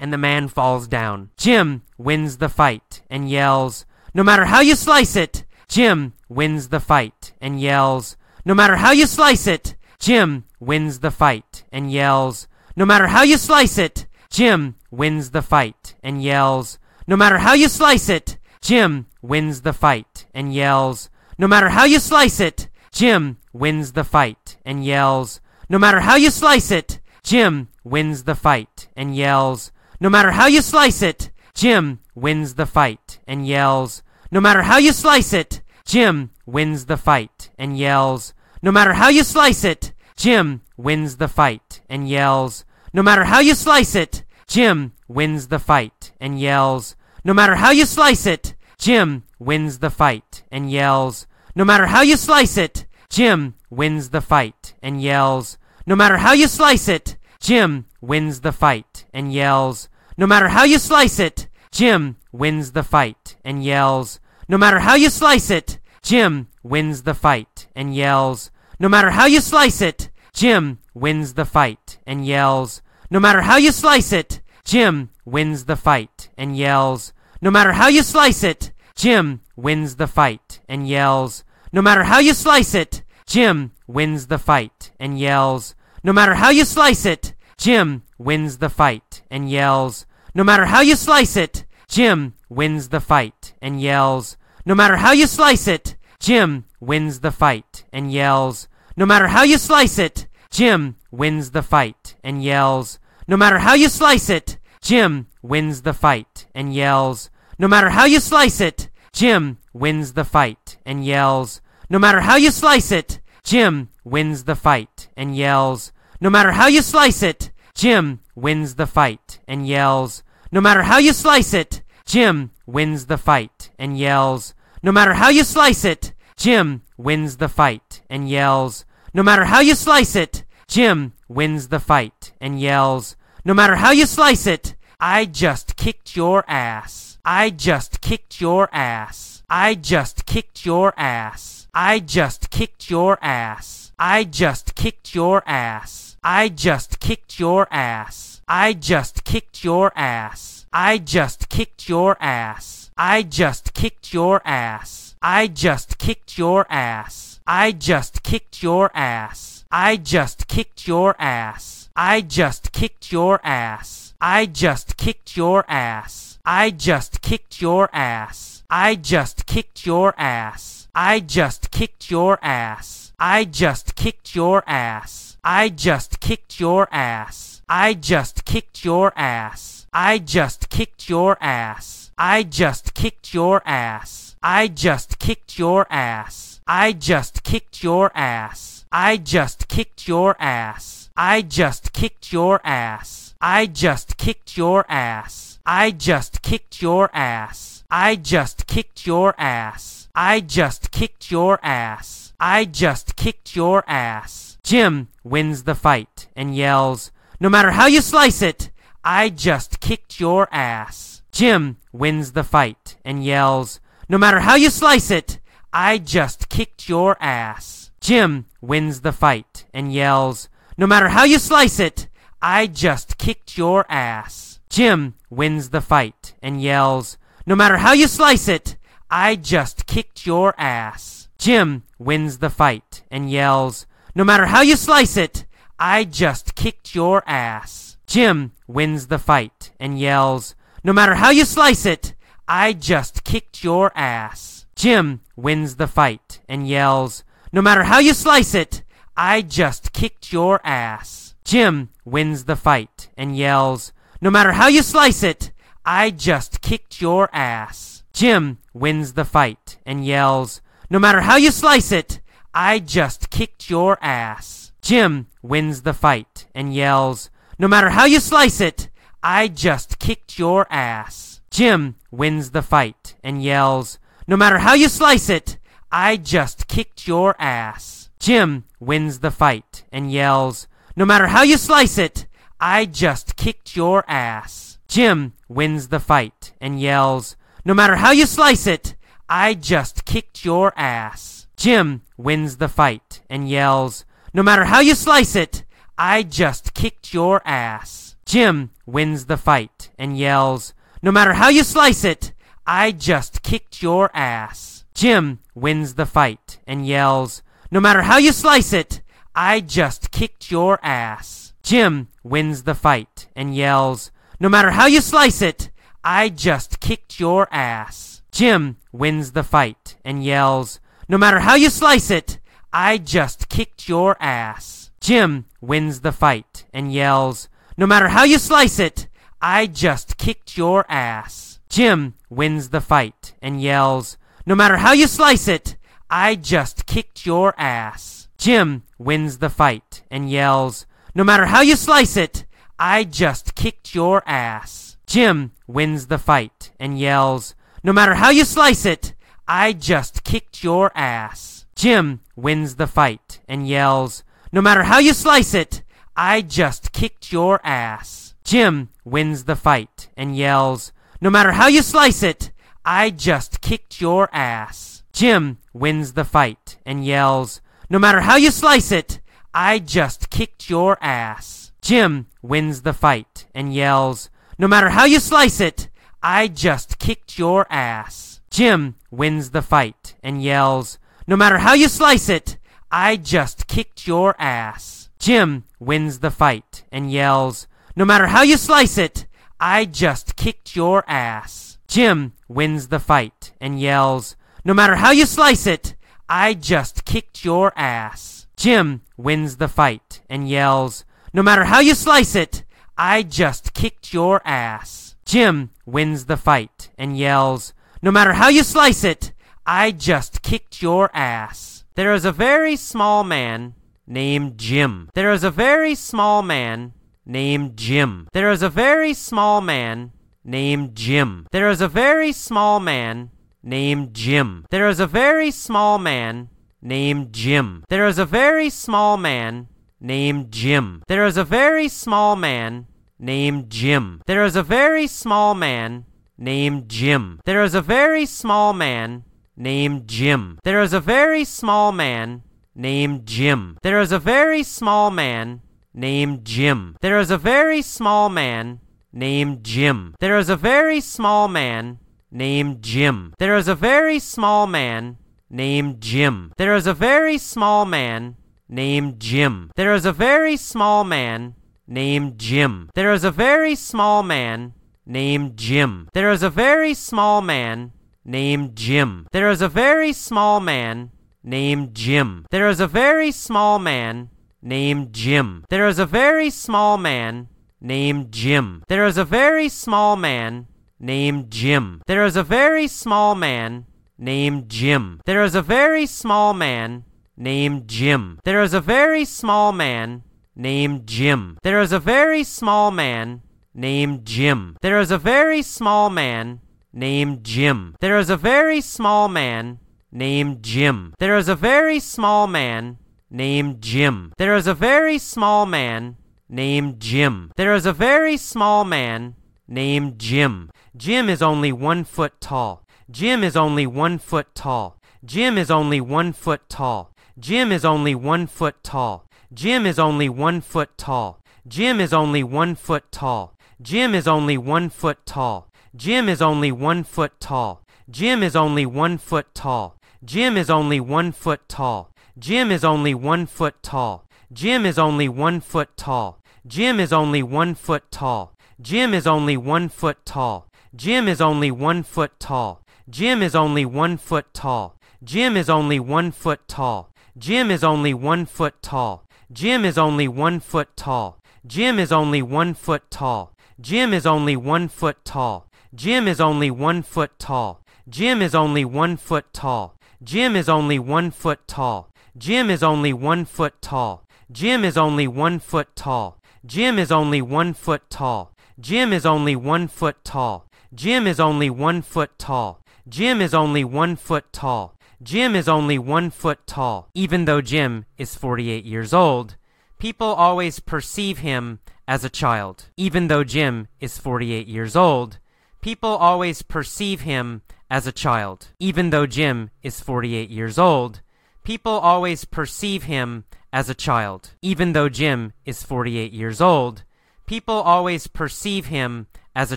and 0.00 0.12
the 0.12 0.18
man 0.18 0.48
falls 0.48 0.88
down. 0.88 1.30
Jim 1.36 1.82
wins 1.96 2.38
the 2.38 2.48
fight 2.48 3.02
and 3.10 3.28
yells, 3.28 3.84
No 4.14 4.22
matter 4.22 4.46
how 4.46 4.60
you 4.60 4.74
slice 4.74 5.16
it! 5.16 5.44
Jim 5.68 6.14
wins 6.28 6.68
the 6.68 6.80
fight 6.80 7.32
and 7.40 7.60
yells, 7.60 8.16
No 8.44 8.54
matter 8.54 8.76
how 8.76 8.92
you 8.92 9.06
slice 9.06 9.46
it! 9.46 9.74
Jim 9.98 10.44
wins 10.60 11.00
the 11.00 11.10
fight 11.10 11.64
and 11.70 11.90
yells, 11.90 12.48
No 12.76 12.86
matter 12.86 13.08
how 13.08 13.22
you 13.22 13.36
slice 13.36 13.76
it! 13.76 14.06
Jim 14.30 14.76
wins 14.90 15.30
the 15.30 15.42
fight 15.42 15.94
and 16.02 16.22
yells, 16.22 16.78
No 17.08 17.16
matter 17.16 17.38
how 17.38 17.54
you 17.54 17.70
slice 17.70 18.10
it! 18.10 18.36
Jim 18.60 19.06
wins 19.22 19.62
the 19.62 19.72
fight 19.72 20.26
and 20.34 20.52
yells, 20.52 21.08
No 21.38 21.48
matter 21.48 21.70
how 21.70 21.84
you 21.84 22.00
slice 22.00 22.38
it! 22.38 22.68
Jim 22.92 23.38
wins 23.50 23.92
the 23.92 24.04
fight 24.04 24.58
and 24.62 24.84
yells, 24.84 25.40
No 25.70 25.78
matter 25.78 26.00
how 26.00 26.16
you 26.16 26.30
slice 26.30 26.70
it! 26.70 27.00
Jim 27.22 27.68
wins 27.82 28.24
the 28.24 28.34
fight 28.34 28.88
and 28.94 29.16
yells, 29.16 29.72
No 29.98 30.10
matter 30.10 30.32
how 30.32 30.48
you 30.48 30.60
slice 30.60 31.00
it! 31.00 31.30
Jim 31.54 32.00
wins 32.14 32.56
the 32.56 32.66
fight 32.66 33.20
and 33.26 33.46
yells, 33.46 34.02
No 34.30 34.42
matter 34.42 34.64
how 34.64 34.76
you 34.76 34.92
slice 34.92 35.32
it! 35.32 35.62
Jim 35.86 36.30
wins 36.44 36.84
the 36.84 36.98
fight 36.98 37.48
and 37.58 37.78
yells, 37.78 38.34
No 38.62 38.70
matter 38.70 38.92
how 38.92 39.08
you 39.08 39.24
slice 39.24 39.64
it! 39.64 39.94
Jim 40.14 40.60
wins 40.76 41.16
the 41.16 41.28
fight 41.28 41.80
and 41.88 42.06
yells, 42.06 42.66
No 42.92 43.02
matter 43.02 43.24
how 43.24 43.40
you 43.40 43.54
slice 43.54 43.94
it! 43.94 44.24
Jim 44.46 44.92
wins 45.08 45.48
the 45.48 45.58
fight 45.58 46.12
and 46.20 46.40
yells, 46.40 46.96
No 47.28 47.34
matter 47.34 47.56
how 47.56 47.72
you 47.72 47.84
slice 47.84 48.24
it! 48.24 48.54
Jim 48.78 49.22
wins 49.38 49.80
the 49.80 49.90
fight 49.90 50.44
and 50.50 50.70
yells, 50.70 51.26
No 51.54 51.62
matter 51.62 51.88
how 51.88 52.00
you 52.00 52.16
slice 52.16 52.56
it! 52.56 52.86
Jim 53.10 53.54
wins 53.68 54.08
the 54.08 54.22
fight 54.22 54.72
and 54.82 55.02
yells, 55.02 55.58
No 55.84 55.94
matter 55.94 56.16
how 56.16 56.32
you 56.32 56.48
slice 56.48 56.88
it! 56.88 57.18
Jim 57.38 57.84
wins 58.00 58.40
the 58.40 58.50
fight 58.50 59.04
and 59.12 59.30
yells, 59.30 59.90
No 60.16 60.26
matter 60.26 60.48
how 60.48 60.64
you 60.64 60.78
slice 60.78 61.20
it! 61.20 61.48
Jim 61.70 62.16
wins 62.32 62.72
the 62.72 62.82
fight 62.82 63.36
and 63.44 63.62
yells, 63.62 64.20
No 64.48 64.56
matter 64.56 64.78
how 64.78 64.94
you 64.94 65.10
slice 65.10 65.50
it! 65.50 65.80
Jim 66.02 66.48
wins 66.64 67.02
the 67.02 67.12
fight 67.12 67.66
and 67.76 67.94
yells, 67.94 68.50
No 68.80 68.88
matter 68.88 69.10
how 69.10 69.26
you 69.26 69.42
slice 69.42 69.82
it! 69.82 70.08
Jim 70.32 70.78
wins 70.94 71.34
the 71.34 71.44
fight 71.44 71.98
and 72.06 72.24
yells, 72.24 72.80
No 73.10 73.20
matter 73.20 73.42
how 73.42 73.58
you 73.58 73.70
slice 73.70 74.14
it! 74.14 74.40
Jim 74.64 75.10
wins 75.26 75.66
the 75.66 75.76
fight 75.76 76.30
and 76.38 76.56
yells, 76.56 77.12
No 77.40 77.50
matter 77.50 77.72
how 77.72 77.88
you 77.88 78.02
slice 78.02 78.42
it! 78.42 78.72
Jim 78.96 79.42
wins 79.54 79.94
the 79.96 80.08
fight 80.08 80.60
and 80.68 80.88
yells, 80.88 81.44
No 81.72 81.80
matter 81.80 82.04
how 82.04 82.18
you 82.18 82.34
slice 82.34 82.74
it! 82.74 83.02
Jim 83.26 83.72
wins 83.86 84.26
the 84.26 84.38
fight 84.38 84.90
and 84.98 85.18
yells, 85.18 85.76
No 86.02 86.12
matter 86.12 86.34
how 86.34 86.50
you 86.50 86.64
slice 86.64 87.06
it! 87.06 87.34
Jim 87.56 88.02
wins 88.18 88.58
the 88.58 88.68
fight 88.68 89.22
and 89.30 89.48
yells, 89.48 90.04
No 90.34 90.42
matter 90.42 90.66
how 90.66 90.80
you 90.80 90.96
slice 90.96 91.36
it! 91.36 91.64
Jim 91.88 92.34
wins 92.48 92.88
the 92.88 93.00
fight 93.00 93.54
and 93.62 93.80
yells, 93.80 94.36
No 94.66 94.74
matter 94.74 94.96
how 94.96 95.12
you 95.12 95.28
slice 95.28 95.68
it! 95.68 95.94
Jim 96.18 96.64
wins 96.80 97.20
the 97.20 97.30
fight 97.30 97.84
and 97.92 98.12
yells, 98.12 98.66
No 98.96 99.06
matter 99.06 99.28
how 99.28 99.44
you 99.44 99.58
slice 99.58 99.98
it! 99.98 100.26
Jim 100.50 100.96
wins 101.12 101.52
the 101.52 101.62
fight 101.62 102.16
and 102.24 102.42
yells, 102.42 102.98
No 103.28 103.36
matter 103.36 103.60
how 103.60 103.74
you 103.74 103.88
slice 103.88 104.28
it! 104.28 104.58
Jim 104.80 105.26
wins 105.42 105.82
the 105.82 105.92
fight 105.92 106.46
and 106.54 106.74
yells, 106.74 107.30
No 107.58 107.68
matter 107.68 107.90
how 107.90 108.04
you 108.04 108.20
slice 108.20 108.60
it! 108.60 108.88
Jim 109.12 109.58
wins 109.72 110.12
the 110.12 110.24
fight 110.24 110.76
and 110.86 111.04
yells, 111.04 111.60
No 111.90 111.98
matter 111.98 112.20
how 112.20 112.36
you 112.36 112.50
slice 112.50 112.92
it! 112.92 113.20
Jim 113.42 113.88
wins 114.04 114.44
the 114.44 114.54
fight 114.54 115.08
and 115.16 115.34
yells, 115.36 115.92
No 116.20 116.30
matter 116.30 116.52
how 116.52 116.66
you 116.68 116.82
slice 116.82 117.22
it! 117.22 117.50
Jim 117.74 118.20
wins 118.34 118.74
the 118.74 118.86
fight 118.86 119.38
and 119.48 119.66
yells, 119.66 120.22
No 120.52 120.60
matter 120.60 120.82
how 120.82 120.98
you 120.98 121.12
slice 121.12 121.54
it! 121.54 121.82
Jim 122.04 122.52
wins 122.66 123.06
the 123.06 123.18
fight 123.18 123.70
and 123.78 123.98
yells, 123.98 124.54
No 124.82 124.92
matter 124.92 125.14
how 125.14 125.28
you 125.28 125.44
slice 125.44 125.84
it! 125.84 126.12
Jim 126.36 126.82
wins 126.96 127.38
the 127.38 127.48
fight 127.48 128.02
and 128.08 128.28
yells, 128.28 128.84
No 129.12 129.22
matter 129.22 129.44
how 129.46 129.60
you 129.60 129.74
slice 129.74 130.14
it! 130.14 130.44
Jim 130.68 131.14
wins 131.28 131.68
the 131.68 131.80
fight 131.80 132.32
and 132.40 132.60
yells, 132.60 133.16
No 133.48 133.54
matter 133.54 133.76
how 133.76 133.92
you 133.92 134.04
slice 134.04 134.46
it! 134.46 134.74
I 135.00 135.24
just 135.24 135.76
kicked 135.76 136.14
your 136.14 136.44
ass. 136.46 137.16
I 137.24 137.48
just 137.48 138.02
kicked 138.02 138.42
your 138.42 138.68
ass. 138.74 139.42
I 139.48 139.74
just 139.74 140.26
kicked 140.26 140.66
your 140.66 140.92
ass. 140.98 141.66
I 141.72 141.98
just 141.98 142.50
kicked 142.50 142.90
your 142.90 143.18
ass. 143.24 143.90
I 143.98 144.24
just 144.24 144.74
kicked 144.74 145.14
your 145.14 145.42
ass. 145.48 146.20
I 146.28 146.50
just 146.50 147.00
kicked 147.00 147.40
your 147.40 147.66
ass. 147.72 148.52
I 148.52 148.74
just 148.74 149.24
kicked 149.24 149.64
your 149.64 149.94
ass. 149.96 150.66
I 150.76 150.98
just 150.98 151.48
kicked 151.48 151.88
your 151.88 152.18
ass. 152.20 152.90
I 152.98 153.22
just 153.22 153.72
kicked 153.72 154.12
your 154.12 154.42
ass. 154.44 155.14
I 155.22 155.46
just 155.48 155.96
kicked 155.96 156.36
your 156.36 156.66
ass. 156.70 157.40
I 157.46 157.72
just 157.72 158.22
kicked 158.22 158.62
your 158.62 158.90
ass. 158.94 159.64
I 159.72 159.96
just 159.96 160.48
kicked 160.48 160.86
your 160.86 161.16
ass. 161.18 161.77
I 162.00 162.20
just 162.20 162.70
kicked 162.70 163.10
your 163.10 163.40
ass. 163.42 164.14
I 164.20 164.46
just 164.46 164.96
kicked 164.96 165.36
your 165.36 165.68
ass. 165.68 166.38
I 166.44 166.70
just 166.70 167.22
kicked 167.22 167.60
your 167.60 167.90
ass. 167.92 168.62
I 168.70 168.94
just 168.94 169.46
kicked 169.46 169.84
your 169.84 170.14
ass. 170.16 170.86
I 170.94 171.18
just 171.18 171.72
kicked 171.72 172.08
your 172.08 172.38
ass. 172.40 173.10
I 173.18 173.44
just 173.44 173.96
kicked 173.96 174.36
your 174.36 174.62
ass. 174.68 175.38
I 175.48 175.70
just 175.70 176.20
kicked 176.20 176.60
your 176.60 176.86
ass. 176.94 177.62
I 177.68 177.94
just 177.94 178.44
kicked 178.44 178.84
your 178.84 179.12
ass. 179.18 179.86
I 179.92 180.18
just 180.20 180.68
kicked 180.68 181.08
your 181.08 181.36
ass. 181.42 182.12
I 182.16 182.44
just 182.44 182.94
kicked 182.94 183.34
your 183.34 183.60
ass. 183.66 184.36
I 184.40 184.68
just 184.68 185.18
kicked 185.18 185.58
your 185.58 185.92
ass. 185.92 186.60
I 186.64 186.92
just 186.92 187.42
kicked 187.42 187.82
your 187.82 188.12
ass. 188.16 188.84
I 188.92 189.16
just 189.16 189.66
kicked 189.66 190.06
your 190.06 190.40
ass. 190.40 190.97
I 191.20 191.42
just 191.42 191.92
kicked 191.92 192.32
your 192.32 192.60
ass. 192.64 193.34
I 193.40 193.66
just 193.66 194.18
kicked 194.18 194.56
your 194.56 194.88
ass. 194.88 195.58
I 195.66 195.90
just 195.90 196.42
kicked 196.42 196.80
your 196.80 197.10
ass. 197.12 197.82
I 197.90 198.14
just 198.14 198.68
kicked 198.68 199.04
your 199.04 199.34
ass. 199.36 200.08
I 200.14 200.38
just 200.38 200.92
kicked 200.92 201.28
your 201.32 201.58
ass. 201.60 202.32
I 202.38 202.64
just 202.66 203.16
kicked 203.16 203.56
your 203.56 203.82
ass. 203.88 204.58
Jim 204.62 205.08
wins 205.24 205.64
the 205.64 205.74
fight 205.74 206.28
and 206.36 206.54
yells, 206.54 207.10
No 207.40 207.48
matter 207.48 207.72
how 207.72 207.86
you 207.88 208.00
slice 208.00 208.40
it, 208.40 208.70
I 209.02 209.28
just 209.28 209.80
kicked 209.80 210.20
your 210.20 210.46
ass. 210.54 211.22
Jim 211.32 211.78
wins 211.92 212.30
the 212.30 212.44
fight 212.44 212.94
and 213.04 213.24
yells, 213.24 213.80
No 214.08 214.18
matter 214.18 214.38
how 214.38 214.54
you 214.54 214.70
slice 214.70 215.10
it, 215.10 215.40
I 215.72 215.98
just 215.98 216.48
kicked 216.48 216.88
your 216.88 217.20
ass. 217.20 217.90
Jim 218.00 218.46
wins 218.60 219.00
the 219.00 219.12
fight 219.12 219.64
and 219.74 219.92
yells, 219.92 220.48
No 220.80 220.86
matter 220.86 221.08
how 221.08 221.24
you 221.24 221.40
slice 221.40 221.80
it, 221.80 222.06
I 222.40 222.68
just 222.68 223.18
kicked 223.18 223.58
your 223.58 223.84
ass. 223.90 224.60
Jim 224.70 225.14
wins 225.28 225.70
the 225.70 225.80
fight 225.80 226.34
and 226.40 226.62
yells, 226.62 227.18
No 227.44 227.56
matter 227.56 227.78
how 227.78 227.94
you 227.94 228.06
slice 228.06 228.46
it, 228.46 228.76
I 229.10 229.34
just 229.34 229.86
kicked 229.86 230.24
your 230.24 230.54
ass. 230.56 231.28
Jim 231.36 231.82
wins 231.98 232.38
the 232.38 232.48
fight 232.48 233.02
and 233.10 233.28
yells, 233.28 233.86
No 234.14 234.22
matter 234.22 234.46
how 234.46 234.60
you 234.60 234.76
slice 234.76 235.16
it, 235.16 235.46
I 235.80 236.04
just 236.04 236.54
kicked 236.54 236.94
your 236.94 237.28
ass. 237.28 237.96
Jim 238.06 238.52
wins 238.68 239.08
the 239.08 239.18
fight 239.18 239.72
and 239.80 239.98
yells, 239.98 240.54
No 240.84 240.92
matter 240.92 241.16
how 241.16 241.30
you 241.30 241.44
slice 241.44 241.86
it, 241.86 242.14
I 242.46 242.72
just 242.72 243.24
kicked 243.24 243.64
your 243.64 243.90
ass. 243.96 244.66
Jim 244.76 245.22
wins 245.34 245.74
the 245.74 245.88
fight 245.88 246.38
and 246.48 246.68
yells, 246.68 247.24
No 247.52 247.62
matter 247.62 247.82
how 247.82 247.98
you 247.98 248.14
slice 248.14 248.54
it, 248.54 248.84
I 249.20 249.42
just 249.42 249.92
kicked 249.92 250.32
your 250.32 250.60
ass. 250.64 251.34
Jim 251.44 251.88
wins 252.04 252.44
the 252.44 252.54
fight 252.54 253.08
and 253.16 253.36
yells, 253.36 253.92
No 254.20 254.30
matter 254.30 254.52
how 254.52 254.68
you 254.68 254.80
slice 254.80 255.24
it, 255.24 255.50
I 255.84 256.10
just 256.12 256.60
kicked 256.60 257.00
your 257.00 257.28
ass. 257.32 258.04
Jim 258.12 258.58
wins 258.72 259.14
the 259.14 259.24
fight 259.24 259.76
and 259.84 260.06
yells, 260.06 260.60
No 260.88 261.00
matter 261.00 261.22
how 261.22 261.34
you 261.34 261.50
slice 261.50 261.90
it, 261.90 262.20
I 262.54 262.78
just 262.78 263.28
kicked 263.28 263.68
your 263.68 263.98
ass. 264.00 264.70
Jim 264.82 265.26
wins 265.42 265.82
the 265.82 265.94
fight 265.94 266.46
and 266.54 266.72
yells, 266.72 267.28
No 267.58 267.66
matter 267.66 267.90
how 267.90 268.04
you 268.04 268.20
slice 268.20 268.60
it, 268.60 268.88
I 269.20 269.48
just 269.48 269.98
kicked 269.98 270.38
your 270.38 270.72
ass. 270.72 271.40
Jim 271.50 271.96
wins 272.12 272.52
the 272.52 272.62
fight 272.62 273.16
and 273.24 273.42
yells, 273.42 273.98
No 274.28 274.36
matter 274.36 274.58
how 274.58 274.74
you 274.74 274.88
slice 274.88 275.28
it, 275.28 275.58
I 275.90 276.18
just 276.18 276.68
kicked 276.68 277.08
your 277.08 277.34
ass. 277.40 277.97
Jim 278.18 278.64
wins 278.80 279.20
the 279.20 279.30
fight 279.30 279.84
and 279.92 280.10
yells, 280.10 280.66
No 280.96 281.04
matter 281.04 281.28
how 281.28 281.42
you 281.42 281.56
slice 281.56 281.98
it, 281.98 282.26
I 282.60 282.84
just 282.84 283.36
kicked 283.36 283.76
your 283.76 284.04
ass. 284.08 284.78
Jim 284.88 285.34
wins 285.48 285.88
the 285.88 286.00
fight 286.00 286.52
and 286.60 286.80
yells, 286.80 287.36
No 287.64 287.74
matter 287.74 287.96
how 287.96 288.10
you 288.10 288.26
slice 288.26 288.66
it, 288.66 288.94
I 289.28 289.54
just 289.54 290.04
kicked 290.04 290.44
your 290.44 290.72
ass. 290.76 291.46
Jim 291.56 292.02
wins 292.16 292.56
the 292.56 292.68
fight 292.68 293.20
and 293.28 293.48
yells, 293.48 294.04
No 294.32 294.42
matter 294.42 294.64
how 294.64 294.80
you 294.80 294.94
slice 294.94 295.36
it, 295.36 295.64
I 295.96 296.22
just 296.22 296.74
kicked 296.74 297.12
your 297.12 297.42
ass. 297.46 298.16
Jim 298.24 298.70
wins 298.86 299.26
the 299.26 299.36
fight 299.36 299.90
and 299.98 300.16
yells, 300.18 300.72
No 301.02 301.12
matter 301.12 301.34
how 301.34 301.48
you 301.48 301.62
slice 301.62 302.04
it, 302.04 302.32
I 302.66 302.92
just 302.92 303.42
kicked 303.42 303.82
your 303.82 304.10
ass. 304.14 304.84
Jim 304.94 305.38
wins 305.54 305.94
the 305.94 306.06
fight 306.06 306.58
and 306.66 306.86
yells, 306.86 307.42
No 307.70 307.80
matter 307.80 308.02
how 308.02 308.16
you 308.16 308.32
slice 308.32 308.72
it, 308.72 309.02
I 309.34 309.60
just 309.60 310.10
kicked 310.10 310.50
your 310.50 310.78
ass. 310.82 311.52
Jim 311.62 312.08
wins 312.22 312.62
the 312.62 312.74
fight 312.74 313.26
and 313.36 313.54
yells, 313.54 314.10
No 314.40 314.48
matter 314.48 314.70
how 314.70 314.86
you 314.86 315.02
slice 315.02 315.42
it, 315.42 315.70
I 316.02 316.30
just 316.30 316.80
kicked 316.80 317.20
your 317.20 317.46
ass. 317.52 318.22
Jim 318.32 318.78
wins 318.90 319.32
the 319.32 319.42
fight 319.42 319.96
and 320.02 320.24
yells, 320.24 320.80
No 321.08 321.18
matter 321.18 321.40
how 321.40 321.56
you 321.56 321.68
slice 321.68 322.10
it, 322.10 322.38
I 322.72 322.96
just 322.96 323.50
kicked 323.50 323.86
your 323.86 324.16
ass. 324.18 324.90
Jim 325.00 325.44
wins 325.60 326.00
the 326.00 326.12
fight 326.12 326.64
and 326.72 326.92
yells, 326.92 327.48
No 327.76 327.86
matter 327.86 328.08
how 328.08 328.24
you 328.24 328.38
slice 328.38 328.78
it, 328.78 329.08
I 329.42 329.66
just 329.66 330.16
kicked 330.16 330.56
your 330.56 330.90
ass. 330.90 331.60
Jim 331.68 332.14
wins 332.30 332.70
the 332.70 332.80
fight 332.80 333.34
and 333.42 333.60
yells, 333.60 334.16
No 334.46 334.54
matter 334.54 334.78
how 334.78 334.92
you 334.92 335.06
slice 335.06 335.48
it, 335.48 335.76
I 336.10 336.36
just 336.36 336.86
kicked 336.86 337.26
your 337.26 337.54
ass. 337.58 338.28
Jim 338.38 338.84
wins 338.98 339.38
the 339.38 339.50
fight 339.50 340.02
and 340.10 340.30
yells, 340.30 340.86
No 341.14 341.22
matter 341.22 341.46
how 341.46 341.60
you 341.60 341.76
slice 341.76 342.16
it, 342.16 342.46
I 342.78 343.04
just 343.04 343.54
kicked 343.54 343.94
your 343.94 344.22
ass. 344.26 344.96
Jim 345.06 345.52
wins 345.66 346.06
the 346.06 346.18
fight 346.18 346.70
and 346.80 346.98
yells, 346.98 347.54
No 347.82 347.92
matter 347.92 348.14
how 348.14 348.30
you 348.30 348.44
slice 348.44 348.86
it, 348.86 349.12
I 349.46 349.74
just 349.74 350.24
kicked 350.24 350.62
your 350.64 350.92
ass. 350.96 351.66
Jim 351.74 352.20
wins 352.36 352.76
the 352.76 352.86
fight 352.86 353.40
and 353.46 353.68
yells, 353.68 354.22
No 354.50 354.62
matter 354.62 354.84
how 354.84 354.98
you 354.98 355.12
slice 355.12 355.52
it, 355.52 355.82
I 356.16 356.40
just 356.40 356.92
kicked 356.92 357.32
your 357.32 357.60
ass. 357.64 358.34
Jim 358.44 358.88
wins 359.04 359.44
the 359.44 359.56
fight 359.56 360.08
and 360.16 360.34
yells, 360.34 360.92
No 361.20 361.28
matter 361.28 361.52
how 361.52 361.66
you 361.66 361.82
slice 361.82 362.22
it, 362.22 362.50
I 362.84 363.10
just 363.10 363.60
kicked 363.60 364.00
your 364.00 364.30
ass. 364.34 365.02
Jim 365.12 365.58
wins 365.78 366.12
the 366.12 366.24
fight 366.24 366.76
and 366.84 367.04
yells, 367.04 367.60
No 367.88 367.98
matter 367.98 368.20
how 368.20 368.36
you 368.36 368.50
slice 368.50 368.90
it, 368.92 369.20
I 369.54 369.78
just 369.78 370.30
kicked 370.30 370.68
your 370.68 370.98
ass. 371.02 371.72
Jim 371.80 372.26
wins 372.42 372.82
the 372.82 372.92
fight 372.92 373.46
and 373.54 373.74
yells, 373.74 374.30
No 374.58 374.68
matter 374.68 374.90
how 374.90 375.04
you 375.04 375.20
slice 375.20 375.60
it, 375.60 375.88
I 376.22 376.48
just 376.48 376.98
kicked 376.98 377.38
your 377.38 377.66
ass. 377.70 378.40
Jim 378.50 378.96
wins 379.10 379.50
the 379.50 379.62
fight 379.62 380.14
and 380.22 380.42
yells, 380.42 380.98
No 381.26 381.36
matter 381.36 381.58
how 381.58 381.74
you 381.74 381.88
slice 381.88 382.28
it, 382.28 382.58
I 382.90 383.16
just 383.16 383.66
kicked 383.66 384.06
your 384.06 384.34
ass. 384.40 385.10
Jim 385.18 385.64
wins 385.78 386.20
the 386.20 386.30
fight 386.30 386.84
and 386.90 387.10
yells, 387.10 387.66
No 387.94 388.04
matter 388.04 388.28
how 388.28 388.42
you 388.42 388.56
slice 388.56 388.98
it, 388.98 389.26
I 389.60 389.84
just 389.84 390.36
kicked 390.36 390.76
your 390.76 391.04
ass. 391.08 391.78
Jim 391.88 392.32
wins 392.48 392.88
the 392.88 393.00
fight 393.00 393.52
and 393.60 393.80
yells, 393.80 394.36
No 394.68 394.74
matter 394.74 394.96
how 394.96 395.12
you 395.12 395.24
slice 395.24 395.66
it, 395.66 395.94
I 396.28 396.52
just 396.52 397.06
kicked 397.06 397.42
your 397.42 397.72
ass. 397.74 398.46
Jim 398.54 399.00
wins 399.16 399.56
the 399.56 399.66
fight 399.66 400.20
and 400.28 400.46
yells, 400.46 401.06
No 401.32 401.42
matter 401.42 401.64
how 401.64 401.80
you 401.80 401.94
slice 401.94 402.34
it, 402.34 402.64
I 402.94 403.22
just 403.22 403.72
kicked 403.72 404.12
your 404.12 404.42
ass. 404.46 405.16
Jim 405.24 405.70
wins 405.86 406.26
the 406.26 406.36
fight 406.36 406.90
and 406.98 407.16
yells, 407.16 407.72
No 408.02 408.10
matter 408.10 408.34
how 408.34 408.50
you 408.50 408.62
slice 408.62 409.04
it, 409.04 409.32
I 409.64 409.90
just 409.90 410.42
kicked 410.42 410.82
your 410.82 411.08
ass. 411.14 411.84
There 411.94 412.12
is 412.12 412.26
a 412.26 412.30
very 412.46 412.76
small 412.76 413.24
man 413.24 413.72
named 414.06 414.58
Jim. 414.58 415.08
There 415.14 415.32
is 415.32 415.44
a 415.44 415.50
very 415.50 415.94
small 415.94 416.42
man 416.42 416.92
named 417.24 417.78
Jim. 417.78 418.28
There 418.34 418.50
is 418.50 418.60
a 418.60 418.68
very 418.68 419.14
small 419.14 419.62
man 419.62 420.12
named 420.44 420.94
Jim. 420.94 421.46
There 421.52 421.70
is 421.70 421.80
a 421.80 421.88
very 421.88 422.32
small 422.32 422.80
man 422.80 423.30
named 423.62 424.14
Jim. 424.14 424.64
There 424.70 424.88
is 424.88 425.00
a 425.00 425.06
very 425.06 425.50
small 425.50 425.98
man 425.98 426.48
named 426.80 427.32
Jim. 427.32 427.84
There 427.88 428.06
is 428.06 428.18
a 428.18 428.24
very 428.24 428.70
small 428.70 429.16
man 429.16 429.68
named 430.00 430.52
Jim. 430.52 431.02
There 431.08 431.26
is 431.26 431.36
a 431.36 431.44
very 431.44 431.88
small 431.88 432.36
man 432.36 432.86
named 433.18 433.70
Jim. 433.70 434.22
There 434.26 434.44
is 434.44 434.56
a 434.56 434.62
very 434.62 435.06
small 435.06 435.54
man 435.54 436.04
named 436.36 436.88
Jim. 436.88 437.40
There 437.44 437.62
is 437.62 437.74
a 437.74 437.82
very 437.82 438.26
small 438.26 438.72
man 438.72 439.24
named 439.56 440.06
Jim. 440.06 440.58
There 440.62 440.80
is 440.80 440.92
a 440.92 441.00
very 441.00 441.44
small 441.44 441.90
man 441.92 442.42
named 442.74 443.26
Jim. 443.26 443.76
There 443.82 444.00
is 444.00 444.12
a 444.12 444.20
very 444.20 444.62
small 444.62 445.10
man 445.10 445.60
named 445.92 446.44
Jim. 446.44 446.96
There 447.00 447.18
is 447.18 447.30
a 447.30 447.38
very 447.38 447.82
small 447.82 448.28
man 448.28 448.80
named 449.12 449.64
Jim. 449.64 450.14
There 450.20 450.38
is 450.38 450.48
a 450.48 450.56
very 450.56 451.00
small 451.00 451.48
man 451.48 451.98
named 452.30 452.82
Jim. 452.82 453.34
There 453.38 453.56
is 453.56 453.68
a 453.68 453.74
very 453.74 454.18
small 454.18 454.66
man 454.66 455.18
named 455.50 456.00
Jim. 456.00 456.52
There 456.56 456.74
is 456.74 456.86
a 456.86 456.94
very 456.94 457.38
small 457.38 457.84
man 457.84 458.36
named 458.68 459.20
Jim. 459.20 459.70
There 459.76 459.94
is 459.94 460.04
a 460.04 460.12
very 460.12 460.56
small 460.56 461.04
man 461.04 461.54
named 461.86 462.38
Jim. 462.38 462.90
There 462.94 463.12
is 463.12 463.24
a 463.24 463.30
very 463.30 463.74
small 463.74 464.22
man 464.22 464.74
named 465.06 465.56
Jim. 465.56 466.08
There 466.12 466.30
is 466.30 466.42
a 466.42 466.50
very 466.50 466.94
small 466.94 467.40
man 467.40 467.92
named 468.24 468.76
Jim. 468.76 469.26
There 469.32 469.50
is 469.50 469.62
a 469.62 469.68
very 469.68 470.12
small 470.12 470.60
man 470.60 471.10
named 471.42 471.94
Jim. 471.94 472.44
There 472.50 472.68
is 472.68 472.80
a 472.80 472.86
very 472.86 473.30
small 473.30 473.78
man 473.78 474.28
named 474.60 475.12
Jim. 475.12 475.64
There 475.70 475.88
is 475.88 475.98
a 475.98 476.06
very 476.06 476.50
small 476.50 476.98
man 476.98 477.48
named 477.80 478.32
Jim. 478.32 478.82
There 478.88 479.06
is 479.06 479.16
a 479.16 479.24
very 479.24 479.68
small 479.68 480.16
man 480.16 480.66
named 481.00 481.50
Jim. 481.50 482.02
There 482.06 482.24
is 482.24 482.36
a 482.36 482.42
very 482.42 482.88
small 482.88 483.34
man 483.34 483.86
named 484.18 484.68
Jim. 484.68 485.20
There 485.24 485.42
is 485.42 485.54
a 485.54 485.62
very 485.62 486.06
small 486.06 486.54
man 486.54 487.04
named 487.36 487.88
Jim. 487.88 488.40
There 488.44 488.62
is 488.62 488.74
a 488.74 488.80
very 488.80 489.24
small 489.24 489.72
man 489.72 490.24
named 490.56 491.06
Jim. 491.06 491.58
There 491.62 491.80
is 491.80 491.92
a 491.92 492.00
very 492.00 492.42
small 492.42 492.90
man 492.90 493.42
named 493.74 494.24
Jim. 494.24 494.76
There 494.82 494.98
is 494.98 495.10
a 495.10 495.18
very 495.18 495.62
small 495.62 496.10
man 496.10 496.60
named 496.92 497.44
Jim. 497.44 497.94
There 498.00 498.18
is 498.18 498.28
a 498.28 498.36
very 498.36 498.80
small 498.80 499.28
man 499.28 499.78
named 500.10 500.62
Jim. 500.62 501.14
There 501.18 501.36
is 501.36 501.48
a 501.48 501.54
very 501.54 502.00
small 502.00 502.46
man 502.48 502.98
named 503.30 503.80
Jim. 503.80 504.32
There 504.36 504.56
is 504.56 504.66
a 504.66 504.74
very 504.74 505.18
small 505.18 505.64
man 505.66 506.16
named 506.48 506.98
Jim. 507.00 507.52
There 507.56 507.74
is 507.74 507.86
a 507.86 507.92
very 507.92 508.36
small 508.36 508.84
man 508.84 509.36
named 509.68 510.18
Jim. 510.18 510.70
Jim 510.96 511.28
is 511.28 511.42
only 511.42 511.70
one 511.70 512.04
foot 512.04 512.40
tall. 512.40 512.82
Jim 513.10 513.44
is 513.44 513.56
only 513.56 513.86
one 513.86 514.18
foot 514.18 514.54
tall. 514.54 514.98
Jim 515.24 515.58
is 515.58 515.70
only 515.70 516.00
one 516.00 516.32
foot 516.32 516.68
tall. 516.68 517.12
Jim 517.38 517.70
is 517.72 517.84
only 517.84 518.14
one 518.14 518.46
foot 518.46 518.82
tall. 518.82 519.26
Jim 519.52 519.86
is 519.86 519.98
only 519.98 520.28
one 520.28 520.60
foot 520.60 520.96
tall. 520.96 521.40
Jim 521.66 522.00
is 522.00 522.12
only 522.12 522.42
one 522.42 522.74
foot 522.74 523.04
tall. 523.12 523.54
Jim 523.82 524.14
is 524.14 524.26
only 524.26 524.56
one 524.56 524.88
foot 524.88 525.26
tall. 525.26 525.68
Jim 525.94 526.28
is 526.28 526.40
only 526.40 526.72
one 526.72 527.04
foot 527.04 527.40
tall. 527.40 527.82
Jim 528.10 528.42
is 528.42 528.56
only 528.56 528.86
one 528.86 529.18
foot 529.18 529.54
tall. 529.54 529.96
Jim 530.24 530.56
is 530.56 530.70
only 530.70 531.00
one 531.00 531.34
foot 531.36 531.68
tall. 531.68 532.14
Jim 532.38 532.70
is 532.70 532.84
only 532.84 533.14
one 533.14 533.46
foot 533.46 533.82
tall. 533.82 534.26
Jim 534.52 534.86
is 534.86 534.98
only 534.98 535.28
one 535.28 535.60
foot 535.60 535.96
tall. 535.96 536.38
Jim 536.66 537.00
is 537.00 537.12
only 537.12 537.42
one 537.42 537.74
foot 537.74 538.10
tall. 538.10 538.54
Jim 538.80 539.12
is 539.12 539.26
only 539.26 539.56
one 539.56 539.88
foot 539.88 540.24
tall. 540.24 540.67
Jim 540.98 541.28
is 541.28 541.40
only 541.40 541.70
one 541.70 542.02
foot 542.02 542.32
tall. 542.40 542.82
Jim 543.08 543.40
is 543.40 543.54
only 543.54 543.84
one 543.84 544.16
foot 544.16 544.52
tall. 544.52 544.96
Jim 545.22 545.56
is 545.56 545.70
only 545.70 546.00
one 546.00 546.32
foot 546.32 546.66
tall. 546.66 547.14
Jim 547.38 547.70
is 547.70 547.84
only 547.84 548.12
one 548.12 548.44
foot 548.44 548.82
tall. 548.82 549.24
Jim 549.52 549.84
is 549.84 549.96
only 549.96 550.26
one 550.26 550.58
foot 550.58 550.88
tall. 550.96 551.38
Jim 551.64 552.00
is 552.00 552.10
only 552.10 552.42
one 552.42 552.74
foot 552.74 553.08
tall. 553.12 553.54
Jim 553.80 554.12
is 554.12 554.26
only 554.26 554.56
one 554.56 554.88
foot 554.88 555.24
tall. 555.24 555.68
Jim 555.94 556.26
is 556.26 556.40
only 556.40 556.68
one 556.68 557.04
foot 557.04 557.38
tall. 557.38 557.80
Jim 558.08 558.42
is 558.42 558.56
only 558.56 558.84
one 558.84 559.16
foot 559.16 559.44
tall. 559.54 560.00
Jim 560.24 560.56
is 560.56 560.68
only 560.68 560.98
one 560.98 561.30
foot 561.30 561.60
tall. 561.68 562.02
Jim 562.36 562.68
is 562.68 562.82
only 562.82 563.12
one 563.12 563.44
foot 563.44 563.80
tall. 563.80 564.26
Jim 564.50 564.84
is 564.84 564.96
only 564.96 565.28
one 565.28 565.60
foot 565.60 565.94
tall. 565.94 566.40
Jim 566.66 566.98
is 566.98 567.12
only 567.12 567.40
one 567.40 567.72
foot 567.72 568.10
tall. 568.10 568.52
Jim 568.80 569.12
is 569.12 569.24
only 569.24 569.54
one 569.54 569.86
foot 569.86 570.16
tall. 570.24 570.67
Jim 570.94 571.26
is 571.26 571.38
only 571.38 571.68
one 571.68 572.00
foot 572.00 572.38
tall. 572.38 572.82
Jim 573.06 573.42
is 573.42 573.52
only 573.52 573.84
one 573.84 574.16
foot 574.16 574.50
tall. 574.52 574.96
Jim 575.22 575.54
is 575.54 575.68
only 575.68 575.98
one 575.98 576.30
foot 576.30 576.66
tall. 576.66 577.10
Even 577.14 577.44
though 577.44 577.60
Jim 577.60 578.06
is 578.16 578.34
48 578.34 578.84
years 578.84 579.12
old, 579.12 579.56
people 579.98 580.28
always 580.28 580.80
perceive 580.80 581.38
him 581.38 581.80
as 582.06 582.24
a 582.24 582.30
child. 582.30 582.86
Even 582.96 583.28
though 583.28 583.44
Jim 583.44 583.88
is 584.00 584.16
48 584.16 584.66
years 584.66 584.96
old, 584.96 585.38
people 585.82 586.10
always 586.10 586.62
perceive 586.62 587.20
him 587.20 587.62
as 587.90 588.06
a 588.06 588.12
child. 588.12 588.68
Even 588.78 589.10
though 589.10 589.26
Jim 589.26 589.70
is 589.82 590.00
48 590.00 590.48
years 590.48 590.78
old, 590.78 591.20
people 591.64 591.92
always 591.92 592.46
perceive 592.46 593.04
him 593.04 593.44
as 593.72 593.90
a 593.90 593.94
child. 593.94 594.54
Even 594.62 594.94
though 594.94 595.10
Jim 595.10 595.52
is 595.66 595.82
48 595.82 596.32
years 596.32 596.62
old, 596.62 597.02
people 597.46 597.74
always 597.74 598.26
perceive 598.26 598.86
him 598.86 599.26
as 599.58 599.72
a 599.72 599.76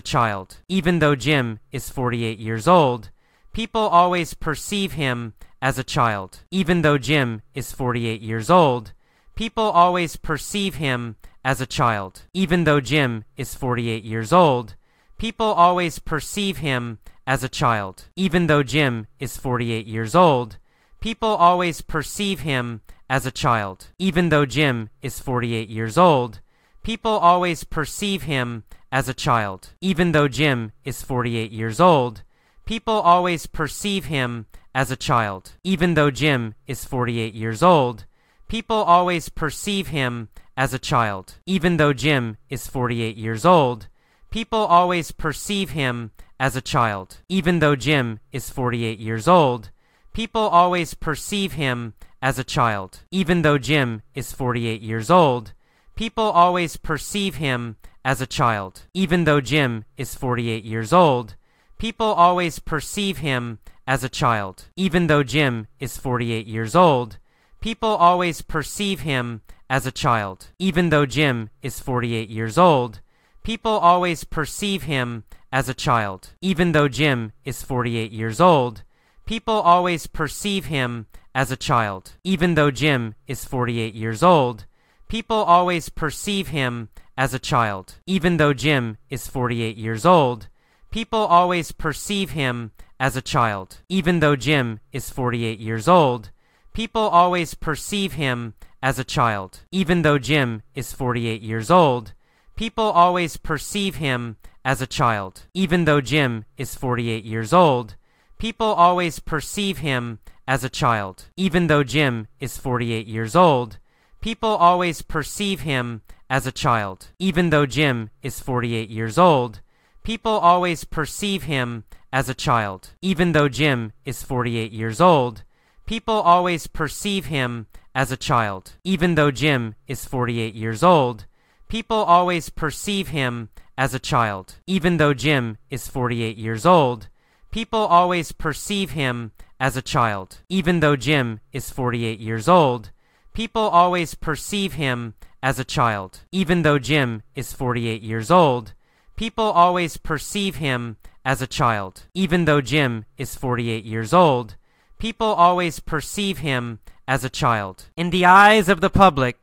child. 0.00 0.58
Even 0.68 1.00
though 1.00 1.16
Jim 1.16 1.58
is 1.72 1.90
48 1.90 2.38
years 2.38 2.68
old, 2.68 3.10
people 3.52 3.80
always 3.80 4.32
perceive 4.32 4.92
him 4.92 5.34
as 5.60 5.76
a 5.76 5.82
child. 5.82 6.44
Even 6.52 6.82
though 6.82 6.98
Jim 6.98 7.42
is 7.52 7.72
48 7.72 8.22
years 8.22 8.48
old, 8.48 8.92
people 9.34 9.64
always 9.64 10.14
perceive 10.14 10.76
him 10.76 11.16
as 11.44 11.60
a 11.60 11.66
child. 11.66 12.22
Even 12.32 12.62
though 12.62 12.80
Jim 12.80 13.24
is 13.36 13.56
48 13.56 14.04
years 14.04 14.32
old, 14.32 14.76
people 15.18 15.46
always 15.46 15.98
perceive 15.98 16.58
him 16.58 16.98
as 17.26 17.42
a 17.42 17.48
child. 17.48 18.04
Even 18.14 18.46
though 18.46 18.62
Jim 18.62 19.08
is 19.18 19.36
48 19.36 19.84
years 19.84 20.14
old, 20.14 20.58
people 21.00 21.34
always 21.48 21.80
perceive 21.80 22.40
him 22.40 22.82
as 23.10 23.26
a 23.26 23.32
child. 23.32 23.88
Even 23.98 24.28
though 24.28 24.46
Jim 24.46 24.90
is 25.02 25.18
48 25.18 25.68
years 25.68 25.98
old, 25.98 26.40
people 26.82 27.12
always 27.12 27.64
perceive 27.64 28.22
him 28.22 28.64
as 28.90 29.08
a 29.08 29.14
child. 29.14 29.70
Even 29.80 30.12
though 30.12 30.28
Jim 30.28 30.72
is 30.84 31.02
48 31.02 31.50
years 31.50 31.80
old, 31.80 32.22
people 32.64 32.94
always 32.94 33.46
perceive 33.46 34.06
him 34.06 34.46
as 34.74 34.90
a 34.90 34.96
child. 34.96 35.52
Even 35.62 35.94
though 35.94 36.10
Jim 36.10 36.54
is 36.66 36.84
48 36.84 37.34
years 37.34 37.62
old, 37.62 38.04
people 38.48 38.76
always 38.76 39.28
perceive 39.28 39.88
him 39.88 40.28
as 40.56 40.74
a 40.74 40.78
child. 40.78 41.34
Even 41.46 41.76
though 41.76 41.92
Jim 41.92 42.36
is 42.50 42.66
48 42.66 43.16
years 43.16 43.44
old, 43.44 43.88
people 44.30 44.60
always 44.60 45.12
perceive 45.12 45.70
him 45.70 46.10
as 46.38 46.56
a 46.56 46.60
child. 46.60 47.18
Even 47.28 47.60
though 47.60 47.76
Jim 47.76 48.18
is 48.32 48.50
48 48.50 48.98
years 48.98 49.28
old, 49.28 49.70
people 50.12 50.42
always 50.42 50.94
perceive 50.94 51.52
him 51.52 51.94
as 52.20 52.38
a 52.38 52.44
child. 52.44 53.00
Even 53.10 53.42
though 53.42 53.58
Jim 53.58 54.02
is 54.14 54.32
48 54.32 54.82
years 54.82 55.10
old, 55.10 55.52
people 55.94 56.24
always 56.24 56.76
perceive 56.76 57.36
him 57.36 57.76
as 58.04 58.20
a 58.20 58.26
child. 58.26 58.82
Even 58.94 59.24
though 59.24 59.40
Jim 59.40 59.84
is 59.96 60.14
48 60.14 60.64
years 60.64 60.92
old, 60.92 61.36
people 61.78 62.06
always 62.06 62.58
perceive 62.58 63.18
him 63.18 63.58
as 63.86 64.04
a 64.04 64.08
child. 64.08 64.66
Even 64.76 65.06
though 65.06 65.22
Jim 65.22 65.66
is 65.80 65.96
48 65.96 66.46
years 66.46 66.74
old, 66.74 67.18
people 67.60 67.90
always 67.90 68.42
perceive 68.42 69.00
him 69.00 69.42
as 69.68 69.86
a 69.86 69.92
child. 69.92 70.48
Even 70.58 70.90
though 70.90 71.06
Jim 71.06 71.50
is 71.62 71.80
48 71.80 72.28
years 72.28 72.58
old, 72.58 73.00
people 73.42 73.72
always 73.72 74.24
perceive 74.24 74.84
him 74.84 75.24
as 75.50 75.68
a 75.68 75.74
child. 75.74 76.30
Even 76.40 76.72
though 76.72 76.88
Jim 76.88 77.32
is 77.44 77.62
48 77.62 78.12
years 78.12 78.40
old, 78.40 78.82
people 79.26 79.54
always 79.54 80.06
perceive 80.06 80.66
him 80.66 81.06
as 81.34 81.50
a 81.50 81.56
child. 81.56 82.12
Even 82.24 82.54
though 82.54 82.70
Jim 82.70 83.14
is 83.26 83.44
48 83.44 83.94
years 83.94 84.22
old, 84.22 84.66
people 85.12 85.36
always 85.36 85.90
perceive 85.90 86.48
him 86.48 86.88
as 87.18 87.34
a 87.34 87.38
child. 87.38 87.96
Even 88.06 88.38
though 88.38 88.54
Jim 88.54 88.96
is 89.10 89.28
48 89.28 89.76
years 89.76 90.06
old, 90.06 90.48
people 90.90 91.18
always 91.18 91.70
perceive 91.70 92.30
him 92.30 92.70
as 92.98 93.14
a 93.14 93.20
child. 93.20 93.82
Even 93.90 94.20
though 94.20 94.36
Jim 94.36 94.80
is 94.90 95.10
48 95.10 95.60
years 95.60 95.86
old, 95.86 96.30
people 96.72 97.02
always 97.02 97.52
perceive 97.52 98.14
him 98.14 98.54
as 98.82 98.98
a 98.98 99.04
child. 99.04 99.60
Even 99.70 100.00
though 100.00 100.18
Jim 100.18 100.62
is 100.74 100.94
48 100.94 101.42
years 101.42 101.70
old, 101.70 102.14
people 102.56 102.86
always 102.86 103.36
perceive 103.36 103.96
him 103.96 104.38
as 104.64 104.80
a 104.80 104.86
child. 104.86 105.42
Even 105.52 105.84
though 105.84 106.00
Jim 106.00 106.46
is 106.56 106.74
48 106.74 107.22
years 107.22 107.52
old, 107.52 107.96
people 108.38 108.68
always 108.68 109.18
perceive 109.18 109.76
him 109.76 110.20
as 110.48 110.64
a 110.64 110.70
child. 110.70 111.26
Even 111.36 111.66
though 111.66 111.84
Jim 111.84 112.28
is 112.40 112.56
48 112.56 113.06
years 113.06 113.36
old, 113.36 113.76
people 114.22 114.50
always 114.50 115.02
perceive 115.02 115.60
him 115.62 116.00
as 116.30 116.46
a 116.46 116.52
child. 116.52 117.08
Even 117.18 117.50
though 117.50 117.66
Jim 117.66 118.08
is 118.22 118.38
48 118.38 118.88
years 118.88 119.18
old, 119.18 119.60
people 120.04 120.32
always 120.32 120.84
perceive 120.84 121.42
him 121.42 121.84
as 122.12 122.28
a 122.28 122.34
child. 122.34 122.90
Even 123.02 123.32
though 123.32 123.48
Jim 123.48 123.92
is 124.04 124.22
48 124.22 124.70
years 124.72 125.00
old, 125.00 125.42
people 125.86 126.14
always 126.14 126.68
perceive 126.68 127.26
him 127.26 127.66
as 127.96 128.12
a 128.12 128.16
child. 128.16 128.74
Even 128.84 129.16
though 129.16 129.32
Jim 129.32 129.74
is 129.88 130.04
48 130.04 130.54
years 130.54 130.84
old, 130.84 131.26
people 131.68 131.98
always 131.98 132.48
perceive 132.48 133.08
him 133.08 133.48
as 133.76 133.92
a 133.92 133.98
child. 133.98 134.54
Even 134.68 134.98
though 134.98 135.14
Jim 135.14 135.58
is 135.68 135.88
48 135.88 136.36
years 136.38 136.64
old, 136.64 137.08
people 137.50 137.80
always 137.80 138.30
perceive 138.30 138.92
him 138.92 139.32
as 139.58 139.76
a 139.76 139.82
child. 139.82 140.38
Even 140.48 140.78
though 140.78 140.96
Jim 140.96 141.40
is 141.52 141.70
48 141.70 142.20
years 142.20 142.46
old, 142.48 142.92
people 143.32 143.62
always 143.62 144.14
perceive 144.14 144.74
him 144.74 145.14
as 145.42 145.58
a 145.58 145.64
child. 145.64 146.20
Even 146.30 146.62
though 146.62 146.78
Jim 146.78 147.22
is 147.34 147.52
48 147.52 148.02
years 148.02 148.30
old, 148.30 148.74
people 149.16 149.44
always 149.44 149.96
perceive 149.96 150.56
him 150.56 150.96
as 151.24 151.40
a 151.40 151.46
child. 151.46 152.04
Even 152.14 152.44
though 152.44 152.60
Jim 152.60 153.04
is 153.16 153.34
48 153.34 153.84
years 153.84 154.12
old, 154.12 154.56
people 154.98 155.28
always 155.28 155.80
perceive 155.80 156.38
him 156.38 156.78
as 157.08 157.24
a 157.24 157.30
child. 157.30 157.86
In 157.96 158.10
the 158.10 158.24
eyes 158.24 158.68
of 158.68 158.80
the 158.80 158.90
public, 158.90 159.36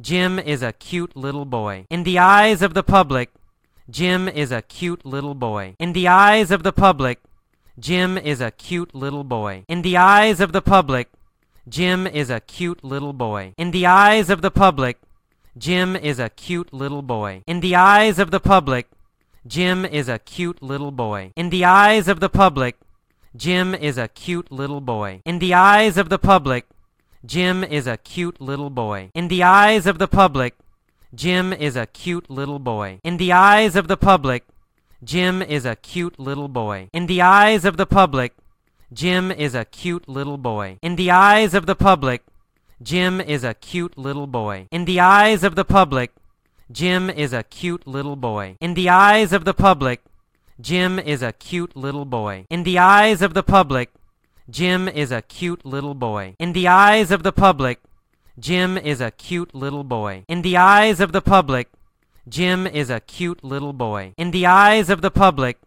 Jim 0.00 0.38
is 0.38 0.62
a 0.62 0.72
cute 0.72 1.16
little 1.16 1.44
boy. 1.44 1.86
In 1.90 2.02
the 2.02 2.18
eyes 2.18 2.62
of 2.62 2.74
the 2.74 2.82
public, 2.82 3.30
Jim 3.88 4.28
is 4.28 4.50
a 4.50 4.62
cute 4.62 5.04
little 5.06 5.34
boy. 5.34 5.76
In 5.78 5.92
the 5.92 6.08
eyes 6.08 6.50
of 6.50 6.62
the 6.62 6.72
public, 6.72 7.20
Jim 7.78 8.18
is 8.18 8.40
a 8.40 8.50
cute 8.50 8.94
little 8.94 9.24
boy. 9.24 9.64
In 9.68 9.82
the 9.82 9.96
eyes 9.96 10.40
of 10.40 10.52
the 10.52 10.62
public, 10.62 11.08
Jim 11.68 12.06
is 12.06 12.30
a 12.30 12.38
cute 12.38 12.84
little 12.84 13.12
boy. 13.12 13.52
In 13.58 13.72
the 13.72 13.86
eyes 13.86 14.30
of 14.30 14.40
the 14.40 14.52
public, 14.52 14.98
Jim 15.58 15.96
is 15.96 16.20
a 16.20 16.28
cute 16.28 16.72
little 16.72 17.02
boy. 17.02 17.42
In 17.48 17.58
the 17.58 17.74
eyes 17.74 18.20
of 18.20 18.30
the 18.30 18.38
public, 18.38 18.86
Jim 19.44 19.84
is 19.84 20.08
a 20.08 20.20
cute 20.20 20.62
little 20.62 20.92
boy. 20.92 21.32
In 21.34 21.50
the 21.50 21.64
eyes 21.64 22.06
of 22.06 22.20
the 22.20 22.28
public, 22.28 22.76
Jim 23.34 23.74
is 23.74 23.98
a 23.98 24.06
cute 24.06 24.52
little 24.52 24.80
boy. 24.80 25.22
In 25.24 25.40
the 25.40 25.54
eyes 25.54 25.96
of 25.96 26.08
the 26.08 26.20
public, 26.20 26.66
Jim 27.24 27.64
is 27.64 27.88
a 27.88 27.96
cute 27.96 28.40
little 28.40 28.70
boy. 28.70 29.10
In 29.12 29.26
the 29.26 29.42
eyes 29.42 29.86
of 29.86 29.98
the 29.98 30.06
public, 30.06 30.54
Jim 31.12 31.52
is 31.52 31.74
a 31.74 31.86
cute 31.86 32.30
little 32.30 32.60
boy. 32.60 33.00
In 33.02 33.16
the 33.16 33.32
eyes 33.32 33.74
of 33.74 33.88
the 33.88 33.96
public, 33.96 34.44
Jim 35.02 35.42
is 35.42 35.66
a 35.66 35.74
cute 35.74 36.16
little 36.20 36.48
boy. 36.48 36.90
In 36.92 37.06
the 37.06 37.22
eyes 37.22 37.64
of 37.64 37.76
the 37.76 37.86
public, 37.86 38.36
Jim 38.92 39.32
is 39.32 39.54
a 39.54 39.64
cute 39.64 40.08
little 40.08 40.38
boy. 40.38 40.78
In 40.80 40.94
the 40.94 41.10
eyes 41.10 41.54
of 41.54 41.66
the 41.66 41.74
public, 41.74 42.22
Jim 42.80 43.20
is 43.20 43.42
a 43.42 43.52
cute 43.52 43.98
little 43.98 44.28
boy. 44.28 44.68
In 44.70 44.84
the 44.84 45.00
eyes 45.00 45.42
of 45.42 45.56
the 45.56 45.64
public, 45.64 46.12
Jim 46.70 47.10
is 47.10 47.32
a 47.32 47.42
cute 47.42 47.84
little 47.86 48.14
boy. 48.14 48.56
In 48.60 48.74
the 48.74 48.88
eyes 48.88 49.32
of 49.32 49.44
the 49.44 49.54
public, 49.54 50.02
Jim 50.60 51.00
is 51.00 51.20
a 51.20 51.32
cute 51.32 51.74
little 51.76 52.04
boy. 52.04 52.46
In 52.48 52.62
the 52.62 52.78
eyes 52.78 53.22
of 53.22 53.34
the 53.34 53.42
public, 53.42 53.90
Jim 54.48 54.86
is 54.88 55.10
a 55.10 55.22
cute 55.22 55.64
little 55.64 55.94
boy. 55.94 56.36
In 56.38 56.52
the 56.52 56.68
eyes 56.68 57.10
of 57.10 57.24
the 57.24 57.32
public, 57.32 57.80
Jim 58.38 58.78
is 58.78 59.00
a 59.00 59.10
cute 59.10 59.52
little 59.52 59.84
boy. 59.84 60.24
In 60.28 60.42
the 60.42 60.56
eyes 60.56 61.00
of 61.00 61.10
the 61.10 61.22
public, 61.22 61.68
Jim 62.28 62.68
is 62.68 62.90
a 62.90 63.00
cute 63.00 63.42
little 63.42 63.72
boy. 63.72 64.14
In 64.16 64.30
the 64.30 64.46
eyes 64.46 64.90
of 64.90 65.00
the 65.02 65.10
public, 65.10 65.58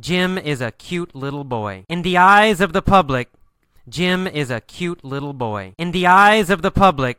Jim 0.00 0.38
is 0.38 0.60
a 0.60 0.70
cute 0.70 1.12
little 1.12 1.42
boy. 1.42 1.84
In 1.88 2.02
the 2.02 2.16
eyes 2.16 2.60
of 2.60 2.72
the 2.72 2.82
public, 2.82 3.30
Jim 3.88 4.28
is 4.28 4.48
a 4.48 4.60
cute 4.60 5.02
little 5.02 5.32
boy. 5.32 5.74
In 5.76 5.90
the 5.90 6.06
eyes 6.06 6.50
of 6.50 6.62
the 6.62 6.70
public, 6.70 7.18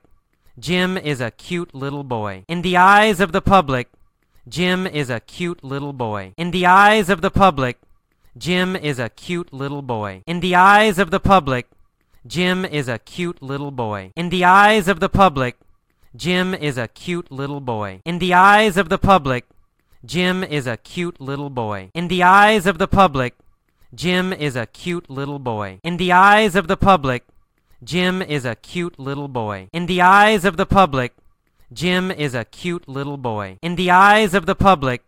Jim 0.58 0.98
is 0.98 1.20
a 1.20 1.30
cute 1.30 1.76
little 1.76 2.06
boy. 2.06 2.46
In 2.48 2.62
the 2.62 2.78
eyes 2.78 3.20
of 3.20 3.34
the 3.34 3.42
public, 3.42 3.90
Jim 4.48 4.88
is 4.88 5.10
a 5.10 5.20
cute 5.20 5.62
little 5.62 5.92
boy. 5.92 6.34
In 6.38 6.52
the 6.52 6.66
eyes 6.66 7.10
of 7.10 7.20
the 7.20 7.30
public, 7.30 7.80
Jim 8.38 8.78
is 8.78 8.98
a 8.98 9.10
cute 9.10 9.52
little 9.52 9.82
boy. 9.82 10.24
In 10.26 10.40
the 10.40 10.56
eyes 10.56 10.98
of 11.00 11.10
the 11.12 11.20
public, 11.20 11.68
Jim 12.26 12.64
is 12.64 12.88
a 12.88 12.98
cute 12.98 13.42
little 13.42 13.72
boy. 13.72 14.14
In 14.16 14.30
the 14.30 14.46
eyes 14.46 14.88
of 14.88 15.02
the 15.02 15.10
public, 15.10 15.58
Jim 16.16 16.54
is 16.54 16.78
a 16.78 16.88
cute 16.88 17.30
little 17.30 17.60
boy. 17.60 18.02
In 18.06 18.20
the 18.20 18.34
eyes 18.34 18.78
of 18.78 18.88
the 18.88 18.98
public, 18.98 19.46
Jim 20.06 20.46
is 20.46 20.66
a 20.66 20.78
cute 20.78 21.20
little 21.20 21.50
boy. 21.50 21.92
In 21.94 22.08
the 22.08 22.24
eyes 22.24 22.66
of 22.66 22.78
the 22.78 22.88
public, 22.88 23.36
Jim 23.94 24.32
is 24.32 24.56
a 24.56 24.66
cute 24.66 25.10
little 25.10 25.40
boy. 25.40 25.80
In 25.84 25.98
the 25.98 26.14
eyes 26.14 26.56
of 26.56 26.68
the 26.70 26.78
public, 26.78 27.26
Jim 27.84 28.22
is 28.22 28.46
a 28.46 28.56
cute 28.56 28.98
little 28.98 29.28
boy. 29.28 29.68
In 29.74 29.88
the 29.88 30.02
eyes 30.02 30.46
of 30.46 30.56
the 30.56 30.66
public, 30.66 31.14
Jim 31.74 32.12
is 32.12 32.34
a 32.34 32.46
cute 32.46 32.88
little 32.88 33.18
boy. 33.18 33.58
In 33.62 33.76
the 33.76 33.92
eyes 33.92 34.34
of 34.34 34.46
the 34.46 34.56
public, 34.56 35.04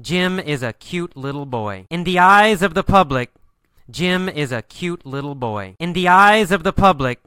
Jim 0.00 0.38
is 0.38 0.62
a 0.62 0.72
cute 0.72 1.16
little 1.16 1.46
boy. 1.46 1.86
In 1.90 2.04
the 2.04 2.20
eyes 2.20 2.62
of 2.62 2.74
the 2.74 2.84
public, 2.84 3.32
Jim 3.90 4.28
is 4.28 4.52
a 4.52 4.62
cute 4.62 5.04
little 5.04 5.34
boy. 5.34 5.74
In 5.80 5.94
the 5.94 6.06
eyes 6.06 6.52
of 6.52 6.62
the 6.62 6.72
public, 6.72 7.18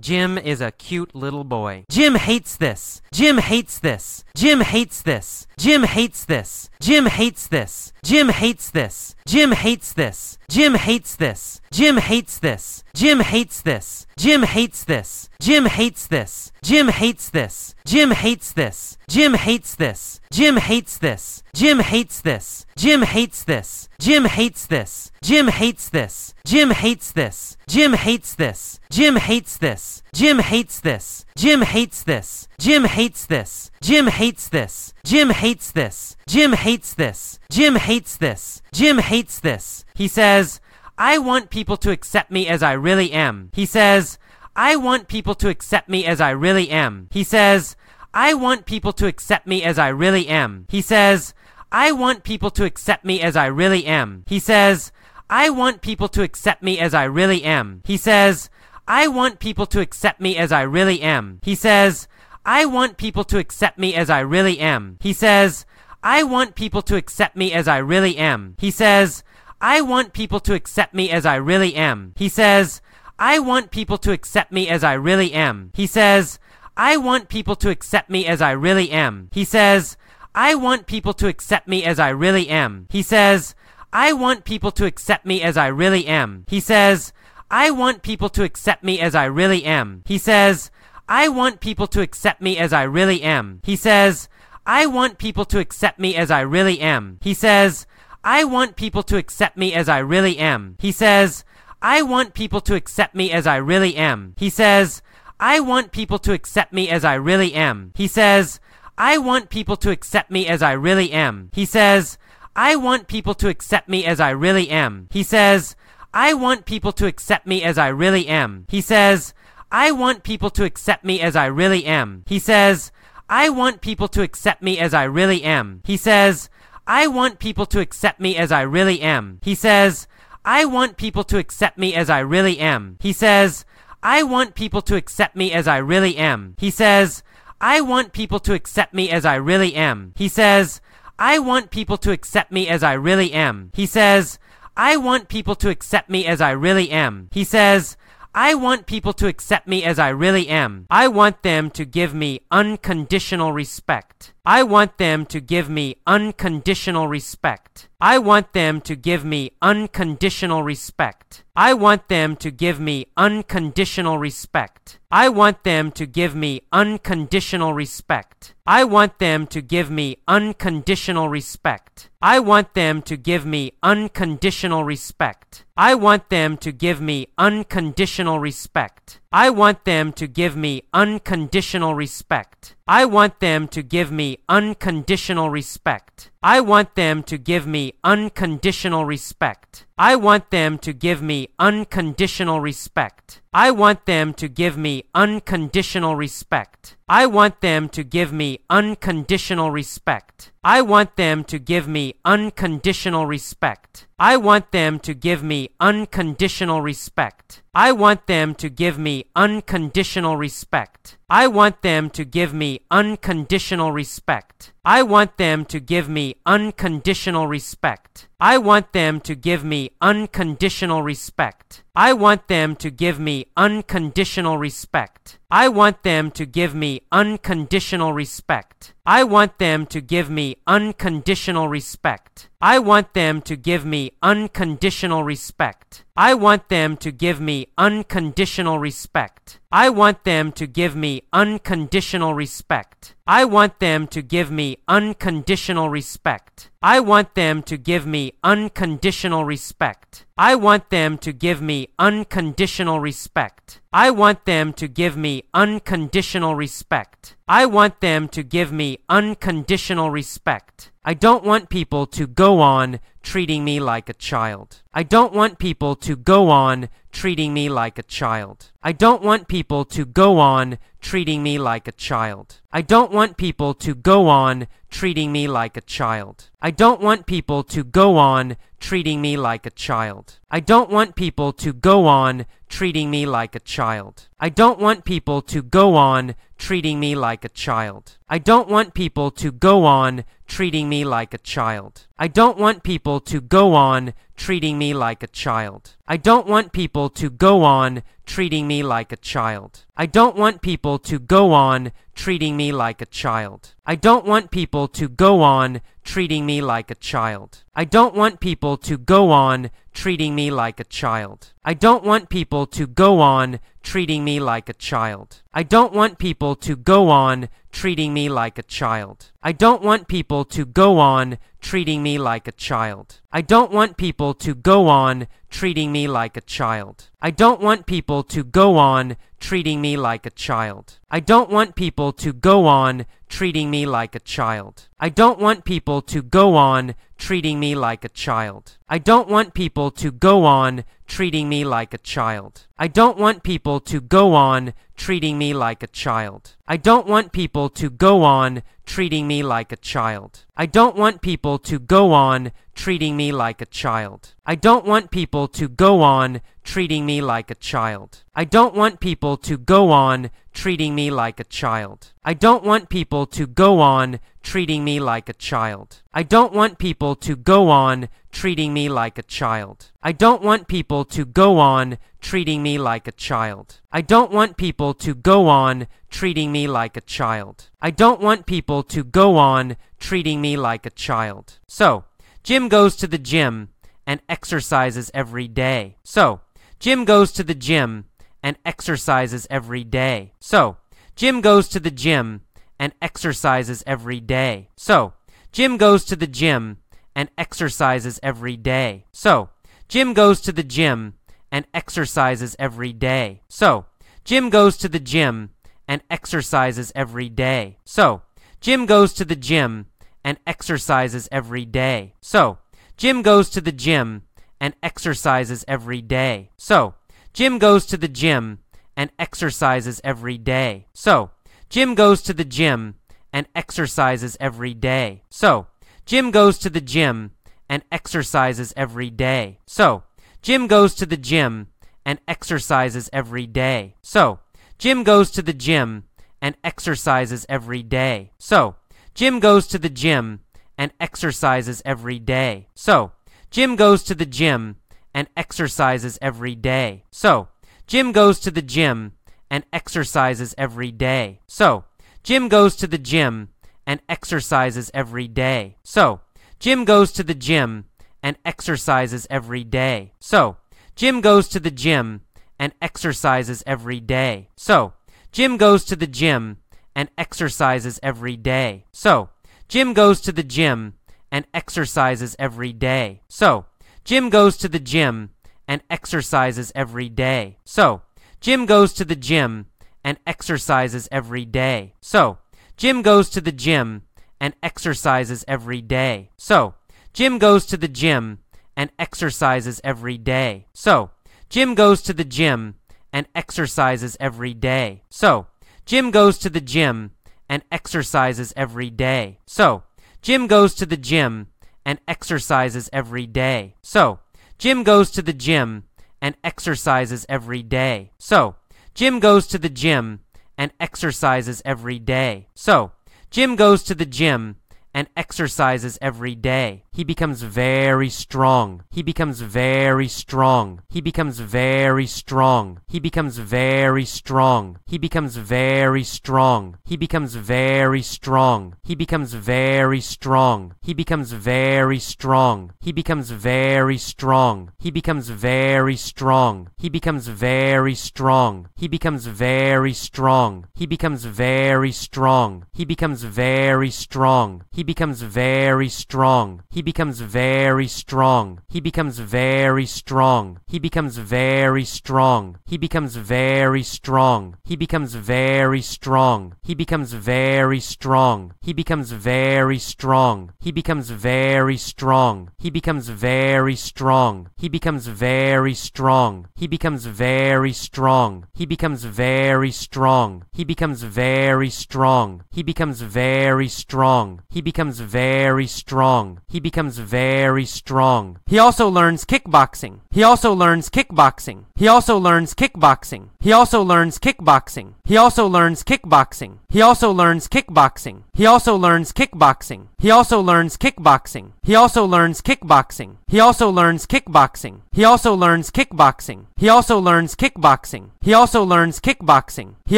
Jim 0.00 0.38
is 0.38 0.60
a 0.60 0.70
cute 0.70 1.12
little 1.12 1.42
boy. 1.42 1.84
Jim 1.90 2.14
hates 2.14 2.56
this. 2.56 3.02
Jim 3.12 3.38
hates 3.38 3.80
this. 3.80 4.24
Jim 4.36 4.60
hates 4.60 5.02
this. 5.02 5.48
Jim 5.58 5.82
hates 5.82 6.24
this. 6.24 6.70
Jim 6.80 7.06
hates 7.06 7.48
this. 7.48 7.92
Jim 8.04 8.28
hates 8.28 8.70
this. 8.70 9.16
Jim 9.26 9.50
hates 9.50 9.92
this. 9.92 10.37
Jim 10.50 10.74
hates 10.74 11.14
this. 11.14 11.60
Jim 11.70 11.98
hates 11.98 12.38
this. 12.38 12.82
Jim 12.94 13.20
hates 13.20 13.60
this. 13.60 14.06
Jim 14.16 14.42
hates 14.44 14.82
this. 14.84 15.28
Jim 15.40 15.64
hates 15.66 16.06
this. 16.08 16.52
Jim 16.62 16.88
hates 16.88 17.28
this. 17.30 17.74
Jim 17.84 18.12
hates 18.12 18.52
this. 18.52 18.96
Jim 19.06 19.34
hates 19.34 19.74
this. 19.76 20.20
Jim 20.32 20.56
hates 20.56 20.96
this. 20.96 21.42
Jim 21.52 21.80
hates 21.80 22.20
this. 22.22 22.64
Jim 22.78 23.02
hates 23.02 23.44
this. 23.44 23.88
Jim 24.00 24.24
hates 24.24 24.66
this. 24.66 25.12
Jim 25.20 25.48
hates 25.48 25.90
this. 25.90 26.34
Jim 26.46 26.70
hates 26.70 27.12
this. 27.12 27.56
Jim 27.68 27.92
hates 27.92 28.34
this. 28.34 28.80
Jim 28.90 29.16
hates 29.16 29.58
this. 29.58 30.02
Jim 30.18 30.40
hates 30.40 30.80
this. 30.80 31.24
Jim 31.36 31.62
hates 31.62 32.02
this. 32.02 32.48
Jim 32.58 32.86
hates 32.86 33.24
this. 33.24 33.70
Jim 33.80 34.08
hates 34.08 34.48
this. 34.48 34.92
Jim 35.04 35.30
hates 35.30 35.70
this. 35.70 36.16
Jim 36.26 36.54
hates 36.54 36.92
this. 36.92 37.38
Jim 37.52 37.76
hates 37.76 38.16
this. 38.16 38.60
Jim 38.72 38.98
hates 38.98 39.38
this. 39.38 39.84
He 39.94 40.08
says, 40.08 40.60
I 40.98 41.18
want 41.18 41.50
people 41.50 41.76
to 41.76 41.92
accept 41.92 42.32
me 42.32 42.48
as 42.48 42.64
I 42.64 42.72
really 42.72 43.12
am. 43.12 43.50
He 43.54 43.64
says, 43.64 44.18
I 44.56 44.74
want 44.74 45.06
people 45.06 45.36
to 45.36 45.48
accept 45.48 45.88
me 45.88 46.04
as 46.04 46.20
I 46.20 46.30
really 46.30 46.68
am. 46.68 47.06
He 47.12 47.22
says, 47.22 47.76
I 48.12 48.34
want 48.34 48.66
people 48.66 48.92
to 48.94 49.06
accept 49.06 49.46
me 49.46 49.62
as 49.62 49.78
I 49.78 49.86
really 49.86 50.26
am. 50.26 50.66
He 50.68 50.82
says, 50.82 51.32
I 51.70 51.92
want 51.92 52.24
people 52.24 52.50
to 52.50 52.64
accept 52.64 53.04
me 53.04 53.20
as 53.20 53.36
I 53.36 53.46
really 53.46 53.86
am. 53.86 54.24
He 54.26 54.40
says, 54.40 54.90
I 55.30 55.48
want 55.50 55.80
people 55.80 56.08
to 56.08 56.22
accept 56.22 56.60
me 56.60 56.80
as 56.80 56.92
I 56.92 57.04
really 57.04 57.44
am. 57.44 57.82
He 57.84 57.96
says, 57.96 58.50
I 58.88 59.06
want 59.06 59.38
people 59.38 59.66
to 59.66 59.80
accept 59.80 60.18
me 60.18 60.38
as 60.38 60.50
I 60.50 60.62
really 60.62 61.02
am. 61.02 61.40
He 61.42 61.54
says, 61.54 62.08
I 62.46 62.64
want 62.64 62.96
people 62.96 63.22
to 63.24 63.36
accept 63.36 63.78
me 63.78 63.94
as 63.94 64.08
I 64.08 64.20
really 64.20 64.58
am. 64.60 64.96
He 65.02 65.12
says, 65.12 65.66
I 66.02 66.22
want 66.22 66.54
people 66.54 66.80
to 66.82 66.96
accept 66.96 67.36
me 67.36 67.52
as 67.52 67.68
I 67.68 67.76
really 67.76 68.16
am. 68.16 68.56
He 68.58 68.70
says, 68.70 69.22
I 69.60 69.82
want 69.82 70.14
people 70.14 70.40
to 70.40 70.54
accept 70.54 70.94
me 70.94 71.10
as 71.10 71.26
I 71.26 71.34
really 71.34 71.74
am. 71.74 72.14
He 72.16 72.30
says, 72.30 72.80
I 73.18 73.38
want 73.40 73.70
people 73.70 73.98
to 73.98 74.12
accept 74.12 74.52
me 74.52 74.68
as 74.68 74.82
I 74.82 74.94
really 74.94 75.34
am. 75.34 75.70
He 75.74 75.86
says, 75.86 76.38
I 76.74 76.96
want 76.96 77.28
people 77.28 77.56
to 77.56 77.68
accept 77.68 78.08
me 78.08 78.24
as 78.24 78.40
I 78.40 78.52
really 78.52 78.90
am. 78.90 79.28
He 79.32 79.44
says, 79.44 79.98
I 80.34 80.54
want 80.54 80.86
people 80.86 81.12
to 81.12 81.26
accept 81.28 81.68
me 81.68 81.84
as 81.84 82.00
I 82.00 82.08
really 82.08 82.48
am. 82.48 82.86
He 82.88 83.02
says, 83.02 83.54
I 83.92 84.14
want 84.14 84.44
people 84.44 84.70
to 84.70 84.86
accept 84.86 85.26
me 85.26 85.42
as 85.42 85.58
I 85.58 85.66
really 85.66 86.06
am. 86.06 86.44
He 86.48 86.60
says, 86.60 87.12
I 87.50 87.70
want 87.70 88.02
people 88.02 88.28
to 88.30 88.42
accept 88.44 88.84
me 88.84 89.00
as 89.00 89.14
I 89.14 89.24
really 89.24 89.64
am. 89.64 90.02
He 90.06 90.18
says, 90.18 90.70
I 91.08 91.28
want 91.28 91.60
people 91.60 91.86
to 91.88 92.02
accept 92.02 92.42
me 92.42 92.58
as 92.58 92.72
I 92.72 92.82
really 92.82 93.22
am. 93.22 93.60
He 93.64 93.76
says, 93.76 94.28
I 94.66 94.84
want 94.84 95.16
people 95.16 95.46
to 95.46 95.58
accept 95.58 95.98
me 95.98 96.14
as 96.14 96.30
I 96.30 96.40
really 96.40 96.80
am. 96.80 97.18
He 97.22 97.32
says, 97.32 97.86
I 98.22 98.44
want 98.44 98.76
people 98.76 99.02
to 99.04 99.16
accept 99.16 99.56
me 99.56 99.72
as 99.72 99.88
I 99.88 99.98
really 99.98 100.36
am. 100.38 100.76
He 100.78 100.92
says, 100.92 101.44
I 101.80 102.02
want 102.02 102.34
people 102.34 102.60
to 102.60 102.74
accept 102.74 103.14
me 103.14 103.30
as 103.30 103.46
I 103.46 103.56
really 103.56 103.96
am. 103.96 104.34
He 104.36 104.50
says, 104.50 105.00
I 105.40 105.60
want 105.60 105.92
people 105.92 106.18
to 106.18 106.32
accept 106.32 106.72
me 106.74 106.90
as 106.90 107.04
I 107.04 107.14
really 107.14 107.54
am. 107.54 107.92
He 107.94 108.08
says, 108.08 108.60
I 108.98 109.16
want 109.16 109.48
people 109.48 109.76
to 109.76 109.90
accept 109.90 110.30
me 110.30 110.46
as 110.46 110.60
I 110.60 110.72
really 110.72 111.12
am. 111.12 111.50
He 111.54 111.64
says, 111.64 112.18
I 112.54 112.76
want 112.76 113.06
people 113.06 113.34
to 113.34 113.48
accept 113.48 113.88
me 113.88 114.04
as 114.04 114.20
I 114.20 114.30
really 114.30 114.68
am. 114.68 115.08
He 115.10 115.22
says, 115.22 115.76
I 116.12 116.34
want 116.34 116.64
people 116.64 116.92
to 116.92 117.06
accept 117.06 117.46
me 117.46 117.62
as 117.62 117.78
I 117.78 117.88
really 117.88 118.26
am. 118.28 118.66
He 118.68 118.80
says, 118.80 119.34
I 119.70 119.92
want 119.92 120.22
people 120.22 120.50
to 120.50 120.64
accept 120.64 121.04
me 121.04 121.20
as 121.20 121.36
I 121.36 121.46
really 121.46 121.84
am. 121.84 122.24
He 122.26 122.38
says, 122.38 122.90
I 123.28 123.50
want 123.50 123.82
people 123.82 124.08
to 124.08 124.22
accept 124.22 124.62
me 124.62 124.78
as 124.78 124.94
I 124.94 125.04
really 125.04 125.42
am. 125.42 125.82
He 125.84 125.98
says, 125.98 126.48
I 126.86 127.06
want 127.06 127.38
people 127.38 127.66
to 127.66 127.80
accept 127.80 128.18
me 128.18 128.36
as 128.36 128.50
I 128.50 128.62
really 128.62 129.02
am. 129.02 129.40
He 129.42 129.54
says, 129.54 130.06
I 130.44 130.64
want 130.64 130.96
people 130.96 131.24
to 131.24 131.36
accept 131.36 131.76
me 131.76 131.94
as 131.94 132.08
I 132.08 132.20
really 132.20 132.58
am. 132.58 132.96
He 133.00 133.12
says, 133.12 133.66
I 134.02 134.22
want 134.22 134.54
people 134.54 134.80
to 134.82 134.96
accept 134.96 135.36
me 135.36 135.52
as 135.52 135.66
I 135.68 135.76
really 135.76 136.16
am. 136.16 136.54
He 136.58 136.70
says, 136.70 137.22
I 137.60 137.82
want 137.82 138.12
people 138.12 138.38
to 138.40 138.54
accept 138.54 138.94
me 138.94 139.10
as 139.10 139.26
I 139.26 139.34
really 139.34 139.74
am. 139.74 140.14
He 140.16 140.28
says, 140.28 140.80
I 141.18 141.38
want 141.38 141.70
people 141.70 141.98
to 141.98 142.12
accept 142.12 142.50
me 142.50 142.68
as 142.68 142.82
I 142.82 142.94
really 142.94 143.32
am. 143.32 143.70
He 143.74 143.84
says, 143.84 144.38
I 144.80 144.96
want 144.96 145.28
people 145.28 145.56
to 145.56 145.70
accept 145.70 146.08
me 146.08 146.24
as 146.24 146.40
I 146.40 146.52
really 146.52 146.92
am. 146.92 147.30
He 147.32 147.42
says, 147.42 147.96
I 148.32 148.54
want 148.54 148.86
people 148.86 149.12
to 149.14 149.26
accept 149.26 149.66
me 149.66 149.82
as 149.82 149.98
I 149.98 150.10
really 150.10 150.46
am. 150.46 150.86
I 150.88 151.08
want 151.08 151.42
them 151.42 151.68
to 151.70 151.84
give 151.84 152.14
me 152.14 152.42
unconditional 152.52 153.52
respect. 153.52 154.32
I 154.50 154.62
want 154.62 154.96
them 154.96 155.26
to 155.26 155.42
give 155.42 155.68
me 155.68 155.96
unconditional 156.06 157.06
respect. 157.06 157.90
I 158.00 158.16
want 158.16 158.54
them 158.54 158.80
to 158.80 158.96
give 158.96 159.22
me 159.22 159.50
unconditional 159.60 160.62
respect. 160.62 161.44
I 161.54 161.74
want 161.74 162.08
them 162.08 162.34
to 162.36 162.50
give 162.50 162.80
me 162.80 163.08
unconditional 163.14 164.16
respect. 164.16 165.00
I 165.10 165.28
want 165.28 165.64
them 165.64 165.90
to 165.92 166.06
give 166.06 166.34
me 166.34 166.62
unconditional 166.72 167.74
respect. 167.74 168.54
I 168.66 168.84
want 168.84 169.18
them 169.18 169.46
to 169.48 169.60
give 169.60 169.90
me 169.90 170.16
unconditional 170.26 171.28
respect. 171.28 172.08
I 172.22 172.40
want 172.40 172.72
them 172.72 173.02
to 173.02 173.18
give 173.18 173.44
me 173.44 173.72
unconditional 173.82 174.82
respect. 174.82 175.66
I 175.76 175.94
want 175.94 176.30
them 176.30 176.56
to 176.56 176.72
give 176.72 177.02
me 177.02 177.28
unconditional 177.36 178.38
respect. 178.38 179.20
I 179.30 179.50
want 179.50 179.84
them 179.84 180.14
to 180.14 180.26
give 180.26 180.56
me 180.56 180.84
unconditional 180.94 181.94
respect. 181.94 182.76
I 182.86 183.04
want 183.04 183.40
them 183.40 183.68
to 183.68 183.82
give 183.82 184.10
me 184.10 184.38
unconditional 184.48 185.50
respect. 185.50 186.30
I 186.42 186.60
want 186.60 186.94
them 186.94 187.24
to 187.24 187.36
give 187.36 187.66
me 187.66 187.94
unconditional 188.04 189.04
respect. 189.04 189.86
I 189.98 190.14
want 190.14 190.50
them 190.50 190.78
to 190.78 190.92
give 190.92 191.20
me 191.20 191.48
unconditional 191.58 192.60
respect. 192.60 193.40
I 193.52 193.72
want 193.72 194.06
them 194.06 194.32
to 194.34 194.48
give 194.48 194.78
me 194.78 195.02
unconditional 195.16 196.14
respect. 196.14 196.96
I 197.08 197.26
want 197.26 197.60
them 197.60 197.88
to 197.88 198.04
give 198.04 198.32
me 198.32 198.60
unconditional 198.70 199.72
respect. 199.72 200.52
I 200.62 200.80
want 200.82 201.16
them 201.16 201.42
to 201.42 201.58
give 201.58 201.88
me 201.88 202.14
unconditional 202.24 203.26
respect. 203.26 204.06
I 204.16 204.36
want 204.36 204.70
them 204.70 205.00
to 205.00 205.14
give 205.14 205.42
me 205.42 205.70
unconditional 205.80 206.80
respect. 206.82 207.62
I 207.74 207.90
want 207.90 208.28
them 208.28 208.54
to 208.54 208.68
give 208.68 208.96
me 208.96 209.24
unconditional 209.34 210.36
respect. 210.36 211.17
I 211.30 211.46
want 211.46 211.82
them 211.82 212.08
to 212.10 212.24
give 212.24 212.54
me 212.54 212.80
unconditional 212.90 213.92
respect. 213.92 214.72
I 214.82 215.02
want 215.02 215.36
them 215.36 215.66
to 215.66 215.78
give 215.78 216.08
me 216.08 216.36
unconditional 216.46 217.46
respect. 217.46 218.27
I 218.40 218.56
want 218.56 218.92
them 218.92 219.20
to 219.22 219.34
give 219.34 219.64
me 219.64 219.90
unconditional 220.00 221.02
respect. 221.02 221.82
I 221.96 222.12
want 222.12 222.46
them 222.46 222.76
to 222.76 222.88
give 222.88 223.18
me 223.18 223.46
unconditional 223.56 224.56
respect. 224.56 225.38
I 225.50 225.66
want 225.66 226.04
them 226.04 226.30
to 226.32 226.46
give 226.46 226.72
me 226.72 227.00
unconditional 227.10 228.12
respect. 228.12 228.94
I 229.04 229.24
want 229.24 229.58
them 229.58 229.86
to 229.86 230.00
give 230.00 230.30
me 230.30 230.58
unconditional 230.68 231.66
respect. 231.66 232.48
I 232.60 232.78
want 232.78 233.14
them 233.14 233.40
to 233.42 233.56
give 233.56 233.84
me 233.84 234.12
unconditional 234.22 235.24
respect. 235.24 236.04
I 236.16 236.34
want 236.34 236.68
them 236.68 236.96
to 236.98 237.10
give 237.10 237.40
me 237.40 237.68
unconditional 237.78 238.78
respect. 238.78 239.58
I 239.72 239.88
want 239.90 240.24
them 240.24 240.52
to 240.52 240.66
give 240.66 240.94
me 240.94 241.22
unconditional 241.32 242.34
respect. 242.34 243.14
I 243.26 243.44
want 243.44 243.78
them 243.80 244.06
to 244.08 244.22
give 244.22 244.50
me 244.50 244.78
unconditional 244.86 245.88
respect. 245.88 246.70
I 246.82 247.00
want 247.00 247.34
them 247.34 247.62
to 247.64 247.76
give 247.76 248.06
me 248.06 248.27
unconditional 248.42 249.44
respect. 249.44 250.24
I 250.36 250.54
want 250.54 250.90
them 250.90 251.18
to 251.18 251.32
give 251.32 251.60
me 251.60 251.88
unconditional 251.98 253.00
respect. 253.00 253.80
I 253.92 254.10
want 254.10 254.44
them 254.44 254.72
to 254.74 254.88
give 254.88 255.16
me 255.16 255.44
unconditional 255.52 256.54
respect. 256.54 257.36
I 257.48 257.66
want 257.66 258.00
them 258.00 258.28
to 258.28 258.42
give 258.42 258.72
me 258.72 258.98
unconditional 259.08 260.10
respect. 260.10 260.90
I 261.04 261.14
don't 261.14 261.44
want 261.44 261.70
people 261.70 262.06
to 262.06 262.26
go 262.26 262.60
on 262.60 263.00
treating 263.22 263.64
me 263.64 263.80
like 263.80 264.08
a 264.08 264.14
child. 264.14 264.82
I 264.92 265.02
don't 265.02 265.32
want 265.32 265.58
people 265.58 265.96
to 265.96 266.16
go 266.16 266.50
on 266.50 266.88
treating 267.12 267.54
me 267.54 267.68
like 267.68 267.98
a 267.98 268.02
child. 268.02 268.70
I 268.82 268.92
don't 268.92 269.22
want 269.22 269.48
people 269.48 269.84
to 269.86 270.04
go 270.04 270.38
on 270.38 270.78
treating 271.08 271.42
me 271.42 271.56
like 271.56 271.88
a 271.88 271.92
child. 271.92 272.60
I 272.70 272.82
don't 272.82 273.10
want 273.10 273.38
people 273.38 273.72
to 273.72 273.94
go 273.94 274.28
on 274.28 274.66
treating 274.90 275.32
me 275.32 275.48
like 275.48 275.74
a 275.74 275.80
child. 275.80 276.50
I 276.60 276.70
don't 276.70 277.00
want 277.00 277.24
people 277.24 277.62
to 277.62 277.82
go 277.82 278.18
on 278.18 278.58
treating 278.78 279.22
me 279.22 279.34
like 279.38 279.64
a 279.64 279.70
child. 279.70 280.38
I 280.50 280.60
don't 280.60 280.90
want 280.90 281.14
people 281.14 281.54
to 281.54 281.72
go 281.72 282.06
on 282.06 282.44
treating 282.68 283.10
me 283.10 283.24
like 283.24 283.54
a 283.54 283.60
child. 283.60 284.28
I 284.38 284.50
don't 284.50 284.78
want 284.78 285.06
people 285.06 285.40
to 285.40 285.62
go 285.62 285.96
on 285.96 286.34
treating 286.58 287.00
me 287.00 287.14
like 287.14 287.42
a 287.42 287.48
child. 287.48 288.18
I 288.28 288.38
don't 288.38 288.68
want 288.68 288.92
people 288.92 289.30
to 289.30 289.50
go 289.50 289.86
on 289.86 290.24
treating 290.48 290.88
me 290.88 291.04
like 291.04 291.32
a 291.32 291.38
child. 291.38 292.06
I 292.18 292.26
don't 292.26 292.58
want 292.58 292.82
people 292.82 293.20
to 293.20 293.40
go 293.40 293.74
on 293.74 294.14
treating 294.36 294.78
me 294.78 294.94
like 294.94 295.22
a 295.22 295.28
child. 295.28 295.96
I 296.08 296.16
don't 296.16 296.46
want 296.46 296.72
people 296.72 297.10
to 297.10 297.30
go 297.30 297.62
on 297.62 298.02
treating 298.26 298.66
me 298.66 298.82
like 298.82 299.12
a 299.12 299.16
child. 299.16 299.84
I 299.96 300.06
don't 300.06 300.36
want 300.36 300.62
people 300.62 300.98
to 301.00 301.18
go 301.18 301.52
on 301.52 301.92
treating 302.18 302.56
me 302.56 302.72
like 302.72 303.00
a 303.00 303.06
child. 303.06 303.76
I 303.86 303.94
don't 303.94 304.26
want 304.26 304.50
people 304.50 304.88
to 304.88 305.08
go 305.08 305.40
on 305.40 305.80
treating 306.02 306.44
me 306.44 306.60
like 306.60 306.90
a 306.90 306.96
child. 306.96 307.62
I 307.76 307.84
don't 307.84 308.12
want 308.12 308.40
people 308.40 308.76
to 308.76 308.98
go 308.98 309.30
on 309.30 309.70
treating 309.94 310.34
me 310.34 310.50
like 310.50 310.80
a 310.80 310.84
child. 310.84 311.52
I 311.64 311.74
don't 311.74 312.02
want 312.02 312.28
people 312.28 312.66
to 312.66 312.88
go 312.88 313.20
on 313.20 313.60
treating 313.84 314.24
me 314.24 314.40
like 314.40 314.68
a 314.68 314.72
child. 314.72 315.42
I 315.54 315.62
don't 315.62 315.92
want 315.92 316.18
people 316.18 316.56
to 316.56 316.74
go 316.74 317.08
on 317.08 317.48
treating 317.70 318.12
me 318.12 318.28
like 318.28 318.58
a 318.58 318.64
child. 318.64 319.30
I 319.40 319.52
don't 319.52 319.82
want 319.82 320.08
people 320.08 320.44
to 320.46 320.64
go 320.66 320.98
on 320.98 321.38
treating 321.60 322.02
me 322.02 322.18
like 322.18 322.48
a 322.48 322.52
child. 322.52 323.20
I 323.32 323.40
don't 323.42 323.72
want 323.72 323.96
people 323.96 324.34
to 324.34 324.54
go 324.54 324.88
on 324.88 325.26
treating 325.50 325.92
me 325.92 326.06
like 326.06 326.36
a 326.36 326.40
child. 326.40 327.10
I 327.20 327.30
don't 327.30 327.60
want 327.60 327.86
people 327.86 328.22
to 328.24 328.44
go 328.44 328.76
on 328.76 329.16
treating 329.40 329.80
me 329.80 329.96
like 329.96 330.26
a 330.26 330.30
child. 330.30 330.98
I 331.10 331.20
don't 331.20 331.50
want 331.50 331.74
people 331.74 332.12
to 332.12 332.32
go 332.32 332.66
on 332.66 333.06
treating 333.28 333.70
me 333.70 333.86
like 333.86 334.14
a 334.14 334.20
child. 334.20 334.88
I 334.98 335.08
don't 335.08 335.38
want 335.38 335.64
people 335.64 336.02
to 336.02 336.22
go 336.22 336.56
on 336.56 336.94
treating 337.16 337.60
me 337.60 337.74
like 337.74 338.04
a 338.04 338.08
child. 338.08 338.78
I 338.88 338.98
don't 338.98 339.28
want 339.28 339.54
people 339.54 339.90
to 339.92 340.10
go 340.10 340.44
on 340.44 340.84
treating 341.06 341.48
me 341.48 341.64
like 341.64 341.92
a 341.94 341.98
child. 341.98 342.66
I 342.78 342.88
don't 342.88 343.18
want 343.18 343.42
people 343.42 343.80
to 343.80 344.00
go 344.00 344.34
on 344.34 344.74
treating 344.96 345.38
me 345.38 345.54
like 345.54 345.82
a 345.82 345.86
child. 345.88 346.56
I 346.66 346.76
don't 346.76 347.06
want 347.06 347.32
people 347.32 347.68
to 347.70 347.90
go 347.90 348.22
on 348.22 348.62
treating 348.84 349.26
me 349.26 349.42
like 349.42 349.72
a 349.72 349.76
child. 349.76 350.44
I 350.56 350.66
don't 350.66 350.96
want 350.96 351.20
people 351.20 351.58
to 351.58 351.78
go 351.78 352.12
on 352.12 352.52
treating 352.74 353.16
me 353.16 353.32
like 353.32 353.60
a 353.60 353.66
child. 353.66 354.34
I 354.46 354.54
don't 354.54 354.86
want 354.86 355.10
people 355.10 355.48
to 355.48 355.68
go 355.68 356.00
on 356.02 356.40
treating 356.68 357.06
me 357.06 357.22
like 357.22 357.50
a 357.50 357.54
child. 357.54 358.24
I 358.34 358.44
don't 358.44 358.74
want 358.74 359.00
people 359.00 359.38
to 359.38 359.56
go 359.56 359.90
on 359.90 360.30
treating 360.52 360.94
me 360.94 361.10
like 361.10 361.40
a 361.40 361.44
child. 361.44 362.12
I 362.22 362.34
don't 362.34 362.62
want 362.62 362.90
people 362.90 363.24
to 363.24 363.46
go 363.46 363.80
on 363.80 364.20
treating 364.42 364.84
me 364.84 365.00
like 365.00 365.30
a 365.30 365.32
child. 365.32 366.02
I 366.12 366.22
don't 366.24 366.52
want 366.52 366.76
people 366.76 367.16
to 367.16 367.36
go 367.36 367.70
on 367.70 368.10
treating 368.30 368.74
me 368.74 368.90
like 368.90 369.16
a 369.16 369.22
child. 369.22 369.90
I 370.02 370.12
don't 370.12 370.42
want 370.42 370.68
people 370.68 371.06
to 371.06 371.24
go 371.24 371.58
on 371.58 371.96
treating 372.20 372.62
me 372.62 372.76
like 372.76 373.08
a 373.08 373.12
child. 373.12 373.80
I 373.90 374.02
don't 374.02 374.30
want 374.30 374.58
people 374.58 374.92
to 374.92 375.14
go 375.14 375.48
on 375.48 375.86
treating 376.10 376.52
me 376.52 376.66
like 376.66 376.98
a 376.98 377.00
child. 377.00 377.70
I 377.80 377.90
don't 377.90 378.20
want 378.20 378.44
people 378.44 378.82
to 378.82 379.02
go 379.04 379.38
on 379.38 379.78
treating 379.98 380.42
me 380.42 380.58
like 380.58 380.84
a 380.84 380.90
child. 380.90 381.60
So, 381.66 382.04
Jim 382.42 382.68
goes 382.68 382.94
to 382.96 383.06
the 383.06 383.16
gym 383.16 383.70
and 384.06 384.20
exercises 384.28 385.10
every 385.12 385.48
day. 385.48 385.96
So, 386.02 386.40
Jim 386.78 387.04
goes 387.04 387.32
to 387.32 387.42
the 387.42 387.54
gym 387.54 388.04
and 388.42 388.56
exercises 388.64 389.46
every 389.50 389.84
day. 389.84 390.32
So, 390.40 390.76
Jim 391.16 391.40
goes 391.40 391.68
to 391.68 391.80
the 391.80 391.90
gym 391.90 392.42
and 392.78 392.92
exercises 393.02 393.82
every 393.86 394.20
day. 394.20 394.68
So, 394.76 395.14
Jim 395.50 395.76
goes 395.76 396.04
to 396.04 396.16
the 396.16 396.28
gym 396.28 396.78
and 397.16 397.30
exercises 397.36 398.20
every 398.22 398.56
day. 398.56 399.06
So, 399.12 399.50
Jim 399.88 400.12
goes 400.12 400.40
to 400.42 400.52
the 400.52 400.62
gym 400.62 401.14
and 401.50 401.66
exercises 401.74 402.54
every 402.58 402.92
day. 402.92 403.42
So, 403.48 403.86
Jim 404.24 404.50
goes 404.50 404.76
to 404.76 404.88
the 404.88 405.00
gym 405.00 405.50
and 405.88 406.02
exercises 406.10 406.92
every 406.94 407.28
day. 407.28 407.78
So, 407.84 408.22
Jim 408.60 408.86
goes 408.86 409.12
to 409.14 409.24
the 409.24 409.36
gym 409.36 409.86
and 410.22 410.38
exercises 410.46 411.28
every 411.32 411.64
day. 411.64 412.14
So, 412.20 412.58
Jim 412.96 413.22
goes 413.22 413.48
to 413.50 413.60
the 413.60 413.72
gym 413.72 414.22
and 414.60 414.74
exercises 414.82 415.64
every 415.68 416.02
day. 416.02 416.50
So, 416.56 416.94
Jim 417.32 417.58
goes 417.58 417.86
to 417.86 417.96
the 417.96 418.08
gym 418.08 418.60
and 418.96 419.10
exercises 419.18 420.00
every 420.02 420.38
day. 420.38 420.86
So, 420.92 421.30
Jim 421.68 421.94
goes 421.94 422.22
to 422.22 422.32
the 422.32 422.44
gym 422.44 422.96
and 423.32 423.46
exercises 423.54 424.36
every 424.40 424.74
day. 424.74 425.22
So, 425.30 425.66
Jim 426.06 426.30
goes 426.30 426.58
to 426.58 426.70
the 426.70 426.80
gym 426.80 427.32
and 427.68 427.82
exercises 427.92 428.72
every 428.76 429.10
day. 429.10 429.58
So, 429.66 430.04
Jim 430.42 430.66
goes 430.66 430.94
to 430.96 431.06
the 431.06 431.16
gym 431.16 431.68
and 432.04 432.18
exercises 432.26 433.10
every 433.12 433.46
day. 433.46 433.94
So, 434.02 434.40
Jim 434.78 435.02
goes 435.02 435.30
to 435.32 435.42
the 435.42 435.52
gym 435.52 436.04
and 436.40 436.56
exercises 436.64 437.44
every 437.48 437.82
day. 437.82 438.32
So, 438.38 438.76
Jim 439.14 439.40
goes 439.40 439.66
to 439.66 439.78
the 439.78 439.90
gym 439.90 440.40
and 440.78 440.92
exercises 441.00 441.82
every 441.84 442.18
day. 442.18 442.68
So, 442.74 443.12
Jim 443.50 443.76
goes 443.76 444.02
to 444.04 444.14
the 444.14 444.26
gym 444.26 444.76
and 445.14 445.28
exercises 445.36 446.18
every 446.20 446.54
day. 446.54 447.04
So, 447.10 447.48
Jim 447.86 448.12
goes 448.12 448.38
to 448.40 448.50
the 448.50 448.62
gym 448.62 449.12
and 449.50 449.64
exercises 449.72 450.54
every 450.58 450.90
day. 450.92 451.40
So, 451.46 451.84
Jim 452.22 452.48
goes 452.48 452.76
to 452.76 452.86
the 452.86 452.98
gym 452.98 453.48
and 453.86 454.02
exercises 454.08 454.90
every 454.92 455.28
day. 455.28 455.76
So, 455.82 456.20
Jim 456.58 456.84
goes 456.84 457.10
to 457.12 457.22
the 457.22 457.34
gym 457.34 457.86
and 458.22 458.36
exercises 458.44 459.26
every 459.30 459.64
day. 459.64 460.12
So, 460.20 460.58
Jim 460.94 461.22
goes 461.22 461.48
to 461.48 461.60
the 461.60 461.70
gym 461.70 462.22
and 462.58 462.74
exercises 462.82 463.62
every 463.66 464.00
day. 464.00 464.50
So, 464.56 464.92
Jim 465.32 465.56
goes 465.56 465.84
to 465.86 465.96
the 465.96 466.06
gym 466.06 466.58
and 466.94 467.08
exercises 467.16 467.98
every 468.02 468.36
day. 468.36 468.84
So, 468.92 469.30
Jim 469.68 469.94
goes 469.94 470.20
to 470.22 470.32
the 470.32 470.42
gym 470.42 470.94
and 471.30 471.46
exercises 471.52 472.36
every 472.38 472.72
day. 472.72 473.22
So, 473.28 473.66
Jim 474.04 474.30
goes 474.30 474.56
to 474.58 474.68
the 474.68 474.78
gym 474.78 475.30
and 475.66 475.82
exercises 475.90 476.72
every 476.74 477.08
day. 477.08 477.58
So, 477.64 478.02
Jim 478.40 478.66
goes 478.66 478.92
to 478.94 479.04
the 479.04 479.16
gym 479.16 479.66
and 480.04 480.18
exercises 480.26 481.08
every 481.12 481.44
day. 481.44 481.94
So, 482.00 482.38
Jim 482.76 483.02
goes 483.02 483.28
to 483.30 483.40
the 483.40 483.52
gym 483.52 484.02
and 484.40 484.54
exercises 484.62 485.44
every 485.48 485.82
day. 485.82 486.30
So, 486.36 486.74
Jim 487.12 487.38
goes 487.38 487.66
to 487.66 487.76
the 487.76 487.88
gym 487.88 488.38
and 488.76 488.90
exercises 488.98 489.80
every 489.82 490.16
day. 490.16 490.66
So, 490.72 491.10
Jim 491.50 491.74
goes 491.74 492.02
to 492.02 492.12
the 492.12 492.24
gym 492.24 492.76
and 493.12 493.26
exercises 493.34 494.16
every 494.20 494.54
day. 494.54 495.02
So, 495.10 495.48
Jim 495.84 496.10
goes 496.10 496.38
to 496.38 496.50
the 496.50 496.60
gym 496.60 497.12
and 497.48 497.64
exercises 497.72 498.52
every 498.56 498.90
day. 498.90 499.38
So, 499.46 499.82
Jim 500.22 500.46
goes 500.46 500.74
to 500.74 500.86
the 500.86 500.96
gym 500.96 501.48
and 501.84 502.00
exercises 502.06 502.90
every 502.92 503.26
day. 503.26 503.74
So, 503.82 504.20
Jim 504.58 504.82
goes 504.82 505.10
to 505.12 505.22
the 505.22 505.32
gym 505.32 505.84
and 506.20 506.36
exercises 506.42 507.24
every 507.28 507.62
day. 507.62 508.12
So, 508.18 508.56
Jim 508.94 509.20
goes 509.20 509.46
to 509.48 509.58
the 509.58 509.68
gym 509.68 510.20
and 510.56 510.72
exercises 510.80 511.62
every 511.64 511.98
day. 511.98 512.48
So, 512.54 512.92
Jim 513.30 513.56
goes 513.56 513.82
to 513.84 513.94
the 513.94 514.06
gym 514.06 514.56
and 514.98 515.08
exercises 515.16 515.96
every 516.02 516.34
day. 516.34 516.82
He 516.90 517.04
becomes 517.04 517.42
very 517.42 518.10
strong. 518.10 518.82
He 518.90 519.00
becomes 519.00 519.40
very 519.40 520.08
strong. 520.08 520.82
He 520.88 521.00
becomes 521.00 521.38
very 521.38 522.04
strong. 522.08 522.80
He 522.88 522.98
becomes 522.98 523.38
very 523.38 524.04
strong. 524.04 524.80
He 524.86 524.98
becomes 524.98 525.36
very 525.36 526.02
strong. 526.02 526.78
He 526.84 526.96
becomes 526.96 527.36
very 527.36 528.02
strong. 528.02 528.74
He 528.82 528.96
becomes 528.96 529.32
very 529.34 530.00
strong. 530.00 530.74
He 530.82 530.94
becomes 530.94 531.30
very 531.30 532.00
strong. 532.00 532.72
He 532.80 532.92
becomes 532.92 533.30
very 533.30 533.98
strong. 533.98 534.72
He 534.80 534.90
becomes 534.90 535.28
very 535.28 535.96
strong. 535.96 536.68
He 536.76 536.90
becomes 536.90 537.28
very 537.28 537.94
strong. 537.94 538.66
He 538.74 538.88
becomes 538.88 539.26
very 539.26 539.92
strong. 539.94 540.66
He 540.74 540.86
becomes 540.86 541.24
very 541.24 541.92
strong. 541.92 542.66
He 542.72 542.84
becomes 542.84 543.22
very 543.22 543.90
strong. 543.92 544.64
He 544.72 544.87
becomes 544.88 545.20
very 545.20 545.90
strong. 545.90 546.62
He 546.70 546.80
becomes 546.80 547.20
very 547.20 547.86
strong. 547.86 548.62
He 548.70 548.80
becomes 548.80 549.18
very 549.18 549.84
strong. 549.84 550.60
He 550.66 550.78
becomes 550.78 551.18
very 551.18 551.84
strong. 551.84 552.56
He 552.64 552.78
becomes 552.78 553.14
very 553.16 553.82
strong. 553.82 554.56
He 554.64 554.76
becomes 554.76 555.12
very 555.14 555.82
strong. 555.82 556.54
He 556.62 556.74
becomes 556.74 557.12
very 557.12 557.80
strong. 557.80 558.54
He 558.62 558.72
becomes 558.72 559.12
very 559.12 559.78
strong. 559.78 560.54
He 560.58 560.72
becomes 560.72 561.10
very 561.10 561.76
strong. 561.76 562.50
He 562.58 562.70
becomes 562.70 563.06
very 563.10 563.44
strong. 563.76 564.46
He 564.56 564.68
becomes 564.68 565.06
very 565.06 565.74
strong. 565.74 566.46
He 566.56 566.66
becomes 566.66 567.04
very 567.04 567.72
strong. 567.74 568.46
He 568.54 568.64
becomes 568.64 569.04
very 569.04 569.70
strong. 569.70 570.44
He 570.54 570.64
becomes 570.64 571.02
very 571.02 571.68
strong. 571.68 572.44
He 572.50 572.62
becomes 572.62 573.02
very 573.02 573.68
strong. 573.68 574.40
He 574.48 574.62
becomes 574.68 575.00
very 575.00 575.66
strong. 575.66 576.42
He 576.46 576.60
becomes 576.60 576.98
very 576.98 577.64
strong. 577.64 578.38
He 578.44 578.58
also 578.58 578.86
learns 578.86 579.24
kickboxing. 579.24 580.00
He 580.10 580.22
also 580.22 580.52
learns 580.52 580.90
kickboxing. 580.90 581.60
He 581.74 581.88
also 581.88 582.18
learns 582.18 582.52
kickboxing. 582.52 583.30
He 583.40 583.52
also 583.52 583.82
learns 583.82 584.18
kickboxing. 584.18 584.88
He 585.04 585.16
also 585.16 585.46
learns 585.46 585.82
kickboxing. 585.82 586.58
He 586.70 586.82
also 586.82 587.10
learns 587.10 587.48
kickboxing. 587.48 588.24
He 588.34 588.44
also 588.44 588.76
learns 588.76 589.10
kickboxing. 589.12 589.86
He 589.98 590.10
also 590.10 590.38
learns 590.38 590.76
kickboxing. 590.76 591.52
He 591.62 591.74
also 591.74 592.04
learns 592.04 592.42
kickboxing. 592.42 593.16
He 593.26 593.40
also 593.40 593.70
learns 593.70 594.04
kickboxing. 594.06 594.80
He 594.92 595.06
also 595.06 595.34
learns 595.34 595.70
kickboxing. 595.70 596.44
He 596.58 596.68
also 596.68 597.00
learns 597.00 597.34
kickboxing. 597.34 598.10
He 598.20 598.34
also 598.34 598.64
learns 598.64 599.00
kickboxing. 599.00 599.76
He 599.86 599.96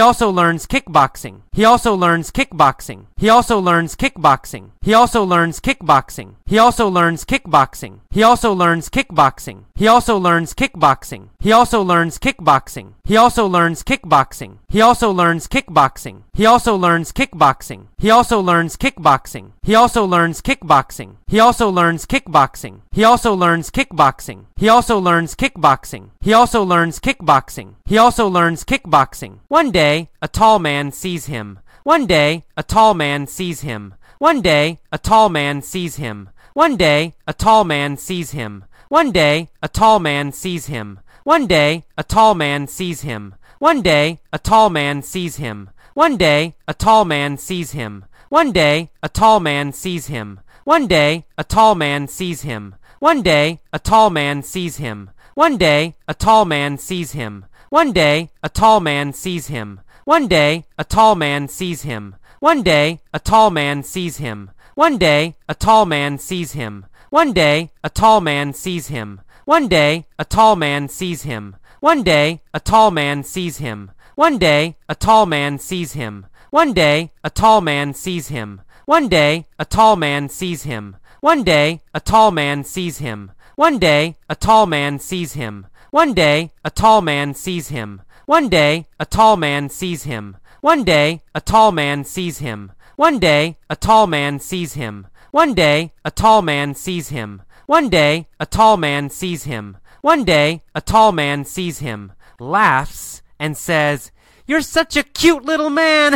also 0.01 0.31
learns 0.31 0.67
kickboxing. 0.71 1.41
He 1.53 1.65
also 1.65 1.97
learns 1.97 2.31
kickboxing. 2.31 3.07
He 3.17 3.29
also 3.29 3.59
learns 3.59 3.97
kickboxing. 3.97 4.71
He 4.81 4.95
also 4.95 5.25
learns 5.25 5.61
kickboxing. 5.61 6.35
He 6.47 6.59
also 6.59 6.89
learns 6.89 7.25
kickboxing. 7.25 7.99
He 8.11 8.23
also 8.23 8.53
learns 8.53 8.89
kickboxing. 8.89 9.65
He 9.81 9.89
also 9.89 10.19
learns 10.19 10.53
kickboxing. 10.53 11.31
He 11.39 11.53
also 11.53 11.81
learns 11.81 12.19
kickboxing. 12.19 12.93
He 13.03 13.17
also 13.17 13.47
learns 13.47 13.83
kickboxing. 13.83 14.59
He 14.69 14.83
also 14.83 15.11
learns 15.11 15.47
kickboxing. 15.47 16.25
He 16.35 16.45
also 16.45 16.77
learns 16.77 17.13
kickboxing. 17.13 17.87
He 17.97 18.11
also 18.11 18.43
learns 18.43 18.77
kickboxing. 18.77 19.53
He 19.63 19.75
also 19.75 20.05
learns 20.05 20.43
kickboxing. 20.43 21.17
He 21.27 21.41
also 21.41 21.71
learns 21.71 22.05
kickboxing. 22.05 22.83
He 22.93 23.05
also 23.05 23.35
learns 23.35 23.71
kickboxing. 23.71 24.43
He 24.55 24.69
also 24.69 24.99
learns 25.01 25.35
kickboxing. 25.35 26.11
He 26.21 26.35
also 26.35 26.63
learns 26.63 27.01
kickboxing. 27.01 27.75
He 27.87 27.97
also 27.97 28.29
learns 28.29 28.65
kickboxing. 28.65 29.39
One 29.49 29.71
day, 29.71 30.11
a 30.21 30.29
tall 30.29 30.59
man 30.59 30.93
sees 30.93 31.25
him. 31.25 31.59
One 31.85 32.05
day, 32.07 32.45
a 32.55 32.63
tall 32.63 32.93
man 32.93 33.27
sees 33.27 33.63
him. 33.63 33.95
One 34.19 34.43
day, 34.43 34.81
a 34.93 34.99
tall 34.99 35.31
man 35.31 35.63
sees 35.63 35.97
him. 35.97 36.29
One 36.53 36.77
day, 36.77 37.15
a 37.27 37.33
tall 37.33 37.65
man 37.65 37.97
sees 37.97 38.33
him. 38.33 38.65
One 38.91 39.13
day, 39.13 39.51
a 39.63 39.69
tall 39.69 40.01
man 40.01 40.33
sees 40.33 40.67
him. 40.67 40.99
One 41.23 41.47
day, 41.47 41.85
a 41.97 42.03
tall 42.03 42.35
man 42.35 42.67
sees 42.67 43.03
him. 43.03 43.37
One 43.61 43.83
day, 43.83 44.19
a 44.33 44.39
tall 44.41 44.69
man 44.69 45.03
sees 45.03 45.37
him. 45.37 45.71
One 45.95 46.17
day, 46.17 46.57
a 46.67 46.75
tall 46.75 47.05
man 47.05 47.39
sees 47.39 47.71
him. 47.71 48.05
One 48.31 48.51
day, 48.51 48.91
a 49.01 49.09
tall 49.09 49.39
man 49.39 49.73
sees 49.73 50.09
him. 50.09 50.41
One 50.65 50.89
day, 50.89 51.25
a 51.39 51.45
tall 51.45 51.77
man 51.77 52.09
sees 52.09 52.43
him. 52.43 52.75
One 52.99 53.23
day, 53.23 53.61
a 53.73 53.79
tall 53.79 54.11
man 54.11 54.43
sees 54.43 54.79
him. 54.79 55.11
One 55.35 55.57
day, 55.57 55.95
a 56.09 56.15
tall 56.15 56.45
man 56.45 56.79
sees 56.79 57.13
him. 57.13 57.45
One 57.69 57.93
day, 57.93 58.31
a 58.43 58.49
tall 58.49 58.81
man 58.81 59.13
sees 59.13 59.47
him. 59.47 59.79
One 60.05 60.27
day, 60.27 60.65
a 60.77 60.83
tall 60.83 61.15
man 61.15 61.47
sees 61.47 61.83
him. 61.83 62.17
One 62.41 62.65
day, 62.65 63.03
a 63.15 63.21
tall 63.21 63.51
man 63.53 63.85
sees 63.85 64.17
him. 64.17 64.51
One 64.75 64.99
day, 64.99 65.37
a 65.49 65.55
tall 65.55 65.87
man 65.87 66.19
sees 66.19 66.53
him. 66.53 66.87
One 67.11 67.33
day, 67.33 67.73
a 67.83 67.91
tall 67.91 68.21
man 68.21 68.53
sees 68.53 68.87
him. 68.87 69.21
One 69.45 69.67
day, 69.67 70.07
a 70.17 70.25
tall 70.25 70.55
man 70.55 70.87
sees 70.89 71.23
him. 71.23 71.57
One 71.81 72.05
day, 72.05 72.41
a 72.55 72.61
tall 72.61 72.93
man 72.93 73.25
sees 73.25 73.57
him. 73.57 73.91
One 74.15 74.39
day, 74.39 74.77
a 74.89 74.95
tall 74.95 75.27
man 75.27 75.59
sees 75.59 75.95
him. 75.95 76.27
One 76.51 76.73
day, 76.73 77.11
a 77.25 77.31
tall 77.31 77.61
man 77.63 77.95
sees 77.95 78.29
him. 78.29 78.61
One 78.87 79.09
day, 79.09 79.49
a 79.59 79.65
tall 79.65 79.97
man 79.97 80.29
sees 80.29 80.63
him. 80.63 80.95
One 81.21 81.43
day, 81.43 81.83
a 81.93 81.99
tall 81.99 82.31
man 82.31 82.63
sees 82.63 82.99
him. 82.99 83.33
One 83.57 83.81
day, 83.81 84.15
a 84.29 84.37
tall 84.37 84.67
man 84.67 85.01
sees 85.01 85.33
him. 85.33 85.67
One 85.89 86.15
day, 86.15 86.53
a 86.65 86.71
tall 86.71 87.01
man 87.01 87.35
sees 87.35 87.69
him. 87.71 88.03
One 88.27 88.49
day, 88.49 88.87
a 89.01 89.05
tall 89.05 89.37
man 89.37 89.69
sees 89.69 90.05
him. 90.05 90.37
One 90.61 90.85
day, 90.85 91.23
a 91.35 91.41
tall 91.41 91.73
man 91.73 92.05
sees 92.05 92.39
him. 92.39 92.71
One 92.95 93.19
day, 93.19 93.57
a 93.69 93.75
tall 93.75 94.07
man 94.07 94.39
sees 94.39 94.75
him. 94.75 95.09
One 95.31 95.55
day, 95.55 95.93
a 96.05 96.11
tall 96.11 96.43
man 96.43 96.75
sees 96.75 97.11
him. 97.11 97.43
One 97.67 97.89
day, 97.89 98.27
a 98.41 98.47
tall 98.47 98.77
man 98.77 99.11
sees 99.11 99.45
him. 99.45 99.77
One 100.01 100.25
day, 100.25 100.65
a 100.75 100.81
tall 100.81 101.13
man 101.13 101.45
sees 101.45 101.79
him, 101.79 102.13
laughs, 102.41 103.23
and 103.39 103.57
says, 103.57 104.11
You're 104.45 104.61
such 104.61 104.97
a 104.97 105.05
cute 105.05 105.45
little 105.45 105.71
man! 105.71 106.15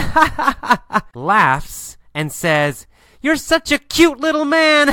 laughs, 1.15 1.97
and 2.13 2.33
says, 2.33 2.89
You're 3.23 3.37
such 3.37 3.71
a 3.71 3.79
cute 3.79 4.19
little 4.19 4.45
man! 4.45 4.89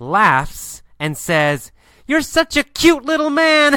laughs, 0.00 0.82
and 1.00 1.16
says, 1.16 1.72
You're 2.06 2.20
such 2.20 2.58
a 2.58 2.64
cute 2.64 3.06
little 3.06 3.30
man! 3.30 3.72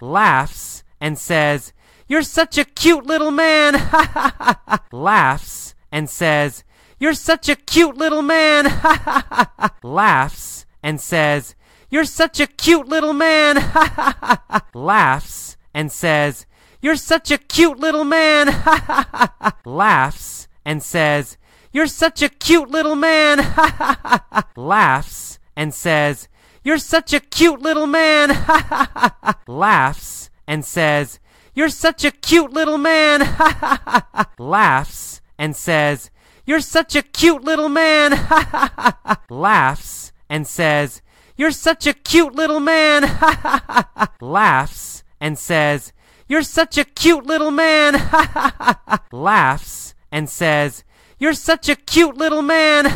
laughs, 0.00 0.82
and 1.00 1.16
says, 1.16 1.72
You're 2.08 2.22
such 2.22 2.58
a 2.58 2.64
cute 2.64 3.06
little 3.06 3.30
man! 3.30 3.74
laughs, 4.90 5.76
and 5.92 6.10
says, 6.10 6.64
You're 7.00 7.14
such 7.14 7.48
a 7.48 7.54
cute 7.54 7.96
little 7.96 8.22
man! 8.22 8.66
laughs, 9.84 10.66
and 10.82 11.00
says, 11.00 11.54
You're 11.90 12.04
such 12.04 12.40
a 12.40 12.48
cute 12.48 12.88
little 12.88 13.12
man! 13.12 13.56
laughs, 14.74 15.56
and 15.72 15.92
says, 15.92 16.44
You're 16.82 16.96
such 16.96 17.30
a 17.30 17.38
cute 17.38 17.78
little 17.78 18.02
man! 18.02 18.48
laughs, 19.64 20.48
and 20.64 20.82
says, 20.82 21.36
You're 21.72 21.86
such 21.86 22.20
a 22.20 22.28
cute 22.28 22.68
little 22.68 22.96
man! 22.96 23.38
laughs, 24.56 25.38
and 25.56 25.72
says, 25.72 26.28
You're 26.64 26.78
such 26.78 27.12
a 27.12 27.20
cute 27.20 27.62
little 27.62 27.86
man! 27.86 28.30
laughs, 29.46 30.30
and 30.48 30.64
says, 30.64 31.20
You're 31.54 31.68
such 31.68 32.04
a 32.04 32.10
cute 32.10 32.52
little 32.52 32.78
man! 32.78 33.20
laughs, 34.36 35.20
and 35.38 35.54
says, 35.54 36.10
You're 36.48 36.60
such 36.60 36.96
a 36.96 37.02
cute 37.02 37.44
little 37.44 37.68
man! 37.68 38.12
laughs, 39.28 40.12
and 40.30 40.46
says, 40.46 41.02
You're 41.36 41.50
such 41.50 41.86
a 41.86 41.92
cute 41.92 42.34
little 42.34 42.58
man! 42.58 43.02
laughs, 44.22 45.04
and 45.20 45.38
says, 45.38 45.92
You're 46.26 46.40
such 46.40 46.78
a 46.78 46.86
cute 46.86 47.26
little 47.26 47.50
man! 47.50 47.96
laughs, 49.12 49.94
and 50.10 50.30
says, 50.30 50.84
You're 51.18 51.34
such 51.34 51.68
a 51.68 51.76
cute 51.76 52.16
little 52.16 52.40
man! 52.40 52.86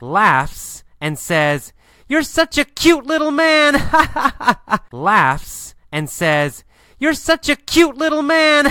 laughs, 0.00 0.84
and 1.00 1.18
says, 1.18 1.72
You're 2.08 2.22
such 2.22 2.58
a 2.58 2.64
cute 2.64 3.06
little 3.06 3.32
man! 3.32 3.74
laughs, 4.92 5.74
and 5.90 6.08
says, 6.08 6.62
You're 7.00 7.14
such 7.14 7.48
a 7.48 7.56
cute 7.56 7.96
little 7.96 8.22
man! 8.22 8.66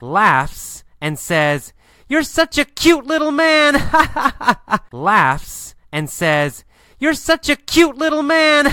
laughs, 0.00 0.82
and 1.02 1.18
says, 1.18 1.74
You're 2.14 2.22
such 2.22 2.58
a 2.58 2.64
cute 2.64 3.06
little 3.06 3.32
man! 3.32 3.74
laughs, 4.92 5.74
and 5.90 6.08
says, 6.08 6.62
You're 7.00 7.14
such 7.14 7.48
a 7.48 7.56
cute 7.56 7.98
little 7.98 8.22
man! 8.22 8.66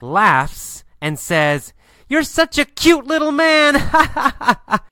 laughs, 0.00 0.82
and 1.02 1.18
says, 1.18 1.74
You're 2.08 2.22
such 2.22 2.56
a 2.56 2.64
cute 2.64 3.06
little 3.06 3.32
man! 3.32 3.74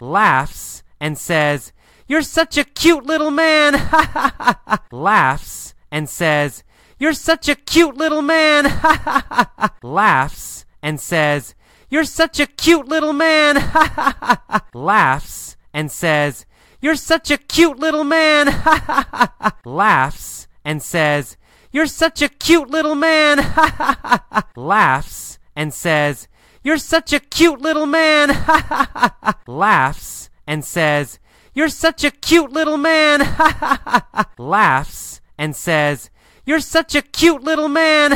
laughs, 0.03 0.82
and 1.01 1.16
says, 1.16 1.72
You're 2.07 2.20
such 2.20 2.59
a 2.59 2.64
cute 2.64 3.07
little 3.07 3.30
man! 3.30 3.72
laughs, 4.93 5.72
and 5.91 6.11
says, 6.11 6.62
You're 6.99 7.14
such 7.14 7.49
a 7.49 7.55
cute 7.55 7.97
little 7.97 8.20
man! 8.20 8.64
laughs, 9.82 10.66
and 10.82 11.01
says, 11.01 11.55
You're 11.88 12.05
such 12.05 12.38
a 12.38 12.45
cute 12.45 12.86
little 12.86 13.14
man! 13.14 13.57
laughs, 14.74 15.57
and 15.72 15.91
says, 15.91 16.45
You're 16.83 16.97
such 16.97 17.31
a 17.31 17.37
cute 17.37 17.78
little 17.78 18.05
man, 18.05 18.47
laughs 19.66 20.49
and 20.64 20.83
says, 20.83 21.37
You're 21.70 21.87
such 21.87 22.22
a 22.22 22.28
cute 22.31 22.70
little 22.70 22.95
man, 22.95 23.39
laughs 24.57 25.39
and 25.55 25.74
says, 25.74 26.26
You're 26.64 26.78
such 26.78 27.12
a 27.12 27.20
cute 27.20 27.61
little 27.61 27.85
man, 27.85 28.31
laughs 29.47 30.31
and 30.47 30.64
says, 30.64 31.18
You're 31.53 31.68
such 31.68 32.03
a 32.03 32.11
cute 32.11 32.51
little 32.51 32.78
man, 32.78 33.20
laughs 34.39 35.20
and 35.37 35.55
says, 35.55 36.09
You're 36.47 36.61
such 36.61 36.95
a 36.95 37.03
cute 37.03 37.43
little 37.45 37.68
man, 37.68 38.12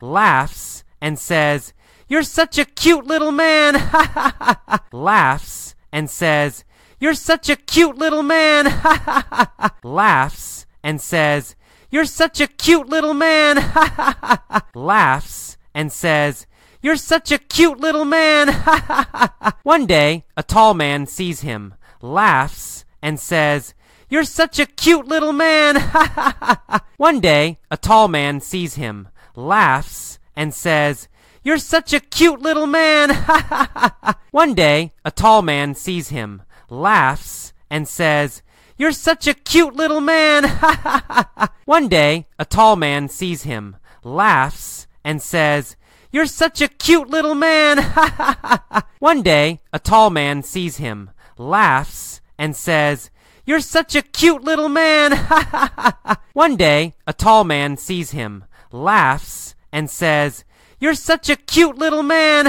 laughs 0.00 0.84
and 1.02 1.18
says, 1.18 1.74
You're 2.08 2.22
such 2.22 2.56
a 2.56 2.64
cute 2.64 3.06
little 3.06 3.32
man, 3.32 3.74
laughs 4.90 5.74
and 5.92 6.08
says, 6.08 6.64
You're 7.02 7.14
such 7.14 7.48
a 7.48 7.56
cute 7.56 7.98
little 7.98 8.22
man, 8.22 8.66
laughs 9.82 10.66
and 10.84 11.00
says, 11.00 11.56
You're 11.90 12.04
such 12.04 12.40
a 12.40 12.46
cute 12.46 12.88
little 12.88 13.12
man, 13.12 13.56
laughs 14.72 15.56
and 15.74 15.90
says, 15.90 16.46
You're 16.80 16.94
such 16.94 17.32
a 17.32 17.38
cute 17.38 17.80
little 17.80 18.04
man. 18.04 18.50
One 19.64 19.84
day, 19.84 20.26
a 20.36 20.44
tall 20.44 20.74
man 20.74 21.06
sees 21.06 21.40
him, 21.40 21.74
laughs, 22.00 22.84
and 23.02 23.18
says, 23.18 23.74
You're 24.08 24.22
such 24.22 24.60
a 24.60 24.66
cute 24.66 25.08
little 25.08 25.32
man. 25.32 25.78
One 26.98 27.18
day, 27.18 27.58
a 27.68 27.76
tall 27.76 28.06
man 28.06 28.38
sees 28.40 28.76
him, 28.76 29.08
laughs, 29.34 30.20
and 30.36 30.54
says, 30.54 31.08
You're 31.42 31.58
such 31.58 31.92
a 31.92 31.98
cute 31.98 32.40
little 32.40 32.68
man. 32.68 33.10
One 34.30 34.54
day, 34.54 34.92
a 35.04 35.10
tall 35.10 35.42
man 35.42 35.74
sees 35.74 36.10
him, 36.10 36.42
laughs, 36.72 37.52
and 37.70 37.86
says, 37.86 38.42
You're 38.76 38.92
such 38.92 39.26
a 39.26 39.34
cute 39.34 39.76
little 39.76 40.00
man. 40.00 40.44
One 41.66 41.88
day, 41.88 42.26
a 42.38 42.44
tall 42.44 42.76
man 42.76 43.08
sees 43.08 43.42
him, 43.42 43.76
laughs, 44.02 44.86
and 45.04 45.22
says, 45.22 45.76
You're 46.10 46.26
such 46.26 46.60
a 46.60 46.68
cute 46.68 47.08
little 47.08 47.34
man. 47.34 47.78
One 48.98 49.22
day, 49.22 49.60
a 49.72 49.78
tall 49.78 50.10
man 50.10 50.42
sees 50.42 50.78
him, 50.78 51.10
laughs, 51.36 52.20
and 52.38 52.56
says, 52.56 53.10
You're 53.44 53.60
such 53.60 53.94
a 53.94 54.02
cute 54.02 54.42
little 54.42 54.68
man. 54.68 55.12
One 56.32 56.56
day, 56.56 56.94
a 57.06 57.12
tall 57.12 57.44
man 57.44 57.76
sees 57.76 58.12
him, 58.12 58.44
laughs, 58.72 59.54
and 59.70 59.90
says, 59.90 60.44
You're 60.80 60.94
such 60.94 61.28
a 61.28 61.36
cute 61.36 61.76
little 61.78 62.02
man. 62.02 62.46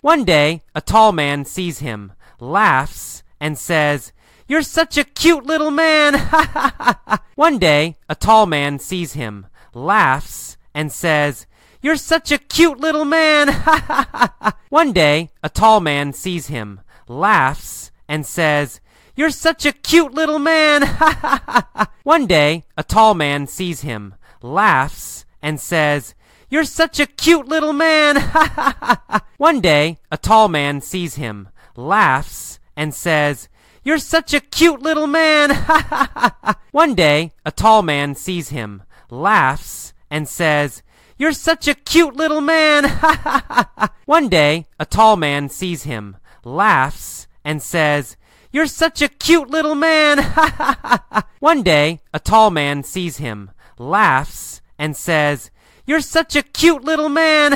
One 0.00 0.24
day, 0.24 0.62
a 0.74 0.80
tall 0.80 1.12
man 1.12 1.44
sees 1.44 1.78
him, 1.78 2.12
laughs, 2.40 3.22
and 3.40 3.58
says, 3.58 4.12
You're 4.46 4.62
such 4.62 4.96
a 4.96 5.04
cute 5.04 5.46
little 5.46 5.70
man. 5.70 6.14
One 7.34 7.58
day, 7.58 7.96
a 8.08 8.14
tall 8.14 8.46
man 8.46 8.78
sees 8.78 9.12
him, 9.12 9.46
laughs, 9.74 10.56
and 10.74 10.92
says, 10.92 11.46
You're 11.82 11.96
such 11.96 12.32
a 12.32 12.38
cute 12.38 12.80
little 12.80 13.04
man. 13.04 13.48
One 14.68 14.92
day, 14.92 15.30
a 15.42 15.48
tall 15.48 15.80
man 15.80 16.12
sees 16.12 16.48
him, 16.48 16.80
laughs, 17.08 17.90
and 18.08 18.26
says, 18.26 18.80
You're 19.14 19.30
such 19.30 19.66
a 19.66 19.72
cute 19.72 20.12
little 20.12 20.38
man. 20.38 20.82
One 22.02 22.26
day, 22.26 22.64
a 22.76 22.82
tall 22.82 23.14
man 23.14 23.46
sees 23.46 23.82
him, 23.82 24.14
laughs, 24.42 25.24
and 25.42 25.60
says, 25.60 26.14
You're 26.50 26.64
such 26.64 27.00
a 27.00 27.06
cute 27.06 27.48
little 27.48 27.72
man. 27.72 28.16
One 29.38 29.60
day, 29.60 29.98
a 30.10 30.16
tall 30.16 30.48
man 30.48 30.80
sees 30.80 31.16
him, 31.16 31.48
laughs, 31.76 32.58
and 32.76 32.94
says, 32.94 33.48
You're 33.84 33.98
such 33.98 34.34
a 34.34 34.40
cute 34.40 34.82
little 34.82 35.06
man. 35.06 35.50
One 36.72 36.94
day, 36.94 37.32
a 37.44 37.50
tall 37.50 37.82
man 37.82 38.14
sees 38.14 38.50
him, 38.50 38.82
laughs, 39.10 39.94
and 40.10 40.28
says, 40.28 40.82
You're 41.16 41.32
such 41.32 41.68
a 41.68 41.74
cute 41.74 42.16
little 42.16 42.40
man. 42.40 42.84
One 44.06 44.28
day, 44.28 44.66
a 44.78 44.86
tall 44.86 45.16
man 45.16 45.48
sees 45.48 45.84
him, 45.84 46.16
laughs, 46.44 47.26
and 47.44 47.62
says, 47.62 48.16
You're 48.52 48.66
such 48.66 49.02
a 49.02 49.08
cute 49.08 49.50
little 49.50 49.74
man. 49.74 50.18
One 51.40 51.62
day, 51.62 52.00
a 52.12 52.18
tall 52.18 52.50
man 52.50 52.82
sees 52.82 53.18
him, 53.18 53.50
laughs, 53.78 54.60
and 54.78 54.96
says, 54.96 55.50
You're 55.86 56.00
such 56.00 56.36
a 56.36 56.42
cute 56.42 56.84
little 56.84 57.08
man. 57.08 57.52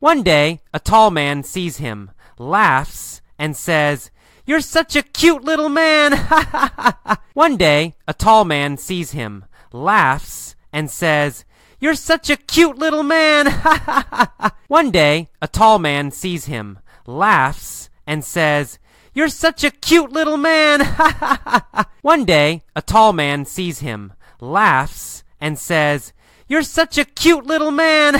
One 0.00 0.22
day, 0.22 0.60
a 0.74 0.80
tall 0.80 1.10
man 1.10 1.42
sees 1.42 1.76
him, 1.76 2.10
laughs, 2.42 3.20
and 3.38 3.56
says, 3.56 4.10
You're 4.44 4.60
such 4.60 4.96
a 4.96 5.02
cute 5.02 5.44
little 5.44 5.68
man. 5.68 6.12
One 7.34 7.56
day, 7.56 7.94
a 8.06 8.14
tall 8.14 8.44
man 8.44 8.76
sees 8.76 9.12
him, 9.12 9.44
laughs, 9.72 10.54
and 10.72 10.90
says, 10.90 11.44
You're 11.80 11.94
such 11.94 12.30
a 12.30 12.36
cute 12.36 12.78
little 12.78 13.02
man. 13.02 13.46
One 14.68 14.90
day, 14.90 15.30
a 15.40 15.48
tall 15.48 15.78
man 15.78 16.10
sees 16.10 16.46
him, 16.46 16.78
laughs, 17.06 17.90
and 18.06 18.24
says, 18.24 18.78
You're 19.14 19.28
such 19.28 19.64
a 19.64 19.70
cute 19.70 20.12
little 20.12 20.36
man. 20.36 20.80
One 22.02 22.24
day, 22.24 22.62
a 22.74 22.82
tall 22.82 23.12
man 23.12 23.44
sees 23.44 23.80
him, 23.80 24.12
laughs, 24.40 25.24
and 25.40 25.58
says, 25.58 26.12
You're 26.48 26.62
such 26.62 26.98
a 26.98 27.04
cute 27.04 27.46
little 27.46 27.70
man. 27.70 28.14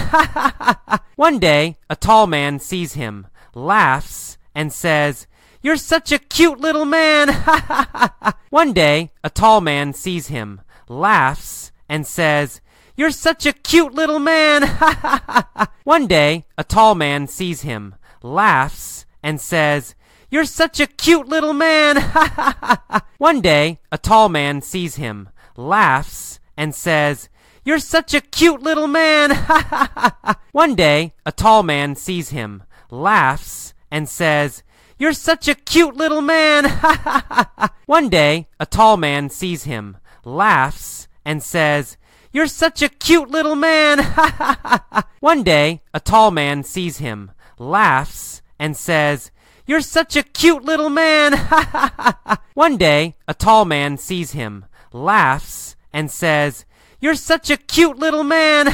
One 1.16 1.38
day, 1.38 1.78
a 1.90 1.96
tall 1.96 2.26
man 2.26 2.58
sees 2.58 2.94
him, 2.94 3.26
laughs, 3.54 4.38
and 4.54 4.72
says, 4.72 5.26
You're 5.62 5.76
such 5.76 6.12
a 6.12 6.18
cute 6.18 6.60
little 6.60 6.84
man. 6.84 7.28
One 8.50 8.72
day, 8.72 9.12
a 9.24 9.30
tall 9.30 9.60
man 9.60 9.92
sees 9.92 10.28
him, 10.28 10.60
laughs, 10.88 11.72
and 11.88 12.06
says, 12.06 12.60
You're 12.96 13.10
such 13.10 13.46
a 13.46 13.52
cute 13.52 13.94
little 13.94 14.18
man. 14.18 14.62
One 15.84 16.06
day, 16.06 16.46
a 16.56 16.64
tall 16.64 16.94
man 16.94 17.26
sees 17.26 17.62
him, 17.62 17.94
laughs, 18.22 19.06
and 19.22 19.40
says, 19.40 19.94
You're 20.30 20.44
such 20.44 20.80
a 20.80 20.86
cute 20.86 21.28
little 21.28 21.54
man. 21.54 21.96
One 23.18 23.40
day, 23.40 23.80
a 23.90 23.98
tall 23.98 24.28
man 24.28 24.62
sees 24.62 24.96
him, 24.96 25.28
laughs, 25.56 26.40
and 26.56 26.74
says, 26.74 27.28
You're 27.64 27.78
such 27.78 28.14
a 28.14 28.20
cute 28.20 28.62
little 28.62 28.88
man. 28.88 29.30
One 30.52 30.74
day, 30.74 31.14
a 31.24 31.32
tall 31.32 31.62
man 31.62 31.94
sees 31.94 32.30
him, 32.30 32.64
laughs, 32.92 33.72
and 33.90 34.08
says, 34.08 34.62
You're 34.98 35.14
such 35.14 35.48
a 35.48 35.54
cute 35.54 35.96
little 35.96 36.20
man. 36.20 36.66
One 37.86 38.08
day, 38.08 38.48
a 38.60 38.66
tall 38.66 38.96
man 38.96 39.30
sees 39.30 39.64
him, 39.64 39.96
laughs, 40.24 41.08
and 41.24 41.42
says, 41.42 41.96
You're 42.32 42.46
such 42.46 42.82
a 42.82 42.88
cute 42.88 43.30
little 43.30 43.56
man. 43.56 44.00
One 45.20 45.42
day, 45.42 45.80
a 45.94 46.00
tall 46.00 46.30
man 46.30 46.62
sees 46.62 46.98
him, 46.98 47.32
laughs, 47.58 48.42
and 48.58 48.76
says, 48.76 49.30
You're 49.66 49.80
such 49.80 50.14
a 50.14 50.22
cute 50.22 50.62
little 50.62 50.90
man. 50.90 51.32
One 52.54 52.76
day, 52.76 53.16
a 53.26 53.34
tall 53.34 53.64
man 53.64 53.96
sees 53.96 54.32
him, 54.32 54.66
laughs, 54.92 55.76
and 55.92 56.10
says, 56.10 56.66
You're 57.00 57.14
such 57.14 57.50
a 57.50 57.56
cute 57.56 57.98
little 57.98 58.24
man. 58.24 58.68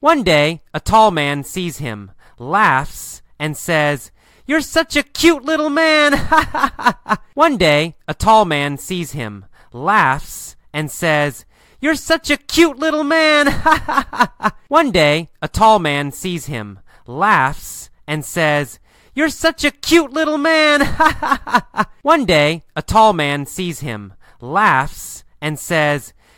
One 0.00 0.22
day, 0.22 0.62
a 0.72 0.80
tall 0.80 1.10
man 1.10 1.44
sees 1.44 1.78
him, 1.78 2.10
laughs, 2.38 3.22
and 3.38 3.56
says, 3.56 4.10
You're 4.46 4.60
such 4.60 4.96
a 4.96 5.02
cute 5.02 5.44
little 5.44 5.70
man. 5.70 6.14
One 7.34 7.56
day, 7.56 7.96
a 8.06 8.14
tall 8.14 8.44
man 8.44 8.78
sees 8.78 9.12
him, 9.12 9.46
laughs, 9.72 10.56
and 10.72 10.90
says, 10.90 11.44
You're 11.80 11.94
such 11.94 12.30
a 12.30 12.36
cute 12.36 12.78
little 12.78 13.04
man. 13.04 13.48
One 14.68 14.90
day, 14.90 15.30
a 15.42 15.48
tall 15.48 15.78
man 15.78 16.12
sees 16.12 16.46
him, 16.46 16.80
laughs, 17.06 17.90
and 18.06 18.24
says, 18.24 18.78
You're 19.14 19.28
such 19.28 19.64
a 19.64 19.70
cute 19.70 20.12
little 20.12 20.38
man. 20.38 20.82
One 22.02 22.24
day, 22.24 22.64
a 22.74 22.82
tall 22.82 23.12
man 23.12 23.46
sees 23.46 23.80
him, 23.80 24.14
laughs, 24.40 25.24
and 25.40 25.58
says, 25.58 26.12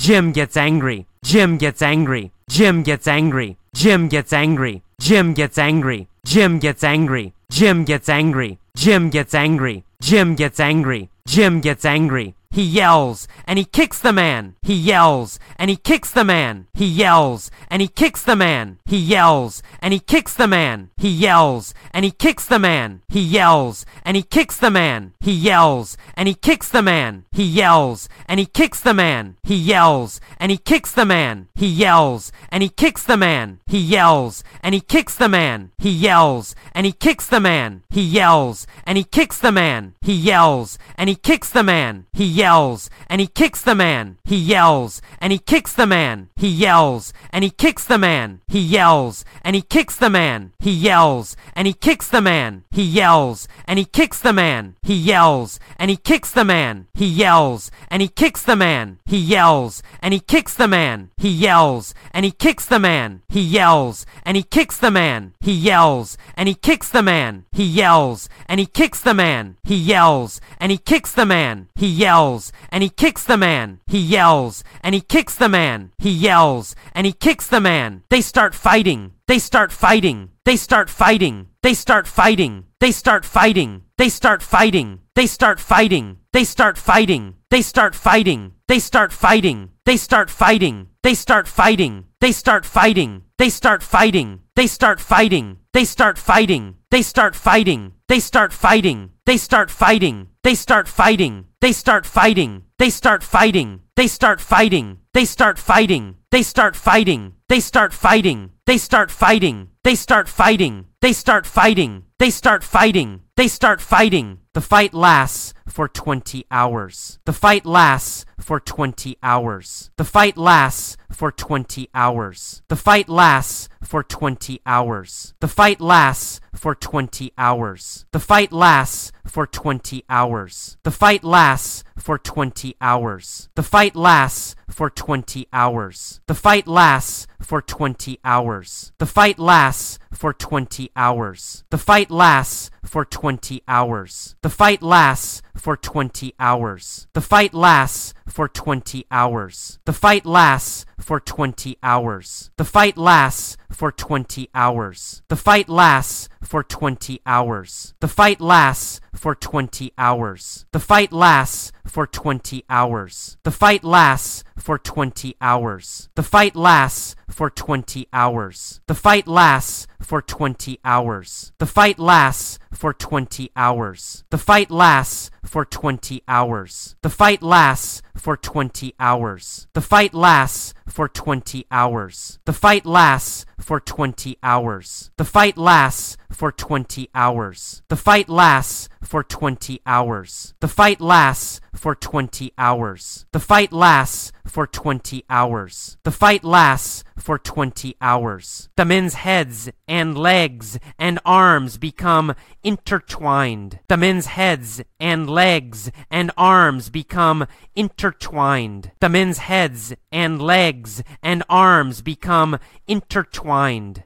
Jim 0.00 0.32
gets 0.32 0.56
angry. 0.56 1.06
Jim 1.22 1.58
gets 1.58 1.82
angry. 1.82 2.32
Jim 2.48 2.82
gets 2.82 3.06
angry. 3.06 3.58
Jim 3.74 4.08
gets 4.08 4.32
angry. 4.32 4.82
Jim 4.98 5.34
gets 5.34 5.58
angry. 5.58 6.08
Jim 6.24 6.58
gets 6.58 6.82
angry. 6.82 7.34
Jim 7.50 7.84
gets 7.84 8.08
angry. 8.08 8.58
Jim 8.74 9.10
gets 9.10 9.34
angry. 9.34 9.84
Jim 10.00 10.34
gets 10.36 10.58
angry. 10.58 11.10
Jim 11.26 11.60
gets 11.60 11.84
angry. 11.84 12.34
He 12.52 12.64
yells 12.64 13.28
and 13.46 13.60
he 13.60 13.64
kicks 13.64 14.00
the 14.00 14.12
man. 14.12 14.54
He 14.60 14.74
yells 14.74 15.38
and 15.56 15.70
he 15.70 15.76
kicks 15.76 16.10
the 16.10 16.24
man. 16.24 16.66
He 16.74 16.84
yells 16.84 17.48
and 17.68 17.80
he 17.80 17.86
kicks 17.86 18.24
the 18.24 18.34
man. 18.34 18.78
He 18.86 18.96
yells 18.98 19.62
and 19.80 19.94
he 19.94 20.00
kicks 20.00 20.34
the 20.34 20.48
man. 20.48 20.90
He 20.96 21.08
yells 21.08 21.74
and 21.92 22.04
he 22.04 22.10
kicks 22.10 22.46
the 22.46 22.58
man. 22.58 23.02
He 23.08 23.20
yells 23.20 23.86
and 24.04 24.16
he 24.16 24.24
kicks 24.24 24.58
the 24.58 24.70
man. 24.70 25.12
He 25.20 25.32
yells 25.32 25.96
and 26.16 26.28
he 26.28 26.34
kicks 26.34 26.68
the 26.68 26.82
man. 26.82 27.24
He 27.30 27.44
yells 27.44 28.08
and 28.26 28.40
he 28.40 28.46
kicks 28.46 28.80
the 28.80 28.94
man. 28.94 29.36
He 29.44 29.54
yells 29.54 30.18
and 30.38 30.50
he 30.50 30.58
kicks 30.58 30.92
the 30.92 31.06
man. 31.06 31.48
He 31.54 31.68
yells 31.68 32.34
and 32.50 32.64
he 32.64 32.70
kicks 32.70 33.04
the 33.04 33.16
man. 33.16 33.60
He 33.68 33.78
yells 33.78 34.50
and 34.64 34.74
he 34.74 34.80
kicks 34.80 35.16
the 35.16 35.28
man. 35.28 35.70
He 35.78 35.90
yells 35.90 36.56
and 36.74 36.86
he 36.86 36.92
kicks 36.92 37.28
the 37.28 37.40
man. 37.40 37.82
He 37.88 38.02
yells 38.02 38.66
and 38.84 38.98
he 38.98 39.04
kicks 39.04 39.38
the 39.38 39.52
man. 39.52 39.94
He 40.00 40.14
yells 40.14 40.78
and 40.96 41.08
he 41.08 41.14
kicks 41.14 41.50
the 41.50 41.62
man. 41.62 42.06
He 42.12 42.24
yells 42.40 42.88
and 43.10 43.20
he 43.20 43.26
kicks 43.26 43.62
the 43.62 43.74
man. 43.74 44.16
He 44.24 44.36
yells 44.36 45.02
and 45.20 45.30
he 45.32 45.38
kicks 45.38 45.72
the 45.74 45.86
man. 45.86 46.28
He 46.36 46.48
yells 46.48 47.12
and 47.32 47.44
he 47.44 47.50
kicks 47.50 47.84
the 47.84 47.98
man. 47.98 48.40
He 48.48 48.60
yells 48.60 49.24
and 49.44 49.54
he 49.56 49.62
kicks 49.74 49.96
the 49.96 50.08
man. 50.08 50.52
He 50.58 50.72
yells 50.88 51.36
and 51.54 51.66
he 51.68 51.74
kicks 51.74 52.08
the 52.08 52.22
man. 52.22 52.64
He 52.70 52.84
yells 52.84 53.48
and 53.68 53.78
he 53.78 53.84
kicks 53.98 54.20
the 54.26 54.32
man. 54.32 54.74
He 54.82 54.96
yells 55.12 55.58
and 55.78 55.90
he 55.90 55.96
kicks 55.98 56.32
the 56.32 56.44
man. 56.44 56.86
He 56.94 57.06
yells 57.22 57.70
and 57.90 58.00
he 58.02 58.08
kicks 58.08 58.42
the 58.42 58.56
man. 58.56 58.86
He 59.12 59.18
yells 59.18 59.82
and 60.02 60.14
he 60.14 60.20
kicks 60.20 60.54
the 60.54 60.68
man. 60.78 61.10
He 61.18 61.30
yells 61.30 61.90
and 62.14 62.24
he 62.26 62.32
kicks 62.32 62.66
the 62.72 62.80
man. 62.80 63.22
He 63.28 63.42
yells 63.58 63.84
and 64.24 64.36
he 64.38 64.44
kicks 64.56 64.78
the 64.78 64.90
man. 64.90 65.34
He 65.40 65.52
yells 65.68 66.16
and 66.36 66.48
he 66.48 66.54
kicks 66.54 66.88
the 66.88 67.02
man. 67.02 67.44
He 67.52 67.64
yells 67.64 68.28
and 68.48 68.58
he 68.60 68.66
kicks 68.78 69.00
the 69.06 69.14
man. 69.14 69.44
He 69.70 69.76
yells 69.92 70.40
and 70.60 70.70
he 70.72 70.78
kicks 70.90 71.12
the 71.12 71.26
man. 71.26 71.56
He 71.82 71.88
yells 72.04 72.29
and 72.72 72.82
he 72.82 72.90
kicks 73.02 73.24
the 73.24 73.36
man. 73.36 73.68
He 73.86 73.98
yells 73.98 74.62
and 74.82 74.94
he 74.94 75.00
kicks 75.00 75.36
the 75.36 75.48
man. 75.48 75.90
He 75.98 76.10
yells 76.10 76.74
and 76.94 77.06
he 77.06 77.12
kicks 77.12 77.46
the 77.48 77.60
man. 77.60 78.02
They 78.10 78.20
start 78.20 78.54
fighting. 78.54 79.00
They 79.26 79.38
start 79.38 79.72
fighting. 79.72 80.18
They 80.44 80.56
start 80.56 80.88
fighting. 80.90 81.36
They 81.62 81.74
start 81.74 82.06
fighting. 82.06 82.54
They 82.80 82.92
start 82.92 83.24
fighting. 83.24 83.72
They 83.98 84.08
start 84.08 84.42
fighting. 84.42 84.98
They 85.12 85.26
start 85.26 85.58
fighting. 85.72 86.18
They 86.32 86.44
start 86.44 86.78
fighting. 86.78 87.36
They 87.50 87.62
start 87.62 87.94
fighting. 87.94 88.52
They 88.68 88.80
start 88.80 89.14
fighting. 89.14 89.70
They 89.82 89.90
start 89.90 90.36
fighting. 90.36 90.86
They 91.00 91.12
start 91.12 91.46
fighting. 91.46 92.04
They 92.20 92.30
start 92.30 92.64
fighting. 92.64 93.22
They 93.38 93.48
start 93.48 93.82
fighting. 93.82 94.38
They 94.54 94.64
start 94.66 94.98
fighting. 94.98 95.56
They 95.72 95.84
start 95.84 96.18
fighting. 96.18 96.76
They 96.90 97.02
start 97.02 97.36
fighting. 97.36 97.92
They 98.08 98.20
start 98.20 98.52
fighting. 98.52 99.10
They 99.26 99.36
start 99.36 99.70
fighting. 99.70 100.29
They 100.42 100.54
start 100.54 100.88
fighting. 100.88 101.44
They 101.60 101.72
start 101.72 102.06
fighting. 102.06 102.62
They 102.78 102.88
start 102.88 103.22
fighting. 103.22 103.80
They 103.94 104.06
start 104.06 104.40
fighting. 104.40 104.98
They 105.12 105.26
start 105.26 105.58
fighting. 105.58 106.16
They 106.30 106.42
start 106.42 106.74
fighting. 106.76 107.34
They 107.48 107.60
start 107.60 107.92
fighting. 107.92 108.54
They 108.64 108.78
start 108.78 109.10
fighting. 109.10 109.68
They 109.82 109.94
start 109.94 110.28
fighting. 110.30 110.86
They 111.02 111.12
start 111.12 111.46
fighting. 111.46 112.04
They 112.18 112.30
start 112.30 112.64
fighting. 112.64 113.20
They 113.36 113.48
start 113.48 113.80
fighting. 113.82 114.38
The 114.54 114.62
fight 114.62 114.94
lasts 114.94 115.52
for 115.70 115.88
20 115.88 116.44
hours. 116.50 117.18
The 117.24 117.32
fight 117.32 117.64
lasts 117.64 118.26
for 118.38 118.60
20 118.60 119.16
hours. 119.22 119.90
The 119.96 120.04
fight 120.04 120.36
lasts 120.36 120.96
for 121.10 121.30
20 121.30 121.88
hours. 121.94 122.62
The 122.68 122.76
fight 122.76 123.08
lasts 123.08 123.68
for 123.82 124.02
20 124.02 124.60
hours. 124.66 125.34
The 125.40 125.48
fight 125.48 125.80
lasts 125.80 126.40
for 126.54 126.74
20 126.74 127.32
hours. 127.38 128.04
The 128.12 128.18
fight 128.20 128.52
lasts 128.52 129.12
for 129.26 129.46
20 129.46 130.04
hours. 130.08 130.76
The 130.82 130.90
fight 130.90 131.24
lasts 131.24 131.84
for 131.96 132.16
20 132.16 132.76
hours. 132.80 133.48
The 133.54 133.62
fight 133.62 133.94
lasts 133.94 134.54
for 134.68 134.90
20 134.90 135.48
hours. 135.52 136.20
The 136.26 136.34
fight 136.34 136.66
lasts 136.68 137.26
for 137.40 137.62
20 137.62 138.20
hours. 138.24 138.92
The 138.98 139.06
fight 139.06 139.38
lasts 139.38 139.98
for 140.12 140.32
20 140.32 140.90
hours. 140.96 141.64
The 141.70 141.78
fight 141.78 142.10
lasts 142.10 142.70
for 142.84 143.04
20 143.04 143.62
hours. 143.66 144.36
The 144.42 144.50
fight 144.50 144.82
lasts 144.82 145.42
for 145.60 145.76
20 145.76 146.34
hours. 146.40 147.06
The 147.12 147.20
fight 147.20 147.54
lasts 147.54 148.14
for 148.26 148.48
20 148.48 149.06
hours. 149.10 149.78
The 149.84 149.92
fight 149.92 150.24
lasts 150.26 150.86
for 151.00 151.18
20 151.18 151.76
hours. 151.82 152.50
The 152.56 152.64
fight 152.64 152.96
lasts 152.96 153.56
for 153.70 153.90
20 153.90 154.48
hours. 154.54 155.22
The 155.28 155.36
fight 155.36 155.68
lasts 155.68 156.28
for 156.42 156.62
20 156.62 157.20
hours. 157.26 157.94
The 158.00 158.08
fight 158.08 158.40
lasts 158.40 159.00
for 159.14 159.34
20 159.34 159.92
hours. 159.98 160.66
The 160.72 160.80
fight 160.80 161.12
lasts 161.12 161.72
for 161.86 162.06
20 162.06 162.64
hours. 162.68 163.36
The 163.42 163.50
fight 163.50 163.84
lasts 163.84 164.44
for 164.56 164.78
20 164.78 165.36
hours. 165.40 166.08
The 166.14 166.22
fight 166.22 166.54
lasts 166.54 167.14
for 167.28 167.50
20 167.50 168.08
hours. 168.12 168.80
The 168.86 168.94
fight 168.94 169.26
lasts 169.26 169.86
for 170.00 170.22
20 170.22 170.80
hours. 170.84 171.52
The 171.58 171.66
fight 171.66 171.98
lasts 171.98 172.58
for 172.72 172.92
20 172.92 173.50
hours. 173.56 174.24
The 174.30 174.38
fight 174.38 174.70
lasts 174.70 175.30
for 175.44 175.64
20 175.64 176.22
hours. 176.28 176.96
The 177.02 177.10
fight 177.10 177.42
lasts 177.42 178.02
for 178.16 178.36
20 178.36 178.94
hours. 178.98 179.66
The 179.72 179.80
fight 179.80 180.14
lasts 180.14 180.74
for 180.86 181.08
20 181.08 181.66
hours. 181.70 182.38
The 182.44 182.52
fight 182.52 182.86
lasts 182.86 183.46
for 183.60 183.80
20 183.80 184.36
hours. 184.42 185.10
The 185.16 185.24
fight 185.24 185.56
lasts 185.56 186.16
for 186.30 186.50
20 186.50 187.10
hours. 187.14 187.82
The 187.88 187.96
fight 187.96 188.28
lasts 188.28 188.88
for 189.02 189.22
20 189.22 189.80
hours. 189.86 190.54
The 190.60 190.68
fight 190.68 191.00
lasts 191.00 191.60
for 191.74 191.94
20 191.94 192.52
hours. 192.58 193.26
The 193.32 193.40
fight 193.40 193.72
lasts 193.72 194.32
for 194.46 194.66
20 194.66 195.24
hours. 195.28 195.96
The 196.04 196.10
fight 196.10 196.44
lasts 196.44 197.04
for 197.16 197.38
20 197.38 197.96
hours. 198.00 198.68
The 198.76 198.84
men's 198.84 199.14
heads 199.14 199.70
and 199.86 200.16
legs 200.16 200.78
and 200.98 201.18
arms 201.24 201.78
become 201.78 202.34
intertwined. 202.62 203.80
The 203.88 203.96
men's 203.96 204.26
heads 204.26 204.82
and 204.98 205.28
legs 205.28 205.90
and 206.10 206.30
arms 206.36 206.90
become 206.90 207.46
intertwined. 207.74 208.92
The 209.00 209.08
men's 209.08 209.38
heads 209.38 209.94
and 210.10 210.40
legs 210.40 211.02
and 211.22 211.42
arms 211.48 212.02
become 212.02 212.58
intertwined. 212.86 213.49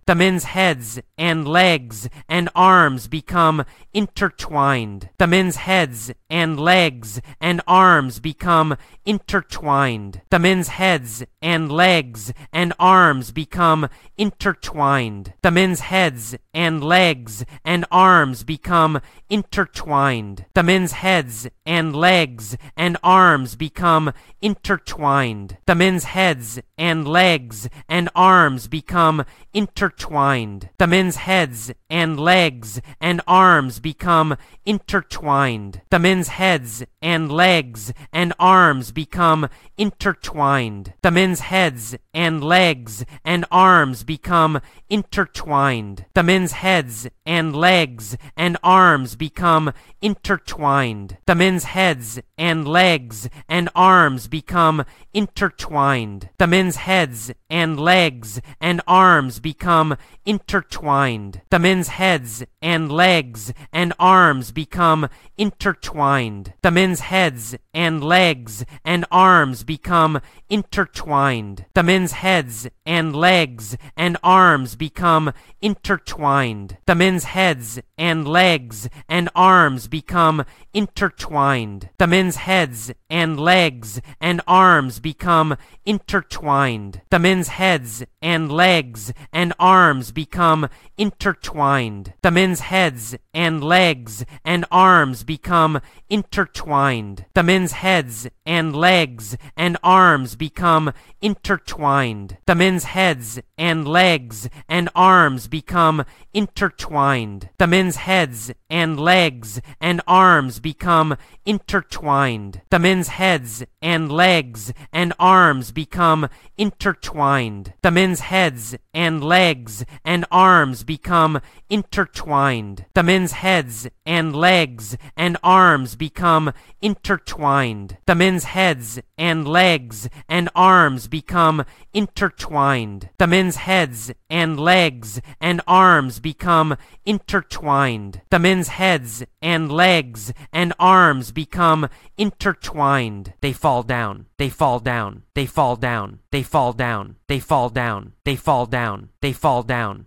The 0.06 0.14
men's 0.14 0.44
heads 0.44 1.00
and 1.18 1.46
legs 1.46 2.08
and 2.28 2.48
arms 2.54 3.08
become 3.08 3.64
intertwined. 3.92 5.10
The 5.18 5.26
men's 5.26 5.56
heads 5.56 6.12
and 6.30 6.58
legs 6.58 7.20
and 7.40 7.60
arms 7.66 8.20
become 8.20 8.76
intertwined. 9.04 10.22
The 10.30 10.38
men's 10.38 10.68
heads 10.68 11.24
and 11.42 11.70
legs 11.70 12.32
and 12.52 12.72
arms 12.78 13.32
become 13.32 13.88
intertwined. 14.16 15.34
The 15.42 15.50
men's 15.50 15.80
heads 15.80 16.36
and 16.54 16.82
legs 16.82 17.44
and 17.64 17.84
arms 17.90 18.44
become 18.44 19.00
intertwined. 19.28 20.46
The 20.54 20.62
men's 20.62 20.92
heads 20.92 21.48
and 21.66 21.94
legs 21.94 22.56
and 22.76 22.96
arms 23.02 23.56
become 23.56 24.12
intertwined. 24.40 25.58
The 25.66 25.74
men's 25.74 26.04
heads 26.04 26.60
and 26.78 27.06
legs 27.06 27.68
and 27.88 28.08
arms 28.14 28.68
become 28.68 29.24
intertwined. 29.52 30.70
The 30.78 30.86
men's 30.86 31.16
heads 31.16 31.72
and 31.88 32.18
legs 32.18 32.80
and 33.00 33.20
arms 33.26 33.78
become 33.78 34.36
intertwined. 34.66 35.82
The 35.90 35.98
men's 35.98 36.28
heads 36.28 36.84
and 37.00 37.30
legs 37.30 37.92
and 38.12 38.32
arms 38.38 38.90
become 38.90 39.48
intertwined. 39.78 40.94
The 41.02 41.10
men's 41.10 41.40
heads 41.40 41.96
and 42.12 42.42
legs 42.42 43.04
and 43.24 43.44
arms 43.50 44.02
become 44.02 44.60
intertwined. 44.88 46.06
The 46.14 46.22
men's 46.22 46.52
heads 46.52 47.08
and 47.24 47.54
legs 47.54 48.16
and 48.36 48.56
arms 48.62 49.16
become 49.16 49.72
intertwined. 50.00 51.18
The 51.26 51.34
men's 51.34 51.64
heads 51.64 52.20
and 52.36 52.66
legs 52.66 53.28
and 53.48 53.68
arms 53.74 54.28
become 54.28 54.84
intertwined. 55.12 56.30
The 56.38 56.46
men's 56.46 56.76
heads 56.76 57.32
and 57.48 57.78
legs 57.78 58.40
and 58.60 58.80
arms 58.86 59.23
become 59.40 59.96
intertwined. 60.24 61.42
The 61.50 61.58
men's 61.58 61.88
heads 61.88 62.44
and 62.60 62.90
legs 62.90 63.52
and 63.72 63.92
arms 63.98 64.50
become 64.52 65.08
intertwined. 65.36 66.54
The 66.62 66.70
men's 66.70 67.00
heads 67.00 67.56
and 67.72 68.02
legs 68.02 68.64
and 68.84 69.04
arms 69.10 69.64
become 69.64 70.20
intertwined. 70.48 71.66
The 71.74 71.82
men's 71.82 72.12
heads 72.12 72.68
and 72.86 73.14
legs 73.14 73.76
and 73.96 74.16
arms 74.22 74.76
become 74.76 75.32
intertwined. 75.60 76.78
The 76.86 76.94
men's 76.94 77.24
heads 77.24 77.80
and 77.98 78.28
legs 78.28 78.88
and 79.08 79.28
arms 79.34 79.88
become 79.88 80.44
intertwined. 80.72 81.90
The 81.98 82.06
men's 82.06 82.36
heads 82.36 82.92
and 83.10 83.38
legs 83.38 84.00
and 84.20 84.40
arms 84.46 85.00
become 85.00 85.56
intertwined. 85.84 87.02
The 87.10 87.18
men's 87.18 87.48
heads 87.48 88.04
and 88.22 88.50
legs 88.50 89.03
legs 89.04 89.12
and 89.32 89.52
arms 89.58 90.12
become 90.12 90.68
intertwined. 90.96 92.14
The 92.22 92.30
men's 92.30 92.60
heads 92.60 93.16
and 93.32 93.62
legs 93.62 94.24
and 94.44 94.64
arms 94.70 95.24
become 95.24 95.80
intertwined. 96.08 97.26
The 97.34 97.42
men's 97.42 97.72
heads 97.72 98.28
and 98.46 98.74
legs 98.76 99.36
and 99.56 99.76
arms 99.82 100.36
become 100.36 100.92
intertwined. 101.20 102.38
The 102.46 102.54
men's 102.54 102.84
heads 102.84 103.40
and 103.58 103.88
legs 103.88 104.48
and 104.68 104.88
arms 104.94 105.48
become 105.48 106.04
intertwined. 106.32 107.50
The 107.58 107.66
men's 107.66 107.96
heads 107.96 108.52
and 108.70 109.00
legs 109.00 109.60
and 109.80 110.00
arms 110.06 110.60
become 110.60 111.16
intertwined. 111.44 112.62
The 112.70 112.78
men's 112.78 113.08
heads 113.08 113.64
and 113.82 114.10
legs 114.10 114.72
and 114.92 115.12
arms 115.18 115.72
become 115.72 116.28
intertwined. 116.56 117.72
The 117.82 117.90
men's 117.90 118.20
heads 118.20 118.76
and 118.94 119.22
legs 119.22 119.84
and 120.04 120.24
arms 120.30 120.84
become 120.84 121.40
intertwined. 121.68 122.86
The 122.94 123.02
men's 123.02 123.32
heads 123.32 123.88
and 124.06 124.34
legs 124.34 124.96
and 125.16 125.36
arms 125.42 125.96
become 125.96 126.52
intertwined. 126.80 127.98
The 128.06 128.14
men's 128.14 128.44
heads 128.44 129.00
and 129.18 129.46
legs 129.48 130.08
and 130.28 130.48
arms 130.54 131.08
become 131.08 131.64
intertwined. 131.92 133.10
The 133.18 133.26
men's 133.26 133.56
heads 133.56 134.12
and 134.30 134.58
legs 134.58 135.20
and 135.40 135.60
arms 135.66 136.20
become 136.20 136.76
intertwined. 137.04 138.20
The 138.30 138.38
men's 138.38 138.68
heads 138.68 139.24
and 139.42 139.72
legs 139.72 140.32
and 140.52 140.72
arms 140.78 141.32
become 141.32 141.88
intertwined. 142.16 143.34
They 143.40 143.52
fall 143.52 143.82
down. 143.82 144.26
They 144.38 144.48
fall 144.48 144.78
down. 144.78 145.22
They 145.34 145.46
fall 145.46 145.76
down. 145.76 146.20
They 146.34 146.42
fall 146.42 146.72
down. 146.72 147.14
They 147.28 147.38
fall 147.38 147.68
down. 147.68 148.14
They 148.24 148.34
fall 148.34 148.66
down. 148.66 149.10
They 149.20 149.32
fall 149.32 149.62
down. 149.62 150.06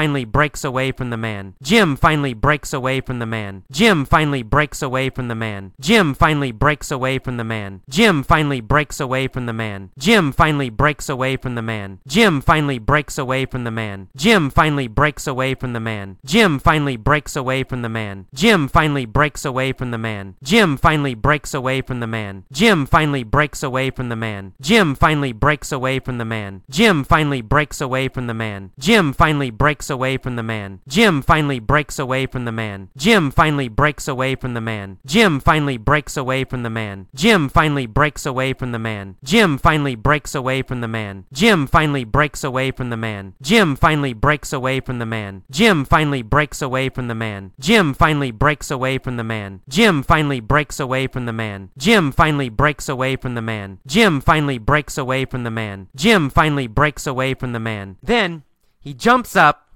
finally 0.00 0.24
breaks 0.24 0.64
away 0.64 0.90
from 0.90 1.10
the 1.10 1.16
man. 1.18 1.52
Jim 1.62 1.94
finally 1.94 2.32
breaks 2.32 2.72
away 2.72 3.02
from 3.02 3.18
the 3.18 3.26
man. 3.26 3.62
Jim 3.70 4.06
finally 4.06 4.42
breaks 4.42 4.80
away 4.80 5.10
from 5.10 5.28
the 5.28 5.34
man. 5.34 5.72
Jim 5.78 6.14
finally 6.14 6.52
breaks 6.52 6.90
away 6.90 7.18
from 7.18 7.36
the 7.36 7.44
man. 7.44 7.82
Jim 7.86 8.22
finally 8.22 8.62
breaks 8.62 8.98
away 8.98 9.28
from 9.28 9.44
the 9.44 9.52
man. 9.52 9.90
Jim 9.98 10.32
finally 10.32 10.70
breaks 10.70 11.10
away 11.10 11.36
from 11.36 11.54
the 11.54 11.60
man. 11.60 11.98
Jim 12.06 12.40
finally 12.40 12.78
breaks 12.78 13.18
away 13.18 13.44
from 13.44 13.64
the 13.64 13.70
man. 13.70 14.08
Jim 14.16 14.48
finally 14.48 14.86
breaks 14.88 15.26
away 15.26 15.52
from 15.52 15.74
the 15.74 15.80
man. 15.80 16.16
Jim 16.24 16.58
finally 16.58 16.96
breaks 16.96 17.36
away 17.36 17.62
from 17.62 17.82
the 17.82 17.90
man. 17.90 18.24
Jim 18.32 18.78
finally 18.78 19.04
breaks 19.04 19.44
away 19.44 19.72
from 19.72 19.90
the 19.90 19.98
man. 19.98 20.34
Jim 20.42 20.76
finally 20.76 21.12
breaks 21.12 21.52
away 21.52 21.82
from 21.82 21.98
the 22.00 22.06
man. 22.06 22.44
Jim 22.62 22.86
finally 22.86 23.22
breaks 23.22 23.60
away 23.60 23.90
from 23.90 24.00
the 24.00 24.16
man. 24.16 24.52
Jim 24.60 24.94
finally 24.94 25.32
breaks 25.32 25.70
away 25.70 25.98
from 25.98 26.16
the 26.16 26.24
man. 26.24 26.62
Jim 26.70 27.04
finally 27.04 27.42
breaks 27.42 27.80
away 27.80 28.08
from 28.08 28.26
the 28.26 28.34
man. 28.34 28.70
Jim 28.78 29.12
finally 29.12 29.50
breaks 29.50 29.79
breaks 29.80 29.88
away 29.88 30.18
from 30.18 30.36
the 30.36 30.42
man. 30.42 30.80
Jim 30.86 31.22
finally 31.22 31.58
breaks 31.58 31.98
away 31.98 32.26
from 32.26 32.44
the 32.44 32.52
man. 32.52 32.90
Jim 32.98 33.30
finally 33.30 33.66
breaks 33.66 34.06
away 34.08 34.34
from 34.34 34.52
the 34.52 34.60
man. 34.60 34.98
Jim 35.06 35.40
finally 35.40 35.78
breaks 35.78 36.18
away 36.18 36.44
from 36.44 36.62
the 36.62 36.68
man. 36.68 37.06
Jim 37.14 37.48
finally 37.48 37.86
breaks 37.86 38.26
away 38.26 38.52
from 38.52 38.72
the 38.72 38.78
man. 38.78 39.16
Jim 39.24 39.56
finally 39.56 39.94
breaks 39.94 40.34
away 40.34 40.60
from 40.60 40.82
the 40.82 40.86
man. 40.86 41.24
Jim 41.32 41.66
finally 41.66 42.04
breaks 42.04 42.44
away 42.44 42.70
from 42.70 42.90
the 42.90 42.96
man. 42.98 43.32
Jim 43.40 43.74
finally 43.74 44.12
breaks 44.12 44.52
away 44.52 44.80
from 44.80 44.98
the 44.98 45.06
man. 45.06 45.42
Jim 45.48 45.86
finally 45.86 46.20
breaks 46.20 46.60
away 46.60 46.90
from 46.90 47.06
the 47.08 47.14
man. 47.14 47.52
Jim 47.58 47.94
finally 47.94 48.42
breaks 48.42 48.68
away 48.78 48.98
from 48.98 49.14
the 49.16 49.22
man. 49.24 49.62
Jim 49.66 50.02
finally 50.02 50.50
breaks 50.50 50.78
away 50.78 51.06
from 51.06 51.24
the 51.24 51.32
man. 51.32 51.70
Jim 51.78 52.12
finally 52.12 52.50
breaks 52.50 52.90
away 52.90 53.16
from 53.16 53.34
the 53.34 53.40
man. 53.40 53.78
Jim 53.86 54.20
finally 54.20 54.58
breaks 54.58 54.98
away 54.98 55.24
from 55.24 55.44
the 55.44 55.50
man. 55.50 55.88
Jim 55.96 56.28
finally 56.28 56.66
breaks 56.66 57.06
away 57.06 57.32
from 57.32 57.52
the 57.52 57.60
man. 57.60 57.96
Then 58.02 58.42
he 58.80 58.94
jumps 58.94 59.36
up 59.36 59.69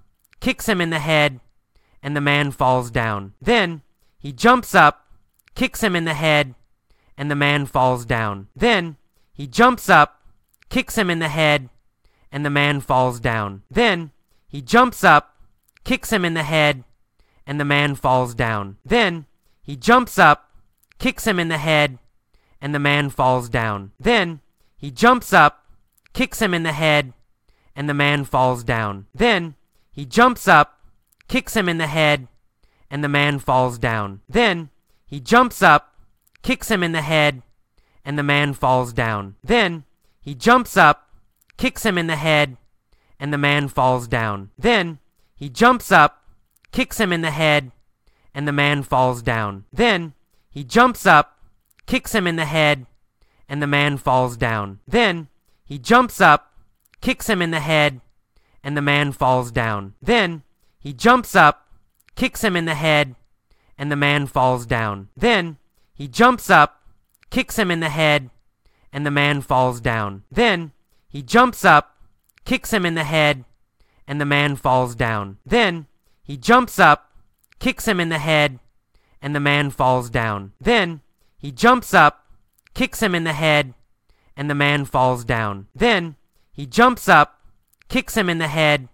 kicks 0.44 0.68
him 0.68 0.78
in 0.78 0.90
the 0.90 0.98
head, 0.98 1.40
and 2.02 2.14
the 2.14 2.20
man 2.20 2.50
falls 2.50 2.90
down. 2.90 3.32
Then 3.40 3.80
he 4.18 4.30
jumps 4.30 4.74
up, 4.74 5.06
kicks 5.54 5.82
him 5.82 5.96
in 5.96 6.04
the 6.04 6.12
head, 6.12 6.54
and 7.16 7.30
the 7.30 7.34
man 7.34 7.64
falls 7.64 8.04
down. 8.04 8.48
Then 8.54 8.98
he 9.32 9.46
jumps 9.46 9.88
up, 9.88 10.20
kicks 10.68 10.98
him 10.98 11.08
in 11.08 11.18
the 11.18 11.30
head, 11.30 11.70
and 12.30 12.44
the 12.44 12.50
man 12.50 12.82
falls 12.82 13.20
down. 13.20 13.62
Then 13.70 14.10
he 14.46 14.60
jumps 14.60 15.02
up, 15.02 15.34
kicks 15.82 16.12
him 16.12 16.26
in 16.26 16.34
the 16.34 16.42
head, 16.42 16.84
and 17.46 17.58
the 17.58 17.64
man 17.64 17.94
falls 17.94 18.34
down. 18.34 18.76
Then 18.84 19.24
he 19.62 19.76
jumps 19.76 20.18
up, 20.18 20.50
kicks 20.98 21.26
him 21.26 21.40
in 21.40 21.48
the 21.48 21.56
head, 21.56 21.98
and 22.60 22.74
the 22.74 22.78
man 22.78 23.08
falls 23.08 23.48
down. 23.48 23.92
Then 23.98 24.42
he 24.76 24.90
jumps 24.90 25.32
up, 25.32 25.64
kicks 26.12 26.42
him 26.42 26.52
in 26.52 26.64
the 26.64 26.72
head, 26.72 27.14
and 27.74 27.88
the 27.88 27.94
man 27.94 28.26
falls 28.26 28.62
down. 28.62 29.06
Then 29.14 29.54
he 29.94 30.04
jumps 30.04 30.48
up, 30.48 30.80
kicks 31.28 31.54
him 31.54 31.68
in 31.68 31.78
the 31.78 31.86
head, 31.86 32.26
and 32.90 33.04
the 33.04 33.08
man 33.08 33.38
falls 33.38 33.78
down. 33.78 34.22
Then 34.28 34.70
he 35.06 35.20
jumps 35.20 35.62
up, 35.62 35.94
kicks 36.42 36.68
him 36.68 36.82
in 36.82 36.90
the 36.90 37.02
head, 37.02 37.42
and 38.04 38.18
the 38.18 38.24
man 38.24 38.54
falls 38.54 38.92
down. 38.92 39.36
Then 39.42 39.84
he 40.20 40.34
jumps 40.34 40.76
up, 40.76 41.08
kicks 41.56 41.86
him 41.86 41.96
in 41.96 42.08
the 42.08 42.16
head, 42.16 42.56
and 43.20 43.32
the 43.32 43.38
man 43.38 43.68
falls 43.68 44.08
down. 44.08 44.50
Then 44.58 44.98
he 45.36 45.48
jumps 45.48 45.92
up, 45.92 46.24
kicks 46.72 46.98
him 46.98 47.12
in 47.12 47.20
the 47.20 47.30
head, 47.30 47.70
and 48.34 48.48
the 48.48 48.52
man 48.52 48.82
falls 48.82 49.22
down. 49.22 49.64
Then 49.72 50.14
he 50.50 50.64
jumps 50.64 51.06
up, 51.06 51.38
kicks 51.86 52.12
him 52.12 52.26
in 52.26 52.34
the 52.34 52.46
head, 52.46 52.86
and 53.48 53.62
the 53.62 53.68
man 53.68 53.96
falls 53.98 54.36
down. 54.36 54.80
Then 54.88 55.28
he 55.64 55.78
jumps 55.78 56.20
up, 56.20 56.52
kicks 57.00 57.28
him 57.28 57.40
in 57.40 57.52
the 57.52 57.60
head, 57.60 58.00
and 58.64 58.76
the 58.76 58.82
man 58.82 59.12
falls 59.12 59.52
down. 59.52 59.92
Then 60.00 60.42
he 60.80 60.94
jumps 60.94 61.36
up, 61.36 61.68
kicks 62.16 62.42
him 62.42 62.56
in 62.56 62.64
the 62.64 62.74
head, 62.74 63.14
and 63.76 63.92
the 63.92 63.96
man 63.96 64.26
falls 64.26 64.64
down. 64.64 65.08
Then 65.14 65.58
he 65.94 66.08
jumps 66.08 66.48
up, 66.48 66.82
kicks 67.28 67.58
him 67.58 67.70
in 67.70 67.80
the 67.80 67.90
head, 67.90 68.30
and 68.90 69.04
the 69.04 69.10
man 69.10 69.42
falls 69.42 69.80
down. 69.80 70.24
Then 70.30 70.72
he 71.08 71.22
jumps 71.22 71.64
up, 71.64 71.98
kicks 72.46 72.72
him 72.72 72.86
in 72.86 72.94
the 72.94 73.04
head, 73.04 73.44
and 74.08 74.20
the 74.20 74.24
man 74.24 74.56
falls 74.56 74.94
down. 74.94 75.36
Then 75.44 75.86
he 76.22 76.38
jumps 76.38 76.78
up, 76.78 77.12
kicks 77.58 77.86
him 77.86 78.00
in 78.00 78.08
the 78.08 78.18
head, 78.18 78.58
and 79.20 79.34
the 79.34 79.40
man 79.40 79.70
falls 79.70 80.08
down. 80.08 80.52
Then 80.58 81.02
he 81.36 81.52
jumps 81.52 81.92
up, 81.92 82.26
kicks 82.72 83.02
him 83.02 83.14
in 83.14 83.24
the 83.24 83.34
head, 83.34 83.74
and 84.36 84.48
the 84.48 84.54
man 84.54 84.86
falls 84.86 85.24
down. 85.24 85.66
Then 85.74 86.16
he 86.52 86.66
jumps 86.66 87.08
up, 87.08 87.40
kicks 87.88 88.16
him 88.16 88.28
in 88.28 88.38
the 88.38 88.48
head, 88.48 88.88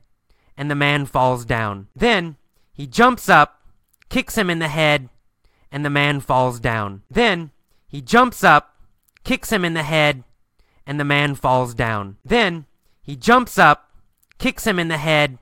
and 0.56 0.70
the 0.70 0.74
man 0.74 1.06
falls 1.06 1.44
down. 1.44 1.88
Then 1.94 2.36
he 2.72 2.86
jumps 2.86 3.28
up, 3.28 3.62
kicks 4.08 4.36
him 4.36 4.50
in 4.50 4.58
the 4.58 4.68
head, 4.68 5.08
and 5.72 5.84
the 5.84 5.90
man 5.90 6.20
falls 6.20 6.60
down. 6.60 7.02
Then 7.10 7.50
he 7.86 8.00
jumps 8.00 8.44
up, 8.44 8.76
kicks 9.24 9.50
him 9.50 9.64
in 9.64 9.74
the 9.74 9.82
head, 9.82 10.24
and 10.86 10.98
the 10.98 11.04
man 11.04 11.34
falls 11.34 11.74
down. 11.74 12.16
Then 12.24 12.66
he 13.02 13.16
jumps 13.16 13.58
up, 13.58 13.90
kicks 14.38 14.66
him 14.66 14.78
in 14.78 14.88
the 14.88 14.98
head, 14.98 15.38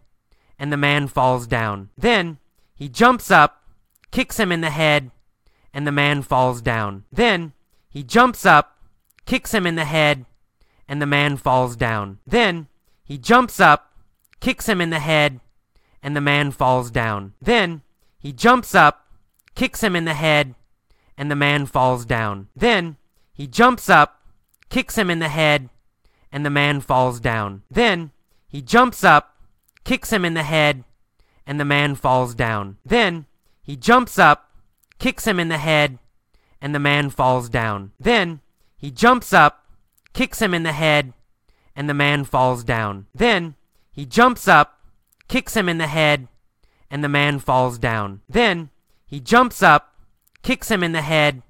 and 0.58 0.72
the 0.72 0.76
man 0.76 1.08
falls 1.08 1.46
down. 1.46 1.90
Then 1.96 2.38
he 2.74 2.88
jumps 2.88 3.30
up, 3.30 3.62
kicks 4.10 4.38
him 4.38 4.52
in 4.52 4.60
the 4.60 4.70
head, 4.70 5.10
and 5.72 5.86
the 5.86 5.92
man 5.92 6.22
falls 6.22 6.60
down. 6.60 7.04
Then 7.12 7.52
he 7.88 8.02
jumps 8.02 8.44
up, 8.46 8.76
kicks 9.26 9.52
him 9.52 9.66
in 9.66 9.74
the 9.74 9.84
head, 9.84 10.26
and 10.88 11.00
the 11.00 11.06
man 11.06 11.36
falls 11.36 11.76
down. 11.76 12.18
Then 12.26 12.68
he 13.08 13.16
jumps 13.16 13.58
up, 13.58 13.90
kicks 14.38 14.68
him 14.68 14.82
in 14.82 14.90
the 14.90 14.98
head, 14.98 15.40
and 16.02 16.14
the 16.14 16.20
man 16.20 16.50
falls 16.50 16.90
down. 16.90 17.32
Then 17.40 17.80
he 18.18 18.34
jumps 18.34 18.74
up, 18.74 19.06
kicks 19.54 19.82
him 19.82 19.96
in 19.96 20.04
the 20.04 20.12
head, 20.12 20.54
and 21.16 21.30
the 21.30 21.34
man 21.34 21.64
falls 21.64 22.04
down. 22.04 22.48
Then 22.54 22.98
he 23.32 23.46
jumps 23.46 23.88
up, 23.88 24.20
kicks 24.68 24.98
him 24.98 25.08
in 25.08 25.20
the 25.20 25.30
head, 25.30 25.70
and 26.30 26.44
the 26.44 26.50
man 26.50 26.82
falls 26.82 27.18
down. 27.18 27.62
Then 27.70 28.10
he 28.46 28.60
jumps 28.60 29.02
up, 29.02 29.38
kicks 29.84 30.12
him 30.12 30.26
in 30.26 30.34
the 30.34 30.42
head, 30.42 30.84
and 31.46 31.58
the 31.58 31.64
man 31.64 31.94
falls 31.94 32.34
down. 32.34 32.76
Then 32.84 33.24
he 33.62 33.74
jumps 33.74 34.18
up, 34.18 34.50
kicks 34.98 35.26
him 35.26 35.40
in 35.40 35.48
the 35.48 35.56
head, 35.56 35.98
and 36.60 36.74
the 36.74 36.78
man 36.78 37.08
falls 37.08 37.48
down. 37.48 37.92
Then 37.98 38.42
he 38.76 38.90
jumps 38.90 39.32
up, 39.32 39.64
kicks 40.12 40.42
him 40.42 40.52
in 40.52 40.62
the 40.62 40.72
head, 40.72 41.14
and 41.78 41.88
the 41.88 41.94
man 41.94 42.24
falls 42.24 42.64
down. 42.64 43.06
Then 43.14 43.54
he 43.92 44.04
jumps 44.04 44.48
up, 44.48 44.80
kicks 45.28 45.56
him 45.56 45.68
in 45.68 45.78
the 45.78 45.86
head, 45.86 46.26
and 46.90 47.04
the 47.04 47.08
man 47.08 47.38
falls 47.38 47.78
down. 47.78 48.20
Then 48.28 48.70
he 49.06 49.20
jumps 49.20 49.62
up, 49.62 49.94
kicks 50.42 50.72
him 50.72 50.82
in 50.82 50.90
the 50.90 51.02
head, 51.02 51.40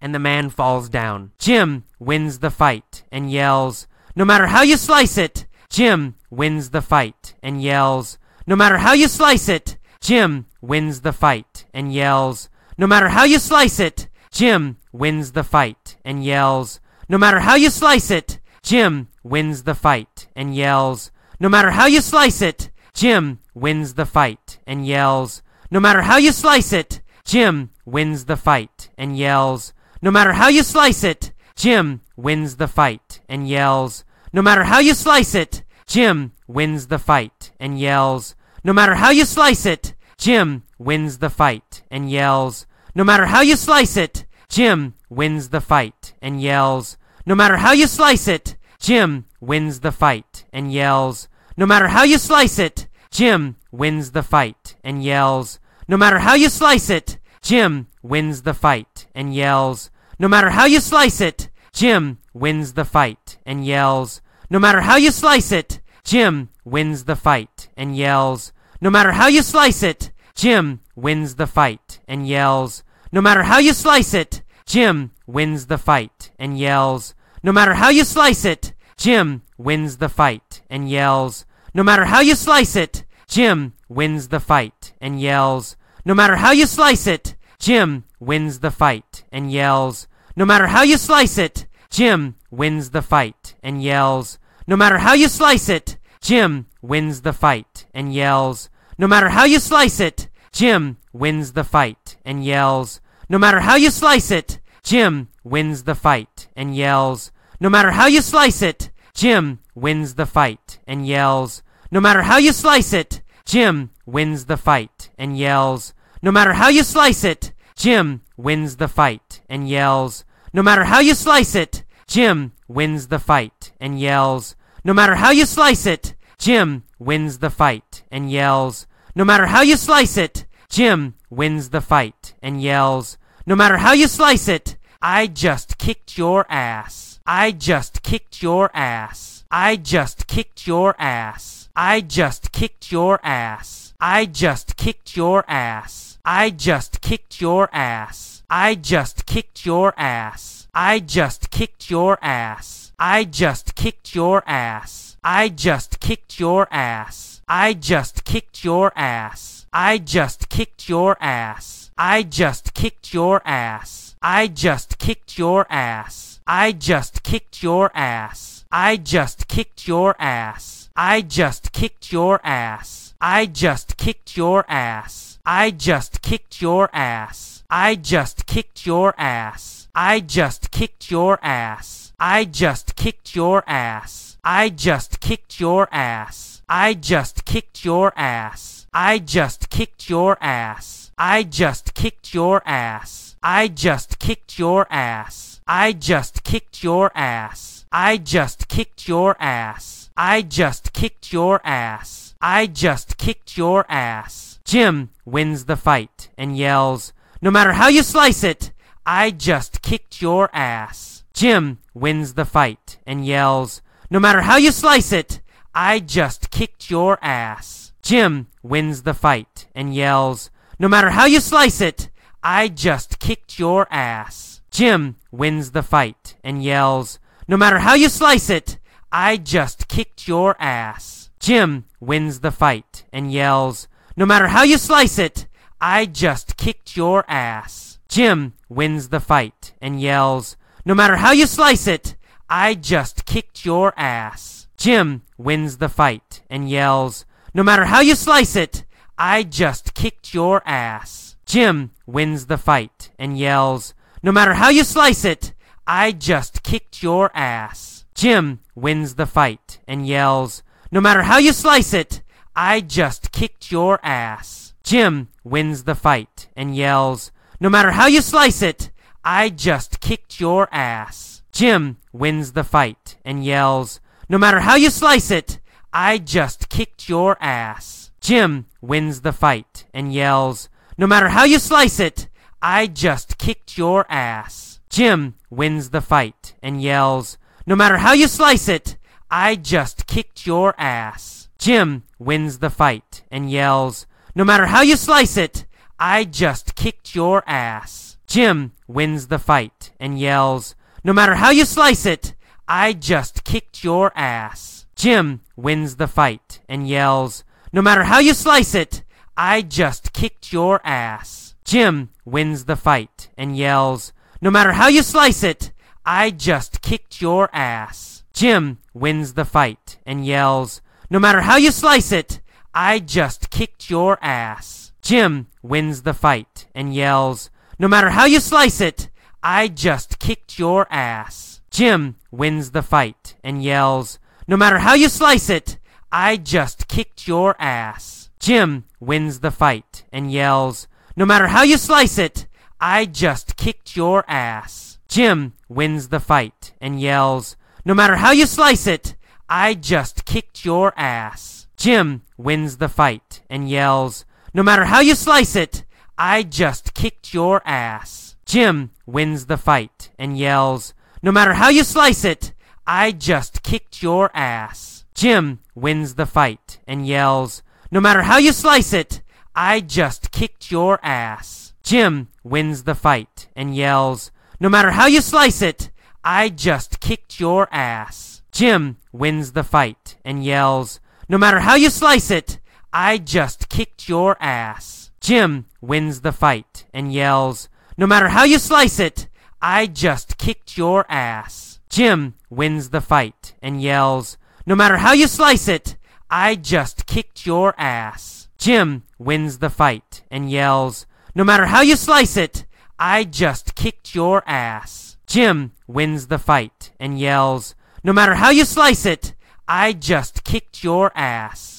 and 0.00 0.14
the 0.14 0.20
man 0.20 0.48
falls 0.48 0.88
down. 0.88 1.32
Jim 1.40 1.82
wins 1.98 2.38
the 2.38 2.52
fight 2.52 3.02
and 3.10 3.32
yells, 3.32 3.88
No 4.14 4.24
matter 4.24 4.46
how 4.46 4.62
you 4.62 4.76
slice 4.76 5.18
it! 5.18 5.44
Jim 5.68 6.14
wins 6.30 6.70
the 6.70 6.82
fight 6.82 7.34
and 7.42 7.60
yells, 7.60 8.16
No 8.46 8.54
matter 8.54 8.78
how 8.78 8.92
you 8.92 9.08
slice 9.08 9.48
it! 9.48 9.76
Jim 10.00 10.46
wins 10.60 11.00
the 11.00 11.12
fight 11.12 11.64
and 11.74 11.92
yells, 11.92 12.48
No 12.78 12.86
matter 12.86 13.08
how 13.08 13.24
you 13.24 13.40
slice 13.40 13.80
it! 13.80 14.06
Jim 14.30 14.76
wins 14.92 15.32
the 15.32 15.42
fight 15.42 15.96
and 16.04 16.24
yells, 16.24 16.78
No 17.08 17.18
matter 17.18 17.40
how 17.40 17.56
you 17.56 17.70
slice 17.70 18.12
it! 18.12 18.38
Jim 18.62 19.08
wins 19.24 19.64
the 19.64 19.74
fight 19.74 20.28
and 20.36 20.54
yells, 20.54 21.10
No 21.40 21.48
matter 21.48 21.72
how 21.72 21.86
you 21.86 22.00
slice 22.00 22.40
it! 22.40 22.70
Jim 22.92 23.40
wins 23.54 23.94
the 23.94 24.06
fight 24.06 24.58
and 24.66 24.86
yells, 24.86 25.42
No 25.70 25.80
matter 25.80 26.02
how 26.02 26.18
you 26.18 26.30
slice 26.30 26.72
it! 26.72 27.00
Jim 27.24 27.70
wins 27.84 28.26
the 28.26 28.36
fight 28.36 28.90
and 28.96 29.16
yells, 29.16 29.72
No 30.00 30.10
matter 30.10 30.34
how 30.34 30.48
you 30.48 30.62
slice 30.62 31.02
it! 31.02 31.32
Jim 31.56 32.02
wins 32.16 32.56
the 32.56 32.68
fight 32.68 33.20
and 33.28 33.48
yells, 33.48 34.04
No 34.32 34.42
matter 34.42 34.64
how 34.64 34.78
you 34.78 34.94
slice 34.94 35.34
it! 35.34 35.62
Jim 35.86 36.32
wins 36.46 36.86
the 36.86 36.98
fight 36.98 37.52
and 37.58 37.80
yells, 37.80 38.36
No 38.62 38.72
matter 38.72 38.94
how 38.94 39.10
you 39.10 39.24
slice 39.24 39.66
it! 39.66 39.94
Jim 40.18 40.62
wins 40.78 41.18
the 41.18 41.30
fight 41.30 41.82
and 41.90 42.10
yells, 42.10 42.66
No 42.94 43.02
matter 43.02 43.26
how 43.26 43.40
you 43.40 43.56
slice 43.56 43.96
it! 43.96 44.26
Jim 44.48 44.94
wins 45.08 45.48
the 45.48 45.60
fight 45.60 46.12
and 46.20 46.40
yells, 46.40 46.96
No 47.24 47.34
matter 47.34 47.56
how 47.56 47.72
you 47.72 47.86
slice 47.86 48.28
it! 48.28 48.56
Jim 48.84 49.24
wins 49.40 49.80
the 49.80 49.90
fight 49.90 50.44
and 50.52 50.70
yells, 50.70 51.26
No 51.56 51.64
matter 51.64 51.88
how 51.88 52.02
you 52.02 52.18
slice 52.18 52.58
it! 52.58 52.86
Jim 53.10 53.56
wins 53.72 54.10
the 54.10 54.22
fight 54.22 54.76
and 54.84 55.02
yells, 55.02 55.58
No 55.88 55.96
matter 55.96 56.18
how 56.18 56.34
you 56.34 56.50
slice 56.50 56.90
it! 56.90 57.16
Jim 57.40 57.86
wins 58.02 58.42
the 58.42 58.52
fight 58.52 59.06
and 59.14 59.34
yells, 59.34 59.88
No 60.18 60.28
matter 60.28 60.50
how 60.50 60.66
you 60.66 60.80
slice 60.80 61.22
it! 61.22 61.48
Jim 61.72 62.18
wins 62.34 62.74
the 62.74 62.84
fight 62.84 63.38
and 63.46 63.64
yells, 63.64 64.20
No 64.50 64.58
matter 64.58 64.82
how 64.82 64.96
you 64.96 65.12
slice 65.12 65.50
it! 65.50 65.80
Jim 66.04 66.50
wins 66.66 67.06
the 67.06 67.16
fight 67.16 67.70
and 67.78 67.96
yells, 67.96 68.52
No 68.82 68.90
matter 68.90 69.12
how 69.12 69.28
you 69.28 69.42
slice 69.42 69.82
it! 69.82 70.10
Jim 70.34 70.80
wins 70.94 71.36
the 71.36 71.46
fight 71.46 72.00
and 72.06 72.28
yells, 72.28 72.84
No 73.10 73.22
matter 73.22 73.44
how 73.44 73.56
you 73.56 73.72
slice 73.72 74.12
it! 74.12 74.42
Jim 74.66 75.10
wins 75.26 75.68
the 75.68 75.78
fight 75.78 76.32
and 76.38 76.58
yells, 76.58 77.14
No 77.42 77.50
matter 77.50 77.72
how 77.72 77.88
you 77.88 78.04
slice 78.04 78.44
it! 78.44 78.73
Jim 78.96 79.42
wins 79.58 79.96
the 79.98 80.08
fight 80.08 80.62
and 80.70 80.88
yells, 80.88 81.44
No 81.72 81.82
matter 81.82 82.06
how 82.06 82.20
you 82.20 82.34
slice 82.34 82.76
it! 82.76 83.04
Jim 83.26 83.74
wins 83.88 84.28
the 84.28 84.40
fight 84.40 84.92
and 85.00 85.20
yells, 85.20 85.76
No 86.04 86.14
matter 86.14 86.36
how 86.36 86.52
you 86.52 86.66
slice 86.66 87.06
it! 87.06 87.34
Jim 87.58 88.04
wins 88.20 88.60
the 88.60 88.70
fight 88.70 89.24
and 89.32 89.50
yells, 89.50 90.06
No 90.36 90.44
matter 90.44 90.68
how 90.68 90.82
you 90.82 90.98
slice 90.98 91.38
it! 91.38 91.66
Jim 91.90 92.36
wins 92.50 92.90
the 92.90 93.02
fight 93.02 93.54
and 93.62 93.82
yells, 93.82 94.38
No 94.66 94.76
matter 94.76 94.98
how 94.98 95.14
you 95.14 95.28
slice 95.28 95.68
it! 95.68 95.96
Jim 96.20 96.66
wins 96.82 97.22
the 97.22 97.32
fight 97.32 97.86
and 97.94 98.12
yells, 98.14 98.70
No 98.98 99.06
matter 99.08 99.30
how 99.30 99.44
you 99.44 99.60
slice 99.60 100.00
it! 100.00 100.28
Jim 100.52 100.98
wins 101.12 101.52
the 101.52 101.64
fight 101.64 102.16
and 102.24 102.44
yells, 102.44 103.00
No 103.28 103.38
matter 103.38 103.60
how 103.60 103.76
you 103.76 103.90
slice 103.90 104.30
it! 104.30 104.60
Jim 104.82 105.28
wins 105.42 105.84
the 105.84 105.94
fight 105.94 106.48
and 106.54 106.76
yells, 106.76 107.32
No 107.60 107.68
matter 107.68 107.92
how 107.92 108.06
you 108.06 108.20
slice 108.20 108.62
it! 108.62 108.90
Jim 109.14 109.60
wins 109.74 110.14
the 110.14 110.26
fight 110.26 110.78
and 110.86 111.06
yells, 111.06 111.62
No 111.90 112.00
matter 112.00 112.22
how 112.22 112.36
you 112.36 112.52
slice 112.52 112.92
it! 112.92 113.22
Jim 113.44 113.90
wins 114.06 114.46
the 114.46 114.56
fight 114.56 115.10
and 115.16 115.38
yells, 115.38 115.94
No 116.20 116.32
matter 116.32 116.54
how 116.54 116.68
you 116.68 116.82
slice 116.82 117.22
it! 117.22 117.52
Jim 117.76 118.22
wins 118.36 118.76
the 118.76 118.88
fight 118.88 119.40
and 119.48 119.68
yells, 119.68 120.24
No 120.52 120.62
matter 120.62 120.84
how 120.84 120.98
you 121.00 121.14
slice 121.14 121.54
it! 121.54 121.84
Jim 122.06 122.52
wins 122.68 123.08
the 123.08 123.18
fight 123.18 123.72
and 123.80 124.00
yells, 124.00 124.56
No 124.84 124.92
matter 124.92 125.14
how 125.14 125.30
you 125.30 125.46
slice 125.46 125.86
it! 125.86 126.14
Jim 126.38 126.82
wins 126.98 127.38
the 127.38 127.50
fight 127.50 128.02
and 128.10 128.30
yells, 128.30 128.86
No 129.14 129.24
matter 129.24 129.46
how 129.46 129.62
you 129.62 129.76
slice 129.76 130.16
it! 130.16 130.46
Jim 130.68 131.14
wins 131.30 131.70
the 131.70 131.80
fight 131.80 132.34
and 132.42 132.60
yells, 132.60 133.16
No 133.46 133.54
matter 133.54 133.76
how 133.76 133.92
you 133.92 134.08
slice 134.08 134.48
it! 134.48 134.76
I 135.00 135.26
just 135.28 135.78
kicked 135.78 136.18
your 136.18 136.46
ass. 136.50 137.13
I 137.26 137.52
just 137.52 138.02
kicked 138.02 138.42
your 138.42 138.70
ass. 138.74 139.44
I 139.50 139.76
just 139.76 140.26
kicked 140.26 140.66
your 140.66 140.94
ass. 140.98 141.70
I 141.74 142.02
just 142.02 142.52
kicked 142.52 142.92
your 142.92 143.18
ass. 143.24 143.94
I 143.98 144.26
just 144.26 144.76
kicked 144.76 145.16
your 145.16 145.42
ass. 145.48 146.18
I 146.22 146.50
just 146.50 147.00
kicked 147.00 147.40
your 147.40 147.70
ass. 147.74 148.42
I 148.50 148.74
just 148.74 149.24
kicked 149.24 149.64
your 149.64 149.94
ass. 149.98 150.68
I 150.74 151.00
just 151.00 151.50
kicked 151.50 151.88
your 151.88 152.18
ass. 152.22 152.98
I 153.00 153.24
just 153.24 153.74
kicked 153.74 154.14
your 154.14 154.44
ass. 154.46 155.16
I 155.24 155.48
just 155.48 156.00
kicked 156.00 156.38
your 156.38 156.68
ass. 156.70 157.40
I 157.48 157.72
just 157.72 158.24
kicked 158.24 158.62
your 158.62 158.92
ass. 158.94 159.66
I 159.72 159.96
just 159.96 160.50
kicked 160.50 160.90
your 160.90 161.16
ass. 161.22 161.90
I 161.96 162.22
just 162.22 162.74
kicked 162.74 163.14
your 163.14 163.40
ass. 163.46 164.14
I 164.20 164.46
just 164.46 164.98
kicked 164.98 165.38
your 165.38 165.66
ass. 165.70 166.33
I 166.46 166.72
just 166.72 167.22
kicked 167.22 167.62
your 167.62 167.90
ass. 167.96 168.66
I 168.70 168.98
just 168.98 169.48
kicked 169.48 169.88
your 169.88 170.14
ass. 170.18 170.90
I 170.94 171.22
just 171.22 171.72
kicked 171.72 172.12
your 172.12 172.38
ass. 172.44 173.14
I 173.18 173.46
just 173.46 173.96
kicked 173.96 174.36
your 174.36 174.66
ass. 174.68 175.38
I 175.46 175.70
just 175.70 176.20
kicked 176.20 176.60
your 176.60 176.90
ass. 176.92 177.62
I 177.70 177.94
just 177.94 178.44
kicked 178.44 178.84
your 178.84 179.14
ass. 179.18 179.88
I 179.94 180.20
just 180.20 180.70
kicked 180.70 181.10
your 181.10 181.38
ass. 181.42 182.12
I 182.20 182.44
just 182.44 182.94
kicked 182.94 183.34
your 183.34 183.64
ass. 183.66 184.36
I 184.44 184.68
just 184.68 185.20
kicked 185.20 185.64
your 185.64 185.88
ass. 185.90 186.60
I 186.68 186.94
just 186.94 187.44
kicked 187.46 187.84
your 187.86 188.12
ass. 188.18 188.86
I 188.92 189.18
just 189.18 189.70
kicked 189.70 190.10
your 190.10 190.36
ass. 190.42 191.10
I 191.16 191.42
just 191.42 191.94
kicked 191.94 192.34
your 192.34 192.62
ass. 192.68 193.36
I 193.42 193.68
just 193.68 194.18
kicked 194.18 194.58
your 194.58 194.86
ass. 194.92 195.53
I 195.66 195.92
just 195.92 196.44
kicked 196.44 196.82
your 196.84 197.10
ass. 197.16 197.86
I 197.90 198.18
just 198.18 198.68
kicked 198.68 199.08
your 199.08 199.34
ass. 199.40 200.10
I 200.14 200.42
just 200.42 200.92
kicked 200.92 201.32
your 201.32 201.62
ass. 201.64 202.34
I 202.38 202.66
just 202.66 203.16
kicked 203.16 203.56
your 203.56 203.86
ass. 203.88 204.60
Jim 204.66 205.08
wins 205.24 205.64
the 205.64 205.76
fight 205.76 206.28
and 206.36 206.54
yells, 206.54 207.14
No 207.40 207.50
matter 207.50 207.72
how 207.72 207.88
you 207.88 208.02
slice 208.02 208.44
it, 208.44 208.72
I 209.06 209.30
just 209.30 209.80
kicked 209.80 210.20
your 210.20 210.54
ass. 210.54 211.24
Jim 211.32 211.78
wins 211.94 212.34
the 212.34 212.44
fight 212.44 212.98
and 213.06 213.24
yells, 213.24 213.80
No 214.10 214.20
matter 214.20 214.42
how 214.42 214.58
you 214.58 214.70
slice 214.70 215.12
it, 215.12 215.40
I 215.74 215.98
just 215.98 216.50
kicked 216.50 216.90
your 216.90 217.18
ass. 217.22 217.92
Jim 218.02 218.48
wins 218.62 219.04
the 219.04 219.14
fight 219.14 219.66
and 219.74 219.94
yells, 219.94 220.50
No 220.78 220.88
matter 220.88 221.10
how 221.10 221.24
you 221.24 221.40
slice 221.40 221.80
it, 221.80 222.10
I 222.42 222.68
just 222.68 223.18
kicked 223.18 223.58
your 223.58 223.88
ass. 223.90 224.53
Jim 224.74 225.14
wins 225.30 225.70
the 225.70 225.84
fight 225.84 226.34
and 226.42 226.60
yells, 226.60 227.20
No 227.46 227.56
matter 227.56 227.78
how 227.78 227.94
you 227.94 228.08
slice 228.08 228.50
it, 228.50 228.78
I 229.12 229.36
just 229.36 229.86
kicked 229.86 230.26
your 230.26 230.56
ass. 230.60 231.30
Jim 231.38 231.84
wins 232.00 232.40
the 232.40 232.50
fight 232.50 233.04
and 233.12 233.32
yells, 233.32 233.86
No 234.16 234.26
matter 234.26 234.48
how 234.48 234.64
you 234.64 234.76
slice 234.76 235.16
it, 235.16 235.46
I 235.80 236.06
just 236.06 236.56
kicked 236.56 236.96
your 236.96 237.24
ass. 237.28 238.00
Jim 238.08 238.54
wins 238.68 239.10
the 239.10 239.20
fight 239.20 239.74
and 239.80 240.00
yells, 240.00 240.56
No 240.84 240.92
matter 240.92 241.18
how 241.18 241.30
you 241.30 241.46
slice 241.46 241.86
it, 241.86 242.16
I 242.50 242.74
just 242.74 243.26
kicked 243.26 243.64
your 243.64 243.94
ass. 243.96 244.66
Jim 244.76 245.22
wins 245.38 245.76
the 245.76 245.88
fight 245.88 246.42
and 246.50 246.68
yells, 246.68 247.24
No 247.54 247.62
matter 247.62 247.84
how 247.84 248.00
you 248.00 248.16
slice 248.16 248.56
it, 248.56 248.84
I 249.16 249.44
just 249.44 249.94
kicked 249.94 250.34
your 250.34 250.66
ass. 250.66 251.36
Jim 251.46 251.92
wins 252.06 252.46
the 252.46 252.58
fight 252.58 253.12
and 253.20 253.38
yells, 253.38 253.94
No 254.24 254.32
matter 254.32 254.54
how 254.54 254.70
you 254.70 254.84
slice 254.84 255.22
it, 255.22 255.52
I 255.86 256.10
just 256.10 256.62
kicked 256.62 257.02
your 257.02 257.30
ass. 257.36 258.06
Jim 258.14 258.60
wins 258.74 259.16
the 259.16 259.26
fight 259.26 259.80
and 259.86 260.06
yells, 260.06 260.62
No 260.90 261.02
matter 261.02 261.24
how 261.24 261.36
you 261.36 261.52
slice 261.52 261.92
it, 261.92 262.22
I 262.56 262.80
just 262.80 263.32
kicked 263.32 263.70
your 263.70 264.00
ass. 264.02 264.72
Jim 264.82 265.28
wins 265.44 265.84
the 265.84 265.94
fight 265.94 266.48
and 266.56 266.74
yells, 266.74 267.32
No 267.60 267.68
matter 267.68 267.90
how 267.90 268.06
you 268.06 268.22
slice 268.22 268.62
it, 268.62 268.90
I 269.22 269.50
just 269.50 270.00
kicked 270.00 270.40
your 270.40 270.70
ass. 270.72 271.42
Jim 271.52 271.98
wins 272.10 272.52
the 272.52 272.64
fight 272.64 273.18
and 273.26 273.44
yells, 273.44 274.00
No 274.30 274.38
matter 274.38 274.60
how 274.60 274.76
you 274.76 274.88
slice 274.88 275.30
it, 275.30 275.60
I 275.92 276.16
just 276.16 276.70
kicked 276.70 277.10
your 277.10 277.36
ass. 277.42 278.10
Jim 278.22 278.64
wins 278.80 279.20
the 279.20 279.34
fight 279.34 279.84
and 279.92 280.14
yells, 280.14 280.70
No 280.96 281.06
matter 281.06 281.28
how 281.28 281.44
you 281.44 281.58
slice 281.58 282.00
it, 282.00 282.28
I 282.66 282.86
just 282.86 283.36
kicked 283.36 283.76
your 283.76 284.06
ass. 284.10 284.80
Jim 284.88 285.34
wins 285.50 285.90
the 285.90 286.00
fight 286.00 286.54
and 286.62 286.80
yells, 286.80 287.36
No 287.66 287.76
matter 287.76 287.98
how 287.98 288.14
you 288.14 288.26
slice 288.26 288.68
it, 288.68 288.96
I 289.30 289.54
just 289.54 290.06
kicked 290.06 290.46
your 290.46 290.74
ass. 290.78 291.50
Jim 291.58 292.04
wins 292.18 292.60
the 292.60 292.70
fight 292.70 293.22
and 293.30 293.50
yells, 293.50 294.06
no 294.34 294.44
matter 294.44 294.64
how 294.64 294.80
you 294.80 294.96
slice 294.96 295.36
it, 295.36 295.66
I 295.98 296.24
just 296.24 296.74
kicked 296.74 297.14
your 297.14 297.44
ass. 297.46 298.16
Jim 298.26 298.72
wins 298.88 299.26
the 299.26 299.38
fight 299.38 299.92
and 300.00 300.18
yells, 300.18 300.74
no 301.04 301.12
matter 301.12 301.34
how 301.34 301.50
you 301.50 301.66
slice 301.66 302.06
it, 302.06 302.32
I 302.66 302.94
just 302.94 303.44
kicked 303.44 303.84
your 303.84 304.10
ass. 304.16 304.86
Jim 304.96 305.42
wins 305.54 305.96
the 305.96 306.08
fight 306.08 306.60
and 306.66 306.88
yells, 306.88 307.44
no 307.74 307.82
matter 307.82 308.04
how 308.04 308.20
you 308.20 308.32
slice 308.32 308.74
it, 308.74 309.02
I 309.36 309.60
just 309.60 310.14
kicked 310.14 310.50
your 310.50 310.80
ass. 310.82 311.54
Jim 311.64 312.08
wins 312.24 312.64
the 312.64 312.76
fight 312.76 313.28
and 313.36 313.56
yells, 313.56 314.12
no 314.40 314.50
matter 314.50 314.72
how 314.72 314.88
you 314.88 315.02
slice 315.02 315.42
it, 315.42 315.72
I 316.04 316.30
just 316.30 316.82
kicked 316.82 317.20
your 317.20 317.48
ass. 317.54 318.24
Jim 318.32 318.78
wins 318.92 319.34
the 319.34 319.44
fight 319.44 319.98
and 320.04 320.26
yells, 320.26 320.80
no 321.08 321.18
matter 321.18 321.42
how 321.42 321.56
you 321.56 321.70
slice 321.70 322.12
it, 322.12 322.40
I 322.74 322.98
just 322.98 323.50
kicked 323.50 323.88
your 323.88 324.18
ass. 324.22 324.92
Jim 325.00 325.46
wins 325.62 326.02
the 326.02 326.14
fight 326.14 326.66
and 326.74 326.94
yells, 326.94 327.50
no 327.78 327.88
matter 327.88 328.10
how 328.10 328.24
you 328.24 328.40
slice 328.40 328.80
it, 328.80 329.08
I 329.42 329.68
just 329.68 330.18
kicked 330.18 330.58
your 330.58 330.86
ass. 330.90 331.60
Jim 331.70 332.16
wins 332.30 332.70
the 332.70 332.82
fight 332.82 333.34
and 333.44 333.62
yells, 333.62 334.18
no 334.46 334.56
matter 334.56 334.78
how 334.78 334.94
you 334.94 335.08
slice 335.08 335.48
it, 335.48 335.78
I 336.10 336.36
just 336.36 336.88
kicked 336.88 337.26
your 337.26 337.56
ass. 337.60 338.30
Jim 338.38 338.84
wins 339.00 339.40
the 339.40 339.50
fight 339.50 340.04
and 340.12 340.30
yells, 340.30 340.86
no 341.16 341.24
matter 341.24 341.46
how 341.48 341.62
you 341.62 341.78
slice 341.78 342.18
it, 342.18 342.46
I 342.80 343.06
just 343.06 343.56
kicked 343.56 343.96
your 343.96 344.24
ass. 344.28 344.98
Jim 345.08 345.52
wins 345.68 346.08
the 346.08 346.20
fight 346.20 346.72
and 346.80 347.00
yells, 347.00 347.56
no 347.84 347.94
matter 347.94 348.16
how 348.16 348.32
you 348.32 348.46
slice 348.46 348.86
it, 348.86 349.14
I 349.48 349.74
just 349.74 350.24
kicked 350.24 350.64
your 350.64 350.92
ass. 350.98 351.66
Jim 351.76 352.22
wins 352.36 352.78
the 352.78 352.88
fight 352.88 353.42
and 353.48 353.68
yells, 353.68 354.24
no 354.52 354.62
matter 354.62 354.86
how 354.86 355.00
you 355.00 355.14
slice 355.14 355.54
it, 355.54 355.84
I 356.18 356.42
just 356.42 356.94
kicked 356.94 357.34
your 357.34 357.62
ass. 357.66 358.36
Jim 358.44 358.90
wins 359.06 359.46
the 359.46 359.56
fight 359.56 360.10
and 360.18 360.38
yells, 360.38 360.94
no 361.22 361.32
matter 361.32 361.54
how 361.54 361.68
you 361.68 361.84
slice 361.84 362.24
it, 362.24 362.52
I 362.86 363.12
just 363.12 363.62
kicked 363.62 364.02
your 364.02 364.30
ass. 364.34 365.04
Jim 365.14 365.60
wins 365.74 366.14
the 366.16 366.26
fight 366.26 366.80
and 366.86 367.06
yells, 367.06 367.62
no 367.90 368.00
matter 368.00 368.22
how 368.22 368.38
you 368.38 368.52
slice 368.52 368.92
it, 368.92 369.22
I 369.56 369.80
just 369.80 370.32
kicked 370.32 370.72
your 370.72 370.98
ass. 371.04 371.74
Jim 371.84 372.28
wins 372.42 372.82
the 372.84 372.94
fight 372.94 373.46
and 373.54 373.76
yells, 373.76 374.32
no 374.58 374.68
matter 374.68 374.92
how 374.92 375.06
you 375.06 375.20
slice 375.20 375.62
it, 375.62 375.90
I 376.24 376.48
just 376.48 376.98
kicked 376.98 377.38
your 377.38 377.68
ass. 377.72 378.42
Jim 378.50 378.96
wins 379.12 379.52
the 379.52 379.62
fight 379.62 380.16
and 380.24 380.44
yells, 380.44 380.98
no 381.28 381.38
matter 381.38 381.60
how 381.60 381.76
you 381.76 381.90
slice 381.90 382.30
it, 382.30 382.58
I 382.92 383.18
just 383.18 383.68
kicked 383.68 384.08
your 384.08 384.36
ass. 384.40 385.12
Jim 385.20 385.66
wins 385.80 386.22
the 386.22 386.32
fight 386.32 386.86
and 386.92 387.12
yells, 387.12 387.68
no 387.96 388.06
matter 388.06 388.28
how 388.28 388.44
you 388.44 388.58
slice 388.58 388.98
it, 388.98 389.28
I 389.62 389.86
just 389.86 390.36
kicked 390.36 390.76
your 390.76 391.06
ass. 391.08 391.78
Jim 391.88 392.34
wins 392.50 392.90
the 392.90 393.00
fight 393.00 393.54
and 393.62 393.80
yells, 393.80 394.36
no 394.66 394.74
matter 394.74 394.96
how 394.96 395.12
you 395.12 395.28
slice 395.28 395.68
it, 395.68 395.96
I 396.28 396.56
just 396.56 397.06
kicked 397.06 397.46
your 397.46 397.74
ass. 397.78 398.43
Jim 398.64 399.02
wins 399.18 399.58
the 399.58 399.68
fight 399.68 400.22
and 400.30 400.50
yells, 400.50 401.04
no 401.34 401.44
matter 401.44 401.66
how 401.66 401.82
you 401.82 401.96
slice 401.96 402.34
it, 402.34 402.64
I 402.98 403.24
just 403.24 403.74
kicked 403.74 404.14
your 404.14 404.42
ass. 404.46 405.18
Jim 405.26 405.72
wins 405.86 406.28
the 406.28 406.38
fight 406.38 406.90
and 406.98 407.20
yells, 407.20 407.74
no 408.02 408.14
matter 408.14 408.36
how 408.36 408.48
you 408.48 408.64
slice 408.64 409.04
it, 409.04 409.34
I 409.68 409.92
just 409.92 410.44
kicked 410.44 410.82
your 410.82 411.12
ass. 411.14 411.73